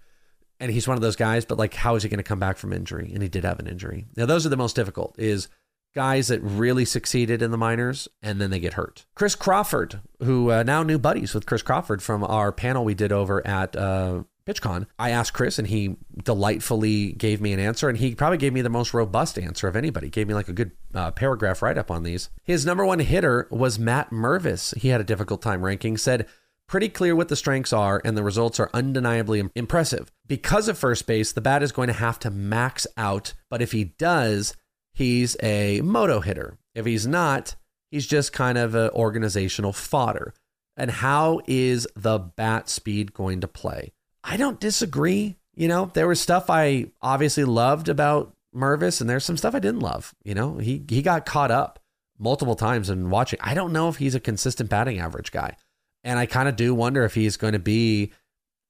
and 0.60 0.70
he's 0.70 0.88
one 0.88 0.96
of 0.96 1.02
those 1.02 1.16
guys, 1.16 1.44
but 1.44 1.58
like, 1.58 1.74
how 1.74 1.94
is 1.94 2.02
he 2.02 2.08
going 2.08 2.18
to 2.18 2.22
come 2.24 2.38
back 2.38 2.56
from 2.56 2.72
injury? 2.72 3.10
And 3.12 3.22
he 3.22 3.28
did 3.28 3.44
have 3.44 3.58
an 3.58 3.66
injury. 3.66 4.06
Now, 4.16 4.26
those 4.26 4.46
are 4.46 4.50
the 4.50 4.56
most 4.56 4.76
difficult 4.76 5.14
is 5.18 5.48
guys 5.94 6.28
that 6.28 6.40
really 6.42 6.84
succeeded 6.84 7.40
in 7.40 7.50
the 7.50 7.56
minors 7.56 8.08
and 8.22 8.40
then 8.40 8.50
they 8.50 8.58
get 8.58 8.74
hurt. 8.74 9.06
Chris 9.14 9.34
Crawford, 9.34 10.00
who 10.22 10.50
uh, 10.50 10.62
now 10.62 10.82
new 10.82 10.98
buddies 10.98 11.34
with 11.34 11.46
Chris 11.46 11.62
Crawford 11.62 12.02
from 12.02 12.24
our 12.24 12.50
panel 12.50 12.84
we 12.84 12.94
did 12.94 13.12
over 13.12 13.46
at 13.46 13.76
uh, 13.76 14.24
PitchCon. 14.46 14.86
I 14.98 15.10
asked 15.10 15.32
Chris 15.32 15.58
and 15.58 15.68
he 15.68 15.96
delightfully 16.22 17.12
gave 17.12 17.40
me 17.40 17.52
an 17.52 17.60
answer 17.60 17.88
and 17.88 17.96
he 17.96 18.14
probably 18.14 18.38
gave 18.38 18.52
me 18.52 18.60
the 18.60 18.68
most 18.68 18.92
robust 18.92 19.38
answer 19.38 19.68
of 19.68 19.76
anybody. 19.76 20.10
Gave 20.10 20.28
me 20.28 20.34
like 20.34 20.48
a 20.48 20.52
good 20.52 20.72
uh, 20.94 21.12
paragraph 21.12 21.62
write 21.62 21.78
up 21.78 21.90
on 21.90 22.02
these. 22.02 22.28
His 22.42 22.66
number 22.66 22.84
one 22.84 22.98
hitter 22.98 23.46
was 23.50 23.78
Matt 23.78 24.10
Mervis. 24.10 24.76
He 24.76 24.88
had 24.88 25.00
a 25.00 25.04
difficult 25.04 25.42
time 25.42 25.64
ranking, 25.64 25.96
said, 25.96 26.26
pretty 26.66 26.88
clear 26.88 27.14
what 27.14 27.28
the 27.28 27.36
strengths 27.36 27.72
are, 27.72 28.00
and 28.04 28.16
the 28.16 28.22
results 28.22 28.58
are 28.58 28.70
undeniably 28.74 29.42
impressive. 29.54 30.10
Because 30.26 30.68
of 30.68 30.78
first 30.78 31.06
base, 31.06 31.32
the 31.32 31.40
bat 31.40 31.62
is 31.62 31.72
going 31.72 31.88
to 31.88 31.94
have 31.94 32.18
to 32.20 32.30
max 32.30 32.86
out, 32.96 33.34
but 33.50 33.62
if 33.62 33.72
he 33.72 33.84
does, 33.84 34.54
he's 34.92 35.36
a 35.42 35.80
moto 35.82 36.20
hitter. 36.20 36.58
If 36.74 36.86
he's 36.86 37.06
not, 37.06 37.56
he's 37.90 38.06
just 38.06 38.32
kind 38.32 38.58
of 38.58 38.74
an 38.74 38.90
organizational 38.90 39.72
fodder. 39.72 40.34
And 40.76 40.90
how 40.90 41.40
is 41.46 41.86
the 41.94 42.18
bat 42.18 42.68
speed 42.68 43.14
going 43.14 43.40
to 43.42 43.48
play? 43.48 43.92
I 44.24 44.36
don't 44.36 44.58
disagree. 44.58 45.36
You 45.54 45.68
know, 45.68 45.90
there 45.94 46.08
was 46.08 46.20
stuff 46.20 46.50
I 46.50 46.86
obviously 47.00 47.44
loved 47.44 47.88
about 47.88 48.34
Mervis, 48.54 49.00
and 49.00 49.08
there's 49.08 49.24
some 49.24 49.36
stuff 49.36 49.54
I 49.54 49.60
didn't 49.60 49.80
love. 49.80 50.14
You 50.24 50.34
know, 50.34 50.58
he 50.58 50.82
he 50.88 51.02
got 51.02 51.26
caught 51.26 51.50
up 51.50 51.78
multiple 52.18 52.56
times 52.56 52.90
in 52.90 53.10
watching. 53.10 53.38
I 53.42 53.54
don't 53.54 53.72
know 53.72 53.88
if 53.88 53.96
he's 53.96 54.14
a 54.14 54.20
consistent 54.20 54.70
batting 54.70 54.98
average 54.98 55.30
guy. 55.30 55.56
And 56.04 56.18
I 56.18 56.26
kind 56.26 56.48
of 56.48 56.54
do 56.54 56.74
wonder 56.74 57.04
if 57.04 57.14
he's 57.14 57.36
going 57.36 57.54
to 57.54 57.58
be 57.58 58.12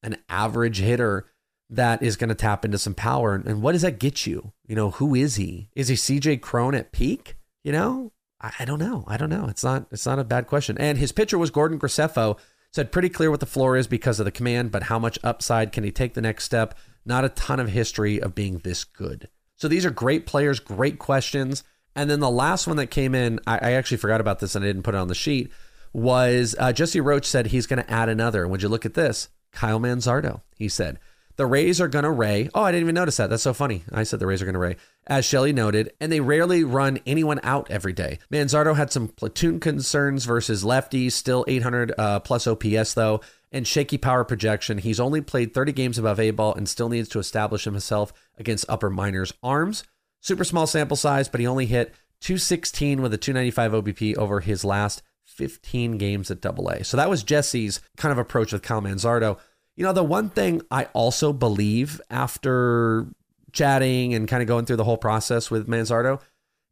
an 0.03 0.17
average 0.29 0.79
hitter 0.79 1.27
that 1.71 2.03
is 2.03 2.17
going 2.17 2.29
to 2.29 2.35
tap 2.35 2.65
into 2.65 2.79
some 2.79 2.95
power. 2.95 3.35
And 3.35 3.61
what 3.61 3.73
does 3.73 3.83
that 3.83 3.99
get 3.99 4.27
you? 4.27 4.53
You 4.67 4.77
know, 4.77 4.93
who 4.93 5.15
is 5.15 5.37
he? 5.37 5.69
Is 5.75 5.89
he 5.89 5.97
CJ 5.97 6.41
Cron 6.41 6.75
at 6.75 6.93
peak? 6.93 7.37
You 7.65 7.73
know, 7.73 8.13
I, 8.41 8.65
don't 8.65 8.79
know. 8.79 9.05
I 9.09 9.17
don't 9.17 9.31
know. 9.31 9.47
It's 9.49 9.65
not. 9.65 9.87
It's 9.91 10.07
not 10.07 10.19
a 10.19 10.25
bad 10.25 10.47
question. 10.47 10.77
And 10.79 10.99
his 10.99 11.13
pitcher 11.13 11.39
was 11.39 11.51
Gordon 11.51 11.79
Graceffo. 11.79 12.39
Said 12.73 12.93
pretty 12.93 13.09
clear 13.09 13.31
what 13.31 13.39
the 13.39 13.47
floor 13.47 13.77
is 13.77 13.87
because 13.87 14.19
of 14.19 14.25
the 14.25 14.33
command, 14.33 14.73
but 14.73 14.85
how 14.85 14.99
much 14.99 15.17
upside 15.23 15.71
can 15.71 15.85
he 15.85 15.93
take 15.93 16.15
the 16.15 16.21
next 16.21 16.45
step? 16.45 16.77
Not 17.07 17.25
a 17.25 17.29
ton 17.29 17.61
of 17.61 17.69
history 17.69 18.21
of 18.21 18.35
being 18.35 18.59
this 18.59 18.83
good. 18.83 19.29
So 19.55 19.69
these 19.69 19.87
are 19.87 19.91
great 19.91 20.27
players, 20.27 20.59
great 20.59 20.99
questions. 20.99 21.63
And 21.95 22.11
then 22.11 22.19
the 22.19 22.31
last 22.31 22.67
one 22.67 22.77
that 22.79 22.89
came 22.89 23.15
in, 23.15 23.39
I, 23.47 23.59
I 23.59 23.73
actually 23.73 23.99
forgot 23.99 24.21
about 24.21 24.41
this 24.41 24.57
and 24.57 24.65
I 24.65 24.69
didn't 24.69 24.83
put 24.83 24.97
it 24.97 24.99
on 24.99 25.07
the 25.07 25.15
sheet 25.15 25.53
was 25.95 26.57
uh, 26.59 26.73
Jesse 26.73 27.01
Roach 27.01 27.25
said 27.25 27.47
he's 27.47 27.67
going 27.67 27.83
to 27.83 27.91
add 27.91 28.11
another. 28.11 28.43
And 28.43 28.51
would 28.51 28.63
you 28.63 28.69
look 28.69 28.85
at 28.85 28.95
this? 28.95 29.29
Kyle 29.53 29.81
Manzardo. 29.81 30.43
He 30.57 30.69
said, 30.69 30.99
The 31.37 31.47
Rays 31.47 31.81
are 31.81 31.89
going 31.89 32.03
to 32.03 32.11
Ray. 32.11 32.51
Oh, 32.55 32.63
I 32.63 32.73
didn't 32.73 32.83
even 32.83 32.97
notice 32.97 33.17
that. 33.17 33.31
That's 33.31 33.45
so 33.45 33.55
funny. 33.55 33.85
I 33.93 34.03
said 34.03 34.19
the 34.19 34.27
Rays 34.27 34.43
are 34.43 34.45
going 34.45 34.55
to 34.55 34.59
Ray, 34.59 34.77
as 35.07 35.25
Shelly 35.25 35.53
noted, 35.53 35.93
and 36.01 36.11
they 36.11 36.21
rarely 36.21 36.65
run 36.65 36.99
anyone 37.07 37.41
out 37.45 37.71
every 37.71 37.93
day. 37.93 38.19
Manzardo 38.31 38.77
had 38.77 38.91
some 38.91 39.09
platoon 39.09 39.61
concerns 39.61 40.25
versus 40.25 40.65
lefties, 40.65 41.13
still 41.13 41.45
800 41.47 41.93
uh, 41.97 42.21
plus 42.21 42.47
OPS 42.49 42.95
though, 42.95 43.21
and 43.53 43.67
shaky 43.67 43.97
power 43.97 44.25
projection. 44.25 44.79
He's 44.79 45.01
only 45.01 45.21
played 45.21 45.55
30 45.55 45.73
games 45.73 45.97
above 45.97 46.19
A 46.19 46.33
ball 46.33 46.55
and 46.55 46.69
still 46.69 46.89
needs 46.89 47.09
to 47.11 47.21
establish 47.21 47.65
himself 47.65 48.13
against 48.37 48.67
upper 48.69 48.91
minors. 48.91 49.33
Arms, 49.45 49.85
super 50.21 50.43
small 50.43 50.67
sample 50.67 50.97
size, 50.97 51.29
but 51.29 51.41
he 51.41 51.47
only 51.47 51.67
hit 51.67 51.95
216 52.21 53.01
with 53.01 53.15
a 53.15 53.19
295 53.19 53.73
OBP 53.73 54.17
over 54.17 54.41
his 54.41 54.65
last 54.65 55.03
15 55.35 55.99
games 55.99 56.31
at 56.31 56.41
Double 56.41 56.69
A. 56.69 56.85
So 56.85 56.97
that 56.97 57.11
was 57.11 57.23
Jesse's 57.23 57.81
kind 57.97 58.13
of 58.13 58.19
approach 58.19 58.53
with 58.53 58.63
Kyle 58.63 58.81
Manzardo. 58.81 59.39
You 59.77 59.85
know, 59.85 59.93
the 59.93 60.05
one 60.05 60.31
thing 60.31 60.63
I 60.71 60.85
also 60.93 61.33
believe 61.33 62.01
after 62.11 63.07
chatting 63.53 64.15
and 64.15 64.29
kind 64.29 64.43
of 64.43 64.49
going 64.49 64.67
through 64.67 64.77
the 64.77 64.85
whole 64.85 64.97
process 64.97 65.51
with 65.51 65.69
Manzardo 65.69 66.21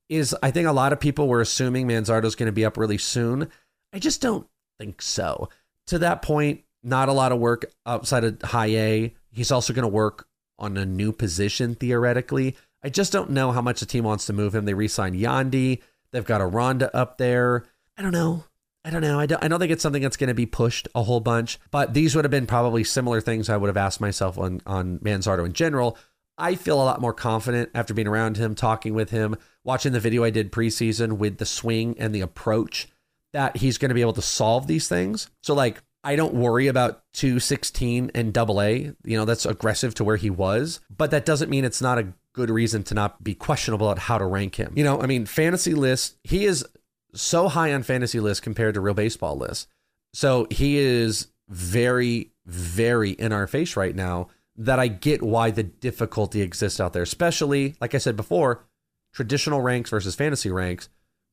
is 0.09 0.37
I 0.43 0.51
think 0.51 0.69
a 0.69 0.73
lot 0.73 0.93
of 0.93 1.01
people 1.01 1.29
were 1.29 1.41
assuming 1.41 1.87
Manzardo's 1.87 2.35
going 2.35 2.47
to 2.47 2.53
be 2.53 2.65
up 2.65 2.77
really 2.77 2.99
soon. 2.99 3.49
I 3.93 3.99
just 3.99 4.21
don't 4.21 4.47
think 4.79 5.03
so. 5.03 5.49
To 5.89 5.99
that 5.99 6.23
point, 6.23 6.63
not 6.83 7.09
a 7.09 7.13
lot 7.13 7.33
of 7.33 7.39
work 7.39 7.65
outside 7.87 8.25
of 8.25 8.43
high 8.43 8.67
A. 8.67 9.15
He's 9.31 9.51
also 9.51 9.73
going 9.73 9.85
to 9.85 9.89
work 9.89 10.27
on 10.59 10.77
a 10.77 10.85
new 10.85 11.13
position 11.13 11.75
theoretically. 11.75 12.57
I 12.85 12.89
just 12.89 13.13
don't 13.13 13.31
know 13.31 13.53
how 13.53 13.63
much 13.63 13.81
the 13.81 13.87
team 13.87 14.05
wants 14.05 14.27
to 14.27 14.33
move 14.33 14.55
him. 14.55 14.65
They 14.65 14.75
re-signed 14.75 15.17
Yandy. 15.17 15.81
They've 16.11 16.25
got 16.25 16.41
Aranda 16.41 16.95
up 16.95 17.19
there. 17.19 17.65
I 17.97 18.03
don't 18.03 18.13
know. 18.13 18.45
I 18.85 18.91
don't 18.91 19.03
know. 19.03 19.21
I 19.21 19.27
don't, 19.27 19.43
I 19.43 19.49
don't 19.49 19.61
think 19.61 19.71
it's 19.71 19.83
something 19.83 20.03
that's 20.03 20.17
going 20.17 20.29
to 20.29 20.35
be 20.35 20.47
pushed 20.47 20.89
a 20.95 21.03
whole 21.05 21.21
bunch, 21.21 21.59
but 21.71 21.95
these 21.95 22.17
would 22.17 22.25
have 22.25 22.33
been 22.33 22.47
probably 22.47 22.83
similar 22.83 23.21
things 23.21 23.49
I 23.49 23.57
would 23.57 23.69
have 23.69 23.77
asked 23.77 24.01
myself 24.01 24.39
on, 24.39 24.61
on 24.67 24.99
Manzardo 24.99 25.47
in 25.47 25.53
general. 25.53 25.97
I 26.37 26.57
feel 26.57 26.83
a 26.83 26.85
lot 26.85 27.01
more 27.01 27.13
confident 27.13 27.71
after 27.75 27.95
being 27.95 28.09
around 28.09 28.39
him, 28.39 28.55
talking 28.55 28.95
with 28.95 29.11
him, 29.11 29.37
watching 29.63 29.93
the 29.93 30.01
video 30.01 30.25
I 30.25 30.31
did 30.31 30.51
preseason 30.51 31.19
with 31.19 31.39
the 31.39 31.47
swing 31.47 31.95
and 31.99 32.15
the 32.15 32.23
approach 32.23 32.89
that 33.33 33.59
he's 33.59 33.79
going 33.79 33.91
to 33.91 33.95
be 33.95 34.01
able 34.01 34.15
to 34.15 34.23
solve 34.23 34.67
these 34.67 34.89
things. 34.89 35.31
So, 35.43 35.55
like, 35.55 35.83
I 36.05 36.17
don't 36.17 36.35
worry 36.35 36.67
about 36.67 37.05
216 37.13 38.11
and 38.15 38.33
double 38.33 38.61
A. 38.61 38.93
You 39.05 39.17
know, 39.17 39.25
that's 39.25 39.47
aggressive 39.47 39.95
to 39.97 40.05
where 40.05 40.17
he 40.17 40.31
was, 40.31 40.81
but 40.95 41.13
that 41.13 41.25
doesn't 41.25 41.51
mean 41.51 41.65
it's 41.65 41.83
not 41.83 41.99
a 41.99 42.13
good 42.33 42.51
reason 42.51 42.83
to 42.85 42.95
not 42.95 43.23
be 43.23 43.35
questionable 43.35 43.91
at 43.91 43.99
how 43.99 44.19
to 44.19 44.25
rank 44.25 44.57
him. 44.57 44.73
You 44.75 44.85
know, 44.85 45.01
I 45.01 45.07
mean, 45.07 45.27
fantasy 45.27 45.75
list, 45.75 46.17
he 46.25 46.45
is 46.45 46.67
so 47.15 47.49
high 47.49 47.73
on 47.73 47.83
fantasy 47.83 48.21
lists 48.21 48.41
compared 48.41 48.75
to 48.75 48.81
real 48.81 48.95
baseball 48.95 49.37
lists. 49.37 49.67
So 50.15 50.47
he 50.51 50.79
is 50.79 51.29
very, 51.49 52.33
very 52.47 53.11
in 53.11 53.33
our 53.33 53.47
face 53.47 53.77
right 53.77 53.95
now 53.95 54.29
that 54.57 54.79
I 54.79 54.89
get 54.89 55.23
why 55.23 55.51
the 55.51 55.63
difficulty 55.63 56.43
exists 56.43 56.81
out 56.81 56.93
there, 56.93 57.03
especially, 57.03 57.75
like 57.81 57.95
I 57.95 57.99
said 57.99 58.17
before, 58.17 58.65
traditional 59.13 59.61
ranks 59.61 59.91
versus 59.91 60.15
fantasy 60.15 60.51
ranks. 60.51 60.89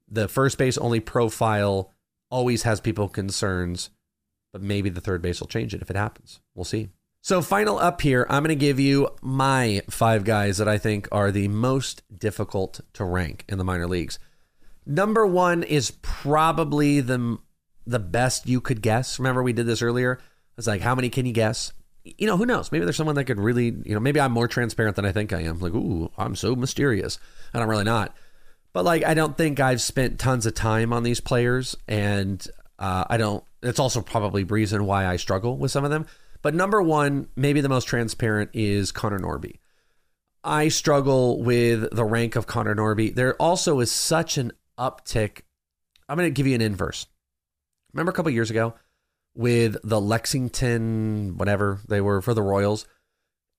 The 0.09 0.27
first 0.27 0.57
base 0.57 0.77
only 0.77 0.99
profile 0.99 1.91
always 2.31 2.63
has 2.63 2.79
people 2.79 3.09
concerns, 3.09 3.89
but 4.53 4.61
maybe 4.61 4.89
the 4.89 5.01
third 5.01 5.21
base 5.21 5.39
will 5.39 5.47
change 5.47 5.73
it 5.73 5.81
if 5.81 5.89
it 5.89 5.95
happens. 5.95 6.39
We'll 6.55 6.65
see. 6.65 6.89
So, 7.21 7.41
final 7.41 7.77
up 7.77 7.99
here, 7.99 8.25
I'm 8.29 8.43
going 8.43 8.57
to 8.57 8.65
give 8.65 8.79
you 8.79 9.09
my 9.21 9.81
five 9.89 10.23
guys 10.23 10.57
that 10.57 10.69
I 10.69 10.77
think 10.77 11.07
are 11.11 11.31
the 11.31 11.49
most 11.49 12.01
difficult 12.17 12.79
to 12.93 13.03
rank 13.03 13.43
in 13.49 13.57
the 13.57 13.65
minor 13.65 13.87
leagues. 13.87 14.19
Number 14.85 15.25
one 15.25 15.63
is 15.63 15.91
probably 16.01 17.01
the 17.01 17.37
the 17.85 17.99
best 17.99 18.47
you 18.47 18.61
could 18.61 18.81
guess. 18.81 19.19
Remember, 19.19 19.41
we 19.41 19.53
did 19.53 19.65
this 19.65 19.81
earlier. 19.81 20.19
It's 20.57 20.67
like, 20.67 20.81
how 20.81 20.93
many 20.93 21.09
can 21.09 21.25
you 21.25 21.33
guess? 21.33 21.73
You 22.03 22.27
know, 22.27 22.37
who 22.37 22.45
knows? 22.45 22.71
Maybe 22.71 22.85
there's 22.85 22.97
someone 22.97 23.15
that 23.15 23.25
could 23.25 23.39
really, 23.39 23.65
you 23.65 23.93
know, 23.93 23.99
maybe 23.99 24.19
I'm 24.19 24.31
more 24.31 24.47
transparent 24.47 24.95
than 24.95 25.05
I 25.05 25.11
think 25.11 25.33
I 25.33 25.41
am. 25.41 25.59
Like, 25.59 25.73
ooh, 25.73 26.11
I'm 26.17 26.35
so 26.35 26.55
mysterious, 26.55 27.17
and 27.53 27.63
I'm 27.63 27.69
really 27.69 27.83
not. 27.83 28.15
But 28.73 28.85
like, 28.85 29.03
I 29.03 29.13
don't 29.13 29.37
think 29.37 29.59
I've 29.59 29.81
spent 29.81 30.19
tons 30.19 30.45
of 30.45 30.53
time 30.53 30.93
on 30.93 31.03
these 31.03 31.19
players, 31.19 31.75
and 31.87 32.45
uh, 32.77 33.05
I 33.09 33.17
don't. 33.17 33.43
It's 33.63 33.79
also 33.79 34.01
probably 34.01 34.43
reason 34.43 34.85
why 34.85 35.05
I 35.05 35.15
struggle 35.15 35.57
with 35.57 35.71
some 35.71 35.83
of 35.83 35.91
them. 35.91 36.05
But 36.41 36.55
number 36.55 36.81
one, 36.81 37.27
maybe 37.35 37.61
the 37.61 37.69
most 37.69 37.85
transparent, 37.85 38.51
is 38.53 38.91
Connor 38.91 39.19
Norby. 39.19 39.55
I 40.43 40.69
struggle 40.69 41.43
with 41.43 41.93
the 41.93 42.05
rank 42.05 42.35
of 42.35 42.47
Connor 42.47 42.75
Norby. 42.75 43.13
There 43.13 43.35
also 43.35 43.81
is 43.81 43.91
such 43.91 44.37
an 44.37 44.53
uptick. 44.79 45.41
I'm 46.07 46.17
going 46.17 46.27
to 46.27 46.33
give 46.33 46.47
you 46.47 46.55
an 46.55 46.61
inverse. 46.61 47.05
Remember 47.93 48.11
a 48.11 48.15
couple 48.15 48.31
years 48.31 48.49
ago 48.49 48.73
with 49.35 49.77
the 49.83 50.01
Lexington, 50.01 51.37
whatever 51.37 51.79
they 51.87 52.01
were 52.01 52.21
for 52.21 52.33
the 52.33 52.41
Royals, 52.41 52.87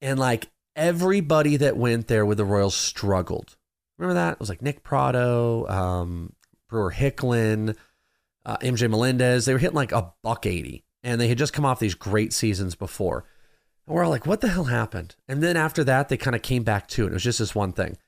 and 0.00 0.18
like 0.18 0.50
everybody 0.74 1.56
that 1.56 1.76
went 1.76 2.08
there 2.08 2.24
with 2.26 2.38
the 2.38 2.44
Royals 2.44 2.74
struggled. 2.74 3.56
Remember 3.98 4.14
that? 4.14 4.34
It 4.34 4.40
was 4.40 4.48
like 4.48 4.62
Nick 4.62 4.82
Pratto, 4.82 5.68
um, 5.68 6.32
Brewer 6.68 6.92
Hicklen, 6.92 7.76
uh, 8.46 8.56
MJ 8.58 8.88
Melendez. 8.88 9.44
They 9.44 9.52
were 9.52 9.58
hitting 9.58 9.76
like 9.76 9.92
a 9.92 10.12
buck 10.22 10.46
80, 10.46 10.84
and 11.02 11.20
they 11.20 11.28
had 11.28 11.38
just 11.38 11.52
come 11.52 11.66
off 11.66 11.80
these 11.80 11.94
great 11.94 12.32
seasons 12.32 12.74
before. 12.74 13.24
And 13.86 13.94
we're 13.94 14.04
all 14.04 14.10
like, 14.10 14.26
what 14.26 14.40
the 14.40 14.48
hell 14.48 14.64
happened? 14.64 15.16
And 15.28 15.42
then 15.42 15.56
after 15.56 15.84
that, 15.84 16.08
they 16.08 16.16
kind 16.16 16.36
of 16.36 16.42
came 16.42 16.62
back 16.62 16.88
to 16.88 17.04
it. 17.04 17.10
It 17.10 17.12
was 17.12 17.24
just 17.24 17.40
this 17.40 17.54
one 17.54 17.72
thing. 17.72 17.98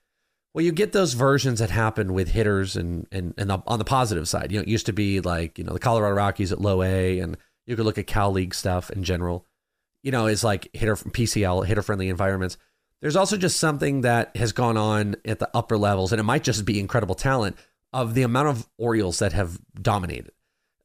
Well, 0.53 0.63
you 0.63 0.71
get 0.71 0.91
those 0.91 1.13
versions 1.13 1.59
that 1.59 1.71
happen 1.71 2.13
with 2.13 2.29
hitters 2.29 2.75
and 2.75 3.07
and 3.11 3.33
and 3.37 3.49
the, 3.49 3.63
on 3.65 3.79
the 3.79 3.85
positive 3.85 4.27
side. 4.27 4.51
You 4.51 4.59
know, 4.59 4.63
it 4.63 4.67
used 4.67 4.85
to 4.85 4.93
be 4.93 5.19
like 5.19 5.57
you 5.57 5.63
know 5.63 5.73
the 5.73 5.79
Colorado 5.79 6.15
Rockies 6.15 6.51
at 6.51 6.61
low 6.61 6.83
A, 6.83 7.19
and 7.19 7.37
you 7.65 7.75
could 7.75 7.85
look 7.85 7.97
at 7.97 8.07
Cal 8.07 8.31
League 8.31 8.53
stuff 8.53 8.89
in 8.91 9.03
general. 9.03 9.47
You 10.03 10.11
know, 10.11 10.27
it's 10.27 10.43
like 10.43 10.69
hitter 10.73 10.95
from 10.95 11.11
PCL, 11.11 11.65
hitter 11.65 11.81
friendly 11.81 12.09
environments. 12.09 12.57
There's 13.01 13.15
also 13.15 13.35
just 13.35 13.59
something 13.59 14.01
that 14.01 14.35
has 14.37 14.51
gone 14.51 14.77
on 14.77 15.15
at 15.25 15.39
the 15.39 15.49
upper 15.53 15.77
levels, 15.77 16.11
and 16.13 16.19
it 16.19 16.23
might 16.23 16.43
just 16.43 16.65
be 16.65 16.79
incredible 16.79 17.15
talent 17.15 17.57
of 17.91 18.13
the 18.13 18.23
amount 18.23 18.49
of 18.49 18.67
Orioles 18.77 19.19
that 19.19 19.33
have 19.33 19.59
dominated. 19.81 20.31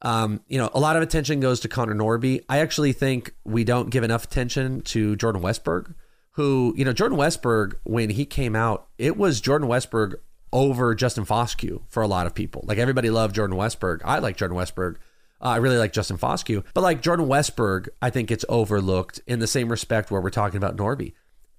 Um, 0.02 0.40
you 0.46 0.58
know, 0.58 0.70
a 0.72 0.80
lot 0.80 0.96
of 0.96 1.02
attention 1.02 1.40
goes 1.40 1.60
to 1.60 1.68
Connor 1.68 1.94
Norby. 1.94 2.44
I 2.48 2.58
actually 2.58 2.92
think 2.92 3.34
we 3.44 3.64
don't 3.64 3.90
give 3.90 4.04
enough 4.04 4.24
attention 4.24 4.82
to 4.82 5.16
Jordan 5.16 5.42
Westburg 5.42 5.94
who, 6.38 6.72
you 6.76 6.84
know, 6.84 6.92
Jordan 6.92 7.18
Westburg, 7.18 7.74
when 7.82 8.10
he 8.10 8.24
came 8.24 8.54
out, 8.54 8.86
it 8.96 9.16
was 9.16 9.40
Jordan 9.40 9.68
Westburg 9.68 10.14
over 10.52 10.94
Justin 10.94 11.24
Foscue 11.24 11.82
for 11.88 12.00
a 12.00 12.06
lot 12.06 12.28
of 12.28 12.34
people. 12.34 12.62
Like 12.64 12.78
everybody 12.78 13.10
loved 13.10 13.34
Jordan 13.34 13.56
Westburg. 13.56 14.02
I 14.04 14.20
like 14.20 14.36
Jordan 14.36 14.56
Westburg. 14.56 14.98
Uh, 15.42 15.48
I 15.48 15.56
really 15.56 15.78
like 15.78 15.92
Justin 15.92 16.16
Foscue. 16.16 16.62
But 16.74 16.82
like 16.82 17.02
Jordan 17.02 17.26
Westburg, 17.26 17.88
I 18.00 18.10
think 18.10 18.30
it's 18.30 18.44
overlooked 18.48 19.20
in 19.26 19.40
the 19.40 19.48
same 19.48 19.68
respect 19.68 20.12
where 20.12 20.20
we're 20.20 20.30
talking 20.30 20.58
about 20.58 20.76
Norby. 20.76 21.14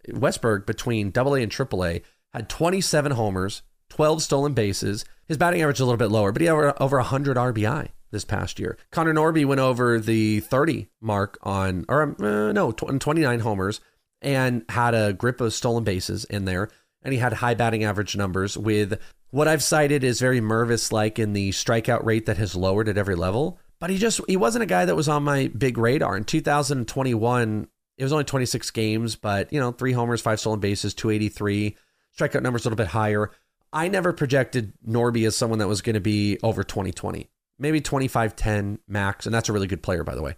Westburg, 0.07 0.65
between 0.65 1.07
AA 1.07 1.33
and 1.33 1.51
AAA, 1.51 2.01
had 2.33 2.47
27 2.47 3.11
homers, 3.11 3.63
12 3.89 4.23
stolen 4.23 4.53
bases. 4.53 5.03
His 5.27 5.35
batting 5.35 5.61
average 5.61 5.75
is 5.75 5.81
a 5.81 5.85
little 5.85 5.97
bit 5.97 6.09
lower, 6.09 6.31
but 6.31 6.39
he 6.39 6.45
had 6.45 6.53
over, 6.53 6.81
over 6.81 6.97
100 6.99 7.35
RBI 7.35 7.89
this 8.11 8.23
past 8.23 8.59
year. 8.59 8.77
Connor 8.91 9.13
Norby 9.13 9.43
went 9.43 9.59
over 9.59 9.99
the 9.99 10.39
30 10.39 10.87
mark 11.01 11.37
on, 11.43 11.83
or 11.89 12.15
uh, 12.23 12.53
no, 12.53 12.71
29 12.71 13.41
homers, 13.41 13.81
and 14.21 14.63
had 14.69 14.93
a 14.93 15.13
grip 15.13 15.41
of 15.41 15.53
stolen 15.53 15.83
bases 15.83 16.25
in 16.25 16.45
there. 16.45 16.69
And 17.01 17.13
he 17.13 17.19
had 17.19 17.33
high 17.33 17.53
batting 17.53 17.83
average 17.83 18.15
numbers 18.15 18.57
with 18.57 18.99
what 19.31 19.47
I've 19.47 19.63
cited 19.63 20.03
is 20.03 20.19
very 20.19 20.41
Mervis 20.41 20.91
like 20.91 21.19
in 21.19 21.33
the 21.33 21.51
strikeout 21.51 22.03
rate 22.03 22.25
that 22.25 22.37
has 22.37 22.55
lowered 22.55 22.89
at 22.89 22.97
every 22.97 23.15
level. 23.15 23.59
But 23.79 23.89
he 23.89 23.97
just 23.97 24.19
he 24.27 24.35
wasn't 24.35 24.63
a 24.63 24.67
guy 24.67 24.85
that 24.85 24.95
was 24.95 25.07
on 25.07 25.23
my 25.23 25.47
big 25.47 25.77
radar. 25.77 26.17
In 26.17 26.25
2021, 26.25 27.67
it 27.97 28.03
was 28.03 28.11
only 28.11 28.25
26 28.25 28.71
games, 28.71 29.15
but 29.15 29.51
you 29.53 29.59
know, 29.59 29.71
three 29.71 29.93
homers, 29.93 30.21
five 30.21 30.39
stolen 30.39 30.59
bases, 30.59 30.93
283. 30.93 31.77
Strikeout 32.17 32.41
numbers 32.41 32.65
a 32.65 32.67
little 32.67 32.75
bit 32.75 32.87
higher. 32.87 33.31
I 33.71 33.87
never 33.87 34.11
projected 34.11 34.73
Norby 34.85 35.25
as 35.27 35.37
someone 35.37 35.59
that 35.59 35.67
was 35.67 35.81
going 35.81 35.93
to 35.93 36.01
be 36.01 36.37
over 36.43 36.63
2020. 36.63 37.29
Maybe 37.59 37.79
25 37.79 38.35
10 38.35 38.79
max. 38.87 39.25
And 39.25 39.33
that's 39.33 39.47
a 39.47 39.53
really 39.53 39.67
good 39.67 39.83
player, 39.83 40.03
by 40.03 40.15
the 40.15 40.21
way 40.21 40.35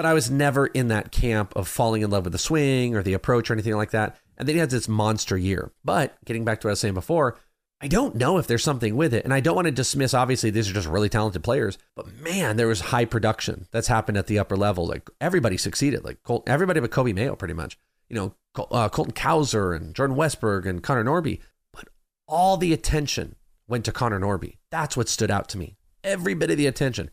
but 0.00 0.06
I 0.06 0.14
was 0.14 0.30
never 0.30 0.66
in 0.66 0.88
that 0.88 1.12
camp 1.12 1.54
of 1.54 1.68
falling 1.68 2.00
in 2.00 2.08
love 2.08 2.24
with 2.24 2.32
the 2.32 2.38
swing 2.38 2.96
or 2.96 3.02
the 3.02 3.12
approach 3.12 3.50
or 3.50 3.52
anything 3.52 3.76
like 3.76 3.90
that. 3.90 4.16
And 4.38 4.48
then 4.48 4.56
he 4.56 4.60
has 4.60 4.70
this 4.70 4.88
monster 4.88 5.36
year. 5.36 5.72
But 5.84 6.16
getting 6.24 6.42
back 6.42 6.62
to 6.62 6.66
what 6.66 6.70
I 6.70 6.72
was 6.72 6.80
saying 6.80 6.94
before, 6.94 7.36
I 7.82 7.88
don't 7.88 8.14
know 8.14 8.38
if 8.38 8.46
there's 8.46 8.64
something 8.64 8.96
with 8.96 9.12
it. 9.12 9.24
And 9.24 9.34
I 9.34 9.40
don't 9.40 9.54
want 9.54 9.66
to 9.66 9.72
dismiss, 9.72 10.14
obviously, 10.14 10.48
these 10.48 10.70
are 10.70 10.72
just 10.72 10.88
really 10.88 11.10
talented 11.10 11.44
players. 11.44 11.76
But 11.94 12.18
man, 12.18 12.56
there 12.56 12.66
was 12.66 12.80
high 12.80 13.04
production 13.04 13.68
that's 13.72 13.88
happened 13.88 14.16
at 14.16 14.26
the 14.26 14.38
upper 14.38 14.56
level. 14.56 14.86
Like 14.86 15.10
everybody 15.20 15.58
succeeded. 15.58 16.02
Like 16.02 16.16
everybody 16.46 16.80
but 16.80 16.90
Coby 16.90 17.14
Mayo, 17.14 17.36
pretty 17.36 17.52
much. 17.52 17.76
You 18.08 18.16
know, 18.16 18.34
uh, 18.70 18.88
Colton 18.88 19.12
Cowser 19.12 19.76
and 19.76 19.94
Jordan 19.94 20.16
Westburg 20.16 20.64
and 20.64 20.82
Connor 20.82 21.04
Norby. 21.04 21.40
But 21.74 21.88
all 22.26 22.56
the 22.56 22.72
attention 22.72 23.36
went 23.68 23.84
to 23.84 23.92
Connor 23.92 24.18
Norby. 24.18 24.56
That's 24.70 24.96
what 24.96 25.10
stood 25.10 25.30
out 25.30 25.50
to 25.50 25.58
me. 25.58 25.76
Every 26.02 26.32
bit 26.32 26.50
of 26.50 26.56
the 26.56 26.66
attention. 26.66 27.10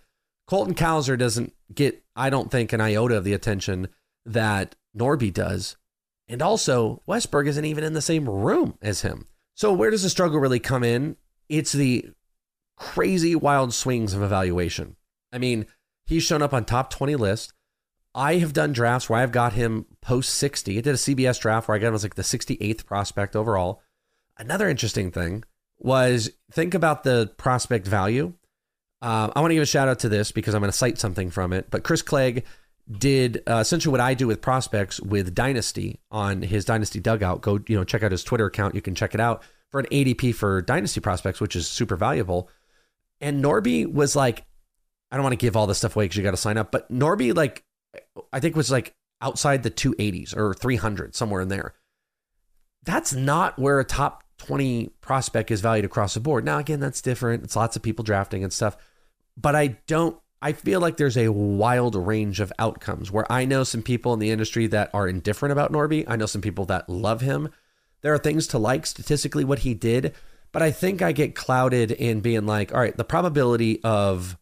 Colton 0.48 0.74
Cowser 0.74 1.18
doesn't 1.18 1.54
get, 1.74 2.04
I 2.16 2.30
don't 2.30 2.50
think, 2.52 2.74
an 2.74 2.82
iota 2.82 3.18
of 3.18 3.24
the 3.24 3.34
attention 3.34 3.90
that 4.26 4.76
Norby 4.98 5.34
does. 5.34 5.78
And 6.28 6.42
also, 6.42 7.02
Westburg 7.08 7.48
isn't 7.48 7.66
even 7.66 7.84
in 7.84 7.94
the 7.94 8.02
same 8.02 8.30
room 8.30 8.78
as 8.82 9.02
him. 9.02 9.28
So, 9.56 9.72
where 9.74 9.90
does 9.90 10.04
the 10.04 10.10
struggle 10.10 10.40
really 10.40 10.60
come 10.60 10.84
in? 10.84 11.18
It's 11.50 11.72
the 11.72 12.10
crazy 12.76 13.36
wild 13.36 13.74
swings 13.74 14.14
of 14.14 14.22
evaluation. 14.22 14.96
I 15.32 15.38
mean, 15.38 15.66
he's 16.06 16.24
shown 16.24 16.42
up 16.42 16.54
on 16.54 16.66
top 16.66 16.90
20 16.90 17.16
list 17.16 17.54
I 18.18 18.38
have 18.38 18.52
done 18.52 18.74
drafts 18.74 19.08
where 19.08 19.20
I've 19.20 19.32
got 19.32 19.54
him 19.54 19.86
post 20.02 20.34
60. 20.34 20.80
I 20.80 20.82
did 20.82 20.88
a 20.88 20.98
CBS 20.98 21.40
draft 21.40 21.68
where 21.68 21.76
I 21.76 21.80
got 21.80 21.90
him 21.90 21.94
as 21.94 22.02
like 22.02 22.16
the 22.16 22.24
68th 22.24 22.84
prospect 22.84 23.36
overall. 23.36 23.84
Another 24.40 24.68
interesting 24.68 25.12
thing 25.12 25.44
was 25.78 26.32
think 26.52 26.74
about 26.74 27.04
the 27.04 27.32
prospect 27.38 27.86
value. 27.86 28.34
Uh, 29.02 29.30
I 29.36 29.42
want 29.42 29.52
to 29.52 29.56
give 29.56 29.64
a 29.64 29.68
shout 29.68 29.88
out 29.88 30.00
to 30.00 30.10
this 30.10 30.32
because 30.32 30.54
I'm 30.54 30.62
going 30.62 30.72
to 30.72 30.78
cite 30.78 30.98
something 30.98 31.30
from 31.30 31.54
it. 31.54 31.70
But 31.70 31.84
Chris 31.84 32.02
Clegg 32.02 32.46
did 32.90 33.44
uh, 33.48 33.58
essentially 33.58 33.92
what 33.92 34.02
I 34.02 34.14
do 34.14 34.28
with 34.28 34.42
prospects 34.42 35.00
with 35.02 35.36
Dynasty 35.36 36.00
on 36.10 36.42
his 36.42 36.66
Dynasty 36.66 37.00
dugout. 37.00 37.42
Go, 37.42 37.60
you 37.68 37.76
know, 37.76 37.84
check 37.84 38.04
out 38.04 38.12
his 38.12 38.24
Twitter 38.24 38.46
account. 38.46 38.76
You 38.76 38.82
can 38.82 38.96
check 38.96 39.14
it 39.14 39.20
out 39.20 39.44
for 39.70 39.80
an 39.80 39.88
ADP 39.88 40.36
for 40.36 40.62
Dynasty 40.62 41.00
prospects, 41.00 41.42
which 41.42 41.56
is 41.56 41.68
super 41.68 41.96
valuable. 41.96 42.50
And 43.20 43.44
Norby 43.44 43.92
was 43.92 44.16
like, 44.16 44.46
I 45.12 45.16
don't 45.16 45.24
want 45.24 45.34
to 45.34 45.38
give 45.38 45.56
all 45.56 45.68
this 45.68 45.78
stuff 45.80 45.96
away 45.96 46.06
because 46.06 46.18
you 46.18 46.24
got 46.24 46.32
to 46.32 46.38
sign 46.38 46.58
up, 46.58 46.72
but 46.72 46.92
Norby 46.92 47.36
like, 47.36 47.64
I 48.32 48.40
think 48.40 48.56
was 48.56 48.72
like 48.72 48.94
outside 49.22 49.64
the 49.64 49.72
280s 49.72 50.36
or 50.36 50.54
300 50.54 51.16
somewhere 51.16 51.42
in 51.42 51.48
there. 51.48 51.74
That's 52.84 53.14
not 53.14 53.58
where 53.58 53.80
a 53.80 53.86
top 53.86 54.24
20 54.38 54.92
prospect 55.02 55.52
is 55.52 55.62
valued 55.62 55.86
across 55.86 56.14
the 56.14 56.20
board. 56.20 56.46
Now, 56.46 56.60
again, 56.60 56.80
that's 56.80 57.02
different. 57.02 57.44
It's 57.44 57.56
lots 57.56 57.76
of 57.76 57.82
people 57.82 58.04
drafting 58.04 58.44
and 58.44 58.54
stuff, 58.54 58.78
but 59.36 59.56
I 59.56 59.78
don't 59.88 60.18
I 60.42 60.52
feel 60.54 60.80
like 60.80 60.98
there's 60.98 61.18
a 61.18 61.30
wild 61.30 61.96
range 61.96 62.40
of 62.40 62.54
outcomes 62.60 63.12
where 63.12 63.30
I 63.32 63.46
know 63.46 63.64
some 63.64 63.82
people 63.82 64.14
in 64.14 64.20
the 64.20 64.30
industry 64.30 64.68
that 64.68 64.92
are 64.94 65.08
indifferent 65.08 65.52
about 65.52 65.72
Norby. 65.72 66.06
I 66.08 66.16
know 66.16 66.28
some 66.28 66.42
people 66.42 66.66
that 66.66 66.88
love 66.88 67.22
him. 67.22 67.50
There 68.02 68.14
are 68.14 68.20
things 68.20 68.46
to 68.48 68.60
like 68.60 68.86
statistically 68.86 69.44
what 69.44 69.60
he 69.60 69.74
did, 69.74 70.14
but 70.52 70.62
I 70.62 70.70
think 70.70 71.02
I 71.02 71.12
get 71.12 71.34
clouded 71.34 71.92
in 71.92 72.20
being 72.20 72.46
like, 72.46 72.72
all 72.72 72.80
right, 72.80 72.96
the 72.96 73.04
probability 73.04 73.84
of 73.84 74.38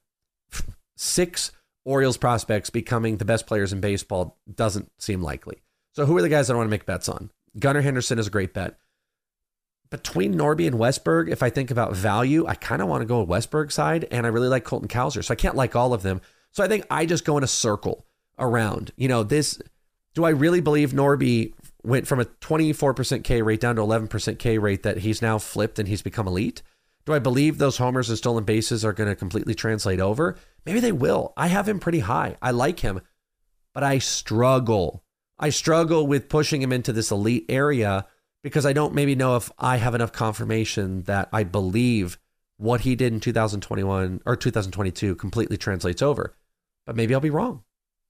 six 0.97 1.51
Orioles 1.85 2.17
prospects 2.17 2.69
becoming 2.69 3.17
the 3.17 3.25
best 3.25 3.47
players 3.47 3.71
in 3.71 3.79
baseball 3.79 4.37
doesn't 4.53 4.91
seem 4.99 5.21
likely. 5.21 5.61
So 5.93 6.05
who 6.05 6.17
are 6.17 6.21
the 6.21 6.29
guys 6.29 6.47
that 6.47 6.55
I 6.55 6.57
want 6.57 6.67
to 6.67 6.71
make 6.71 6.85
bets 6.85 7.07
on? 7.07 7.31
Gunnar 7.57 7.81
Henderson 7.81 8.19
is 8.19 8.27
a 8.27 8.31
great 8.31 8.53
bet 8.53 8.77
between 9.97 10.35
Norby 10.35 10.67
and 10.67 10.77
Westburg, 10.77 11.29
if 11.29 11.41
I 11.41 11.49
think 11.49 11.71
about 11.71 11.95
value, 11.95 12.45
I 12.47 12.55
kind 12.55 12.81
of 12.81 12.87
want 12.87 13.01
to 13.01 13.05
go 13.05 13.21
with 13.21 13.29
Westburg 13.29 13.71
side, 13.71 14.07
and 14.11 14.25
I 14.25 14.29
really 14.29 14.47
like 14.47 14.63
Colton 14.63 14.87
Cowser. 14.89 15.23
So 15.23 15.31
I 15.31 15.35
can't 15.35 15.55
like 15.55 15.75
all 15.75 15.93
of 15.93 16.03
them. 16.03 16.21
So 16.51 16.63
I 16.63 16.67
think 16.67 16.85
I 16.89 17.05
just 17.05 17.25
go 17.25 17.37
in 17.37 17.43
a 17.43 17.47
circle 17.47 18.05
around. 18.37 18.91
You 18.97 19.07
know, 19.07 19.23
this. 19.23 19.61
Do 20.13 20.23
I 20.23 20.29
really 20.29 20.61
believe 20.61 20.91
Norby 20.91 21.53
went 21.83 22.07
from 22.07 22.21
a 22.21 22.25
24% 22.25 23.23
K 23.23 23.41
rate 23.41 23.59
down 23.59 23.75
to 23.75 23.81
11% 23.81 24.39
K 24.39 24.57
rate 24.57 24.83
that 24.83 24.99
he's 24.99 25.21
now 25.21 25.37
flipped 25.37 25.77
and 25.77 25.87
he's 25.89 26.01
become 26.01 26.27
elite? 26.27 26.61
Do 27.05 27.13
I 27.13 27.19
believe 27.19 27.57
those 27.57 27.77
homers 27.77 28.09
and 28.09 28.17
stolen 28.17 28.45
bases 28.45 28.85
are 28.85 28.93
going 28.93 29.09
to 29.09 29.15
completely 29.15 29.53
translate 29.53 29.99
over? 29.99 30.37
Maybe 30.65 30.79
they 30.79 30.93
will. 30.93 31.33
I 31.35 31.47
have 31.47 31.67
him 31.67 31.79
pretty 31.79 31.99
high. 31.99 32.37
I 32.41 32.51
like 32.51 32.79
him, 32.79 33.01
but 33.73 33.83
I 33.83 33.99
struggle. 33.99 35.03
I 35.37 35.49
struggle 35.49 36.07
with 36.07 36.29
pushing 36.29 36.61
him 36.61 36.71
into 36.71 36.93
this 36.93 37.11
elite 37.11 37.45
area 37.49 38.07
because 38.45 38.63
I 38.67 38.73
don't 38.73 38.93
maybe 38.93 39.15
know 39.15 39.37
if 39.37 39.51
I 39.57 39.77
have 39.77 39.95
enough 39.95 40.11
confirmation 40.11 41.01
that 41.03 41.29
I 41.33 41.43
believe 41.43 42.19
what 42.57 42.81
he 42.81 42.95
did 42.95 43.11
in 43.11 43.19
2021 43.19 44.21
or 44.23 44.35
2022 44.35 45.15
completely 45.15 45.57
translates 45.57 46.03
over. 46.03 46.35
But 46.85 46.95
maybe 46.95 47.15
I'll 47.15 47.19
be 47.19 47.31
wrong. 47.31 47.63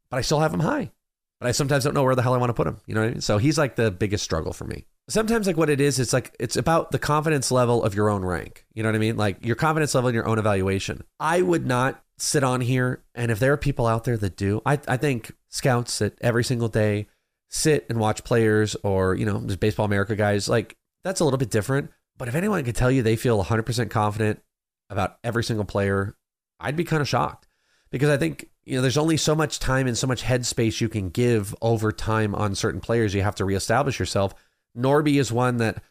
But 0.10 0.18
I 0.18 0.22
still 0.22 0.42
have 0.42 0.54
him 0.54 0.60
high. 0.60 0.92
But 1.40 1.48
I 1.48 1.52
sometimes 1.54 1.86
don't 1.86 1.94
know 1.94 2.04
where 2.04 2.16
the 2.16 2.22
hell 2.22 2.34
I 2.34 2.38
want 2.38 2.50
to 2.50 2.54
put 2.54 2.68
him. 2.68 2.82
You 2.86 2.96
know 2.96 3.02
what 3.02 3.08
I 3.08 3.12
mean? 3.12 3.22
So 3.22 3.38
he's 3.38 3.58
like 3.58 3.78
the 3.78 3.92
biggest 3.92 4.26
struggle 4.26 4.52
for 4.52 4.66
me. 4.66 4.86
Sometimes 5.08 5.48
like 5.48 5.56
what 5.56 5.70
it 5.70 5.80
is, 5.80 6.02
it's 6.02 6.12
like 6.12 6.36
it's 6.38 6.58
about 6.58 6.92
the 6.92 7.00
confidence 7.00 7.50
level 7.50 7.82
of 7.82 7.96
your 7.96 8.10
own 8.10 8.26
rank. 8.26 8.66
You 8.74 8.84
know 8.84 8.90
what 8.90 8.96
I 8.96 9.00
mean? 9.00 9.16
Like 9.16 9.46
your 9.46 9.56
confidence 9.56 9.96
level 9.96 10.10
in 10.10 10.16
your 10.16 10.28
own 10.28 10.38
evaluation. 10.38 11.06
I 11.18 11.44
would 11.44 11.66
not 11.66 12.04
sit 12.18 12.44
on 12.44 12.60
here 12.60 13.04
and 13.14 13.32
if 13.32 13.40
there 13.40 13.54
are 13.54 13.58
people 13.58 13.88
out 13.88 14.04
there 14.04 14.18
that 14.18 14.36
do, 14.36 14.62
I, 14.66 14.80
I 14.86 14.98
think 14.98 15.32
scouts 15.48 15.94
sit 15.94 16.18
every 16.20 16.44
single 16.44 16.68
day 16.68 17.08
sit 17.56 17.86
and 17.90 18.00
watch 18.00 18.24
players 18.26 18.76
or, 18.84 19.16
you 19.16 19.26
know, 19.26 19.40
just 19.40 19.62
baseball 19.62 19.86
America 19.86 20.16
guys, 20.16 20.50
like 20.50 20.76
that's 21.04 21.22
a 21.22 21.24
little 21.24 21.38
bit 21.38 21.50
different. 21.50 21.90
But 22.18 22.28
if 22.28 22.36
anyone 22.36 22.64
could 22.66 22.76
tell 22.76 22.92
you 22.92 23.02
they 23.02 23.16
feel 23.16 23.44
100% 23.44 23.90
confident 23.90 24.42
about 24.90 25.18
every 25.24 25.44
single 25.44 25.66
player, 25.66 26.18
I'd 26.60 26.76
be 26.76 26.84
kind 26.84 27.02
of 27.02 27.08
shocked 27.08 27.48
because 27.92 28.10
I 28.10 28.18
think, 28.18 28.50
you 28.66 28.76
know, 28.76 28.82
there's 28.82 28.98
only 28.98 29.16
so 29.16 29.36
much 29.36 29.60
time 29.60 29.88
and 29.88 29.98
so 29.98 30.06
much 30.06 30.24
headspace 30.24 30.82
you 30.82 30.90
can 30.90 31.10
give 31.10 31.56
over 31.62 31.92
time 31.92 32.36
on 32.36 32.56
certain 32.56 32.82
players. 32.82 33.14
You 33.14 33.22
have 33.22 33.36
to 33.36 33.46
reestablish 33.46 34.00
yourself. 34.00 34.36
Norby 34.78 35.16
is 35.16 35.32
one 35.32 35.58
that 35.58 35.82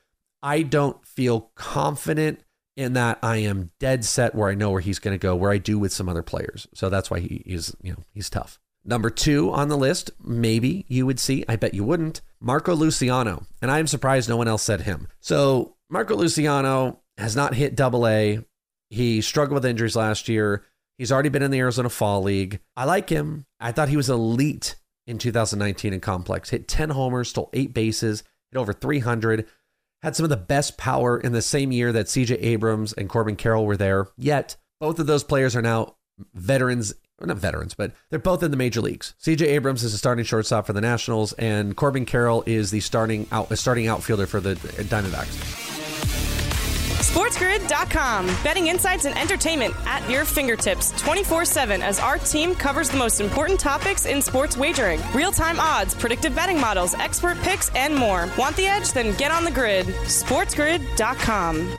I 0.42 0.62
don't 0.62 1.04
feel 1.06 1.52
confident 1.54 2.44
in 2.76 2.92
that 2.92 3.18
I 3.22 3.38
am 3.38 3.70
dead 3.78 4.04
set 4.04 4.34
where 4.34 4.50
I 4.50 4.54
know 4.54 4.70
where 4.70 4.80
he's 4.80 4.98
going 4.98 5.14
to 5.14 5.22
go, 5.22 5.34
where 5.34 5.50
I 5.50 5.58
do 5.58 5.78
with 5.78 5.92
some 5.92 6.08
other 6.08 6.22
players. 6.22 6.66
So 6.74 6.90
that's 6.90 7.10
why 7.10 7.20
he, 7.20 7.42
he's, 7.46 7.74
you 7.82 7.92
know, 7.92 8.02
he's 8.12 8.28
tough. 8.28 8.58
Number 8.84 9.08
two 9.08 9.50
on 9.50 9.68
the 9.68 9.78
list, 9.78 10.10
maybe 10.22 10.84
you 10.88 11.06
would 11.06 11.18
see, 11.18 11.44
I 11.48 11.56
bet 11.56 11.74
you 11.74 11.84
wouldn't, 11.84 12.20
Marco 12.40 12.74
Luciano. 12.74 13.46
And 13.62 13.70
I'm 13.70 13.86
surprised 13.86 14.28
no 14.28 14.36
one 14.36 14.48
else 14.48 14.62
said 14.62 14.82
him. 14.82 15.08
So 15.20 15.76
Marco 15.88 16.14
Luciano 16.14 17.00
has 17.16 17.34
not 17.34 17.54
hit 17.54 17.76
double 17.76 18.06
A. 18.06 18.44
He 18.90 19.20
struggled 19.22 19.54
with 19.54 19.64
injuries 19.64 19.96
last 19.96 20.28
year. 20.28 20.64
He's 20.98 21.10
already 21.10 21.30
been 21.30 21.42
in 21.42 21.50
the 21.50 21.58
Arizona 21.58 21.88
Fall 21.88 22.22
League. 22.22 22.60
I 22.76 22.84
like 22.84 23.08
him. 23.08 23.46
I 23.58 23.72
thought 23.72 23.88
he 23.88 23.96
was 23.96 24.10
elite 24.10 24.76
in 25.06 25.18
2019 25.18 25.92
in 25.92 26.00
Complex. 26.00 26.50
Hit 26.50 26.68
10 26.68 26.90
homers, 26.90 27.30
stole 27.30 27.50
eight 27.52 27.72
bases, 27.74 28.22
hit 28.52 28.58
over 28.58 28.72
300, 28.72 29.46
had 30.02 30.14
some 30.14 30.24
of 30.24 30.30
the 30.30 30.36
best 30.36 30.76
power 30.76 31.18
in 31.18 31.32
the 31.32 31.42
same 31.42 31.72
year 31.72 31.90
that 31.92 32.06
CJ 32.06 32.36
Abrams 32.40 32.92
and 32.92 33.08
Corbin 33.08 33.36
Carroll 33.36 33.66
were 33.66 33.76
there. 33.76 34.08
Yet, 34.16 34.56
both 34.78 34.98
of 34.98 35.06
those 35.06 35.24
players 35.24 35.56
are 35.56 35.62
now 35.62 35.96
veterans 36.34 36.94
not 37.20 37.36
veterans, 37.36 37.74
but 37.74 37.92
they're 38.10 38.18
both 38.18 38.42
in 38.42 38.50
the 38.50 38.56
major 38.56 38.80
leagues. 38.80 39.14
CJ 39.20 39.46
Abrams 39.46 39.82
is 39.82 39.94
a 39.94 39.98
starting 39.98 40.24
shortstop 40.24 40.66
for 40.66 40.72
the 40.72 40.80
Nationals, 40.80 41.32
and 41.34 41.76
Corbin 41.76 42.06
Carroll 42.06 42.42
is 42.46 42.70
the 42.70 42.80
starting 42.80 43.26
out 43.32 43.56
starting 43.56 43.86
outfielder 43.86 44.26
for 44.26 44.40
the 44.40 44.54
Diamondbacks. 44.54 45.64
SportsGrid.com. 47.14 48.26
Betting 48.42 48.66
insights 48.66 49.04
and 49.04 49.16
entertainment 49.16 49.74
at 49.86 50.08
your 50.10 50.24
fingertips 50.24 50.90
24 51.00 51.44
7 51.44 51.82
as 51.82 52.00
our 52.00 52.18
team 52.18 52.54
covers 52.54 52.90
the 52.90 52.96
most 52.96 53.20
important 53.20 53.60
topics 53.60 54.06
in 54.06 54.20
sports 54.20 54.56
wagering 54.56 55.00
real 55.14 55.30
time 55.30 55.60
odds, 55.60 55.94
predictive 55.94 56.34
betting 56.34 56.60
models, 56.60 56.94
expert 56.94 57.38
picks, 57.42 57.68
and 57.76 57.94
more. 57.94 58.28
Want 58.36 58.56
the 58.56 58.66
edge? 58.66 58.92
Then 58.92 59.16
get 59.16 59.30
on 59.30 59.44
the 59.44 59.50
grid. 59.52 59.86
SportsGrid.com. 59.86 61.78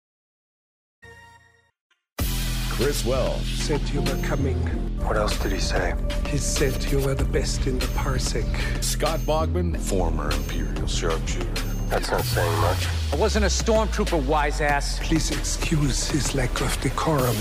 Chris 2.81 3.05
Welsh. 3.05 3.59
Said 3.59 3.79
you 3.91 4.01
were 4.01 4.17
coming. 4.23 4.57
What 5.05 5.15
else 5.15 5.37
did 5.37 5.51
he 5.51 5.59
say? 5.59 5.93
He 6.25 6.39
said 6.39 6.83
you 6.91 6.99
were 6.99 7.13
the 7.13 7.25
best 7.25 7.67
in 7.67 7.77
the 7.77 7.85
parsec. 7.85 8.83
Scott 8.83 9.19
Bogman. 9.19 9.79
Former 9.79 10.31
Imperial 10.31 10.87
sharpshooter. 10.87 11.45
That's 11.89 12.09
not 12.09 12.23
saying 12.23 12.61
much. 12.61 12.87
I 13.13 13.17
wasn't 13.17 13.45
a 13.45 13.49
stormtrooper, 13.49 14.25
wise 14.25 14.61
ass. 14.61 14.97
Please 15.03 15.29
excuse 15.29 16.09
his 16.09 16.33
lack 16.33 16.59
of 16.59 16.75
decorum. 16.81 17.35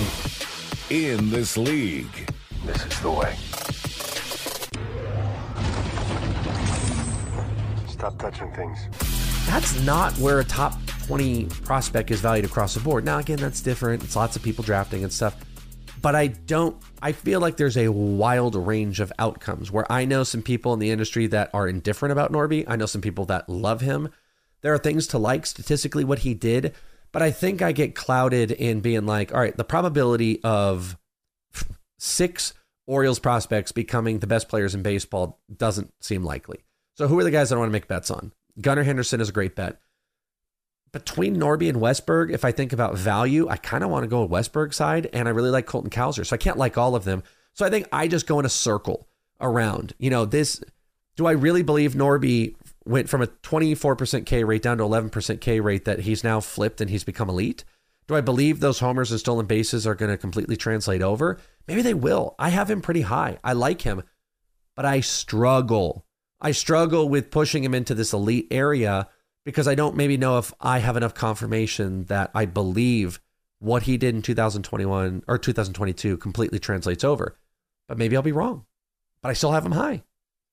In 0.90 1.30
this 1.30 1.56
league. 1.56 2.30
This 2.66 2.84
is 2.84 3.00
the 3.00 3.10
way. 3.10 3.34
Stop 7.88 8.18
touching 8.18 8.52
things. 8.52 8.78
That's 9.46 9.80
not 9.86 10.12
where 10.18 10.40
a 10.40 10.44
top 10.44 10.74
20 11.10 11.46
prospect 11.64 12.12
is 12.12 12.20
valued 12.20 12.44
across 12.44 12.74
the 12.74 12.78
board. 12.78 13.04
Now, 13.04 13.18
again, 13.18 13.38
that's 13.38 13.60
different. 13.60 14.04
It's 14.04 14.14
lots 14.14 14.36
of 14.36 14.44
people 14.44 14.62
drafting 14.62 15.02
and 15.02 15.12
stuff. 15.12 15.36
But 16.00 16.14
I 16.14 16.28
don't, 16.28 16.80
I 17.02 17.10
feel 17.10 17.40
like 17.40 17.56
there's 17.56 17.76
a 17.76 17.88
wild 17.88 18.54
range 18.54 19.00
of 19.00 19.12
outcomes 19.18 19.72
where 19.72 19.90
I 19.90 20.04
know 20.04 20.22
some 20.22 20.40
people 20.40 20.72
in 20.72 20.78
the 20.78 20.92
industry 20.92 21.26
that 21.26 21.50
are 21.52 21.66
indifferent 21.66 22.12
about 22.12 22.30
Norby. 22.30 22.64
I 22.68 22.76
know 22.76 22.86
some 22.86 23.00
people 23.00 23.24
that 23.24 23.48
love 23.48 23.80
him. 23.80 24.10
There 24.60 24.72
are 24.72 24.78
things 24.78 25.08
to 25.08 25.18
like 25.18 25.46
statistically 25.46 26.04
what 26.04 26.20
he 26.20 26.32
did, 26.32 26.76
but 27.10 27.22
I 27.22 27.32
think 27.32 27.60
I 27.60 27.72
get 27.72 27.96
clouded 27.96 28.52
in 28.52 28.78
being 28.78 29.04
like, 29.04 29.34
all 29.34 29.40
right, 29.40 29.56
the 29.56 29.64
probability 29.64 30.40
of 30.44 30.96
six 31.98 32.54
Orioles 32.86 33.18
prospects 33.18 33.72
becoming 33.72 34.20
the 34.20 34.28
best 34.28 34.48
players 34.48 34.76
in 34.76 34.82
baseball 34.82 35.40
doesn't 35.56 35.92
seem 36.00 36.22
likely. 36.22 36.60
So 36.94 37.08
who 37.08 37.18
are 37.18 37.24
the 37.24 37.32
guys 37.32 37.48
that 37.48 37.56
I 37.56 37.58
want 37.58 37.70
to 37.70 37.72
make 37.72 37.88
bets 37.88 38.12
on? 38.12 38.30
Gunnar 38.60 38.84
Henderson 38.84 39.20
is 39.20 39.28
a 39.28 39.32
great 39.32 39.56
bet. 39.56 39.80
Between 40.92 41.36
Norby 41.36 41.68
and 41.68 41.78
Westburg, 41.78 42.32
if 42.32 42.44
I 42.44 42.50
think 42.50 42.72
about 42.72 42.98
value, 42.98 43.48
I 43.48 43.56
kind 43.56 43.84
of 43.84 43.90
want 43.90 44.02
to 44.02 44.08
go 44.08 44.24
with 44.24 44.30
Westburg 44.30 44.74
side, 44.74 45.08
and 45.12 45.28
I 45.28 45.30
really 45.30 45.50
like 45.50 45.66
Colton 45.66 45.90
Cowser. 45.90 46.26
So 46.26 46.34
I 46.34 46.38
can't 46.38 46.58
like 46.58 46.76
all 46.76 46.96
of 46.96 47.04
them. 47.04 47.22
So 47.54 47.64
I 47.64 47.70
think 47.70 47.86
I 47.92 48.08
just 48.08 48.26
go 48.26 48.40
in 48.40 48.46
a 48.46 48.50
circle 48.50 49.06
around. 49.40 49.94
You 49.98 50.10
know, 50.10 50.24
this. 50.24 50.62
Do 51.16 51.26
I 51.26 51.32
really 51.32 51.62
believe 51.62 51.92
Norby 51.94 52.54
went 52.84 53.08
from 53.08 53.20
a 53.22 53.26
24% 53.26 54.24
K 54.26 54.42
rate 54.42 54.62
down 54.62 54.78
to 54.78 54.84
11% 54.84 55.40
K 55.40 55.60
rate 55.60 55.84
that 55.84 56.00
he's 56.00 56.24
now 56.24 56.40
flipped 56.40 56.80
and 56.80 56.90
he's 56.90 57.04
become 57.04 57.28
elite? 57.28 57.64
Do 58.08 58.16
I 58.16 58.20
believe 58.20 58.58
those 58.58 58.80
homers 58.80 59.10
and 59.10 59.20
stolen 59.20 59.46
bases 59.46 59.86
are 59.86 59.94
going 59.94 60.10
to 60.10 60.16
completely 60.16 60.56
translate 60.56 61.02
over? 61.02 61.38
Maybe 61.68 61.82
they 61.82 61.94
will. 61.94 62.34
I 62.38 62.48
have 62.48 62.70
him 62.70 62.80
pretty 62.80 63.02
high. 63.02 63.38
I 63.44 63.52
like 63.52 63.82
him, 63.82 64.02
but 64.74 64.84
I 64.84 65.00
struggle. 65.00 66.04
I 66.40 66.52
struggle 66.52 67.08
with 67.08 67.30
pushing 67.30 67.62
him 67.62 67.74
into 67.74 67.94
this 67.94 68.12
elite 68.12 68.48
area 68.50 69.08
because 69.44 69.66
I 69.68 69.74
don't 69.74 69.96
maybe 69.96 70.16
know 70.16 70.38
if 70.38 70.52
I 70.60 70.78
have 70.78 70.96
enough 70.96 71.14
confirmation 71.14 72.04
that 72.04 72.30
I 72.34 72.46
believe 72.46 73.20
what 73.58 73.84
he 73.84 73.96
did 73.96 74.14
in 74.14 74.22
2021 74.22 75.22
or 75.28 75.38
2022 75.38 76.16
completely 76.16 76.58
translates 76.58 77.04
over. 77.04 77.36
But 77.88 77.98
maybe 77.98 78.16
I'll 78.16 78.22
be 78.22 78.32
wrong. 78.32 78.64
But 79.22 79.30
I 79.30 79.32
still 79.34 79.52
have 79.52 79.66
him 79.66 79.72
high. 79.72 80.02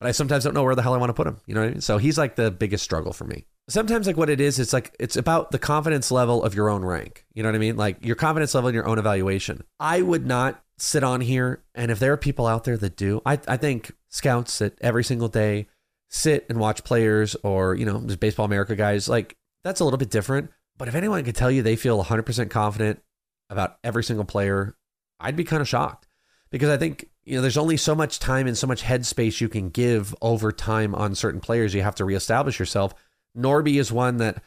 But 0.00 0.08
I 0.08 0.12
sometimes 0.12 0.44
don't 0.44 0.54
know 0.54 0.62
where 0.62 0.74
the 0.74 0.82
hell 0.82 0.94
I 0.94 0.98
want 0.98 1.10
to 1.10 1.14
put 1.14 1.26
him. 1.26 1.40
You 1.46 1.54
know 1.54 1.62
what 1.62 1.68
I 1.68 1.72
mean? 1.72 1.80
So 1.80 1.98
he's 1.98 2.18
like 2.18 2.36
the 2.36 2.50
biggest 2.50 2.84
struggle 2.84 3.12
for 3.12 3.24
me. 3.24 3.46
Sometimes 3.68 4.06
like 4.06 4.16
what 4.16 4.30
it 4.30 4.40
is, 4.40 4.58
it's 4.58 4.72
like 4.72 4.94
it's 4.98 5.16
about 5.16 5.50
the 5.50 5.58
confidence 5.58 6.10
level 6.10 6.42
of 6.42 6.54
your 6.54 6.68
own 6.68 6.84
rank. 6.84 7.26
You 7.34 7.42
know 7.42 7.48
what 7.48 7.56
I 7.56 7.58
mean? 7.58 7.76
Like 7.76 8.04
your 8.04 8.16
confidence 8.16 8.54
level 8.54 8.68
in 8.68 8.74
your 8.74 8.86
own 8.86 8.98
evaluation. 8.98 9.64
I 9.80 10.02
would 10.02 10.26
not 10.26 10.62
sit 10.78 11.02
on 11.02 11.20
here 11.20 11.64
and 11.74 11.90
if 11.90 11.98
there 11.98 12.12
are 12.12 12.16
people 12.16 12.46
out 12.46 12.64
there 12.64 12.76
that 12.76 12.96
do, 12.96 13.20
I, 13.26 13.40
I 13.48 13.56
think 13.56 13.92
scouts 14.08 14.58
that 14.58 14.78
every 14.80 15.02
single 15.02 15.28
day 15.28 15.66
sit 16.08 16.46
and 16.48 16.58
watch 16.58 16.84
players 16.84 17.36
or, 17.42 17.74
you 17.74 17.84
know, 17.84 18.00
just 18.00 18.20
baseball 18.20 18.46
America 18.46 18.74
guys, 18.74 19.08
like 19.08 19.36
that's 19.64 19.80
a 19.80 19.84
little 19.84 19.98
bit 19.98 20.10
different. 20.10 20.50
But 20.76 20.88
if 20.88 20.94
anyone 20.94 21.24
could 21.24 21.36
tell 21.36 21.50
you 21.50 21.62
they 21.62 21.76
feel 21.76 22.02
100% 22.02 22.50
confident 22.50 23.02
about 23.50 23.78
every 23.82 24.04
single 24.04 24.24
player, 24.24 24.76
I'd 25.20 25.36
be 25.36 25.44
kind 25.44 25.60
of 25.60 25.68
shocked 25.68 26.06
because 26.50 26.68
I 26.70 26.76
think, 26.76 27.08
you 27.24 27.36
know, 27.36 27.42
there's 27.42 27.58
only 27.58 27.76
so 27.76 27.94
much 27.94 28.18
time 28.18 28.46
and 28.46 28.56
so 28.56 28.66
much 28.66 28.82
headspace 28.82 29.40
you 29.40 29.48
can 29.48 29.70
give 29.70 30.14
over 30.22 30.52
time 30.52 30.94
on 30.94 31.14
certain 31.14 31.40
players. 31.40 31.74
You 31.74 31.82
have 31.82 31.96
to 31.96 32.04
reestablish 32.04 32.58
yourself. 32.58 32.94
Norby 33.36 33.78
is 33.78 33.92
one 33.92 34.18
that 34.18 34.42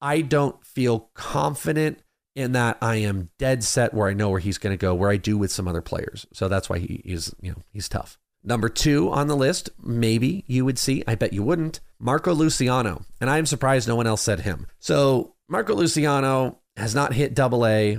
I 0.00 0.20
don't 0.20 0.62
feel 0.64 1.10
confident 1.14 2.02
in 2.34 2.52
that 2.52 2.76
I 2.82 2.96
am 2.96 3.30
dead 3.38 3.64
set 3.64 3.94
where 3.94 4.08
I 4.08 4.12
know 4.12 4.28
where 4.28 4.40
he's 4.40 4.58
going 4.58 4.74
to 4.74 4.80
go, 4.80 4.94
where 4.94 5.10
I 5.10 5.16
do 5.16 5.38
with 5.38 5.50
some 5.50 5.66
other 5.66 5.80
players. 5.80 6.26
So 6.34 6.48
that's 6.48 6.68
why 6.68 6.78
he 6.78 7.00
is, 7.04 7.34
you 7.40 7.52
know, 7.52 7.62
he's 7.72 7.88
tough. 7.88 8.18
Number 8.46 8.68
two 8.68 9.10
on 9.10 9.26
the 9.26 9.36
list, 9.36 9.70
maybe 9.82 10.44
you 10.46 10.64
would 10.64 10.78
see, 10.78 11.02
I 11.06 11.16
bet 11.16 11.32
you 11.32 11.42
wouldn't, 11.42 11.80
Marco 11.98 12.32
Luciano. 12.32 13.02
And 13.20 13.28
I'm 13.28 13.44
surprised 13.44 13.88
no 13.88 13.96
one 13.96 14.06
else 14.06 14.22
said 14.22 14.40
him. 14.40 14.68
So 14.78 15.34
Marco 15.48 15.74
Luciano 15.74 16.60
has 16.76 16.94
not 16.94 17.12
hit 17.12 17.34
double 17.34 17.66
A. 17.66 17.98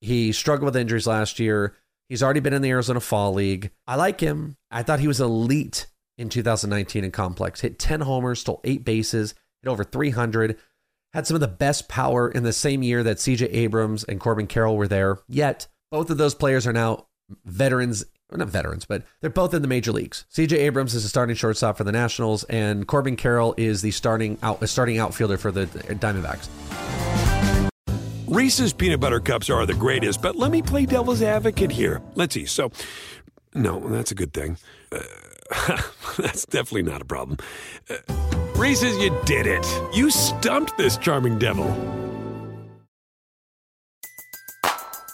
He 0.00 0.30
struggled 0.30 0.66
with 0.66 0.76
injuries 0.76 1.08
last 1.08 1.40
year. 1.40 1.74
He's 2.08 2.22
already 2.22 2.38
been 2.38 2.52
in 2.52 2.62
the 2.62 2.70
Arizona 2.70 3.00
Fall 3.00 3.34
League. 3.34 3.72
I 3.88 3.96
like 3.96 4.20
him. 4.20 4.56
I 4.70 4.84
thought 4.84 5.00
he 5.00 5.08
was 5.08 5.20
elite 5.20 5.88
in 6.16 6.28
2019 6.28 7.02
in 7.02 7.10
Complex. 7.10 7.60
Hit 7.60 7.80
10 7.80 8.02
homers, 8.02 8.38
stole 8.38 8.60
eight 8.62 8.84
bases, 8.84 9.34
hit 9.62 9.68
over 9.68 9.82
300, 9.82 10.56
had 11.12 11.26
some 11.26 11.34
of 11.34 11.40
the 11.40 11.48
best 11.48 11.88
power 11.88 12.30
in 12.30 12.44
the 12.44 12.52
same 12.52 12.84
year 12.84 13.02
that 13.02 13.16
CJ 13.16 13.48
Abrams 13.52 14.04
and 14.04 14.20
Corbin 14.20 14.46
Carroll 14.46 14.76
were 14.76 14.88
there. 14.88 15.18
Yet, 15.26 15.66
both 15.90 16.08
of 16.10 16.18
those 16.18 16.36
players 16.36 16.68
are 16.68 16.72
now 16.72 17.08
veterans 17.44 18.04
not 18.36 18.48
veterans, 18.48 18.84
but 18.84 19.04
they're 19.20 19.30
both 19.30 19.54
in 19.54 19.62
the 19.62 19.68
major 19.68 19.92
leagues. 19.92 20.26
CJ 20.32 20.52
Abrams 20.58 20.94
is 20.94 21.04
a 21.04 21.08
starting 21.08 21.34
shortstop 21.34 21.78
for 21.78 21.84
the 21.84 21.92
Nationals, 21.92 22.44
and 22.44 22.86
Corbin 22.86 23.16
Carroll 23.16 23.54
is 23.56 23.82
the 23.82 23.90
starting 23.90 24.38
out 24.42 24.66
starting 24.68 24.98
outfielder 24.98 25.38
for 25.38 25.50
the 25.50 25.66
Diamondbacks. 25.66 26.48
Reese's 28.26 28.74
peanut 28.74 29.00
butter 29.00 29.20
cups 29.20 29.48
are 29.48 29.64
the 29.64 29.74
greatest, 29.74 30.20
but 30.20 30.36
let 30.36 30.50
me 30.50 30.60
play 30.60 30.84
devil's 30.84 31.22
advocate 31.22 31.70
here. 31.70 32.02
Let's 32.14 32.34
see. 32.34 32.44
So, 32.44 32.70
no, 33.54 33.80
that's 33.88 34.10
a 34.10 34.14
good 34.14 34.34
thing. 34.34 34.58
Uh, 34.92 35.00
that's 36.18 36.44
definitely 36.44 36.82
not 36.82 37.00
a 37.00 37.06
problem. 37.06 37.38
Uh, 37.88 37.96
Reese's, 38.54 38.98
you 38.98 39.16
did 39.24 39.46
it. 39.46 39.66
You 39.94 40.10
stumped 40.10 40.76
this 40.76 40.98
charming 40.98 41.38
devil. 41.38 41.66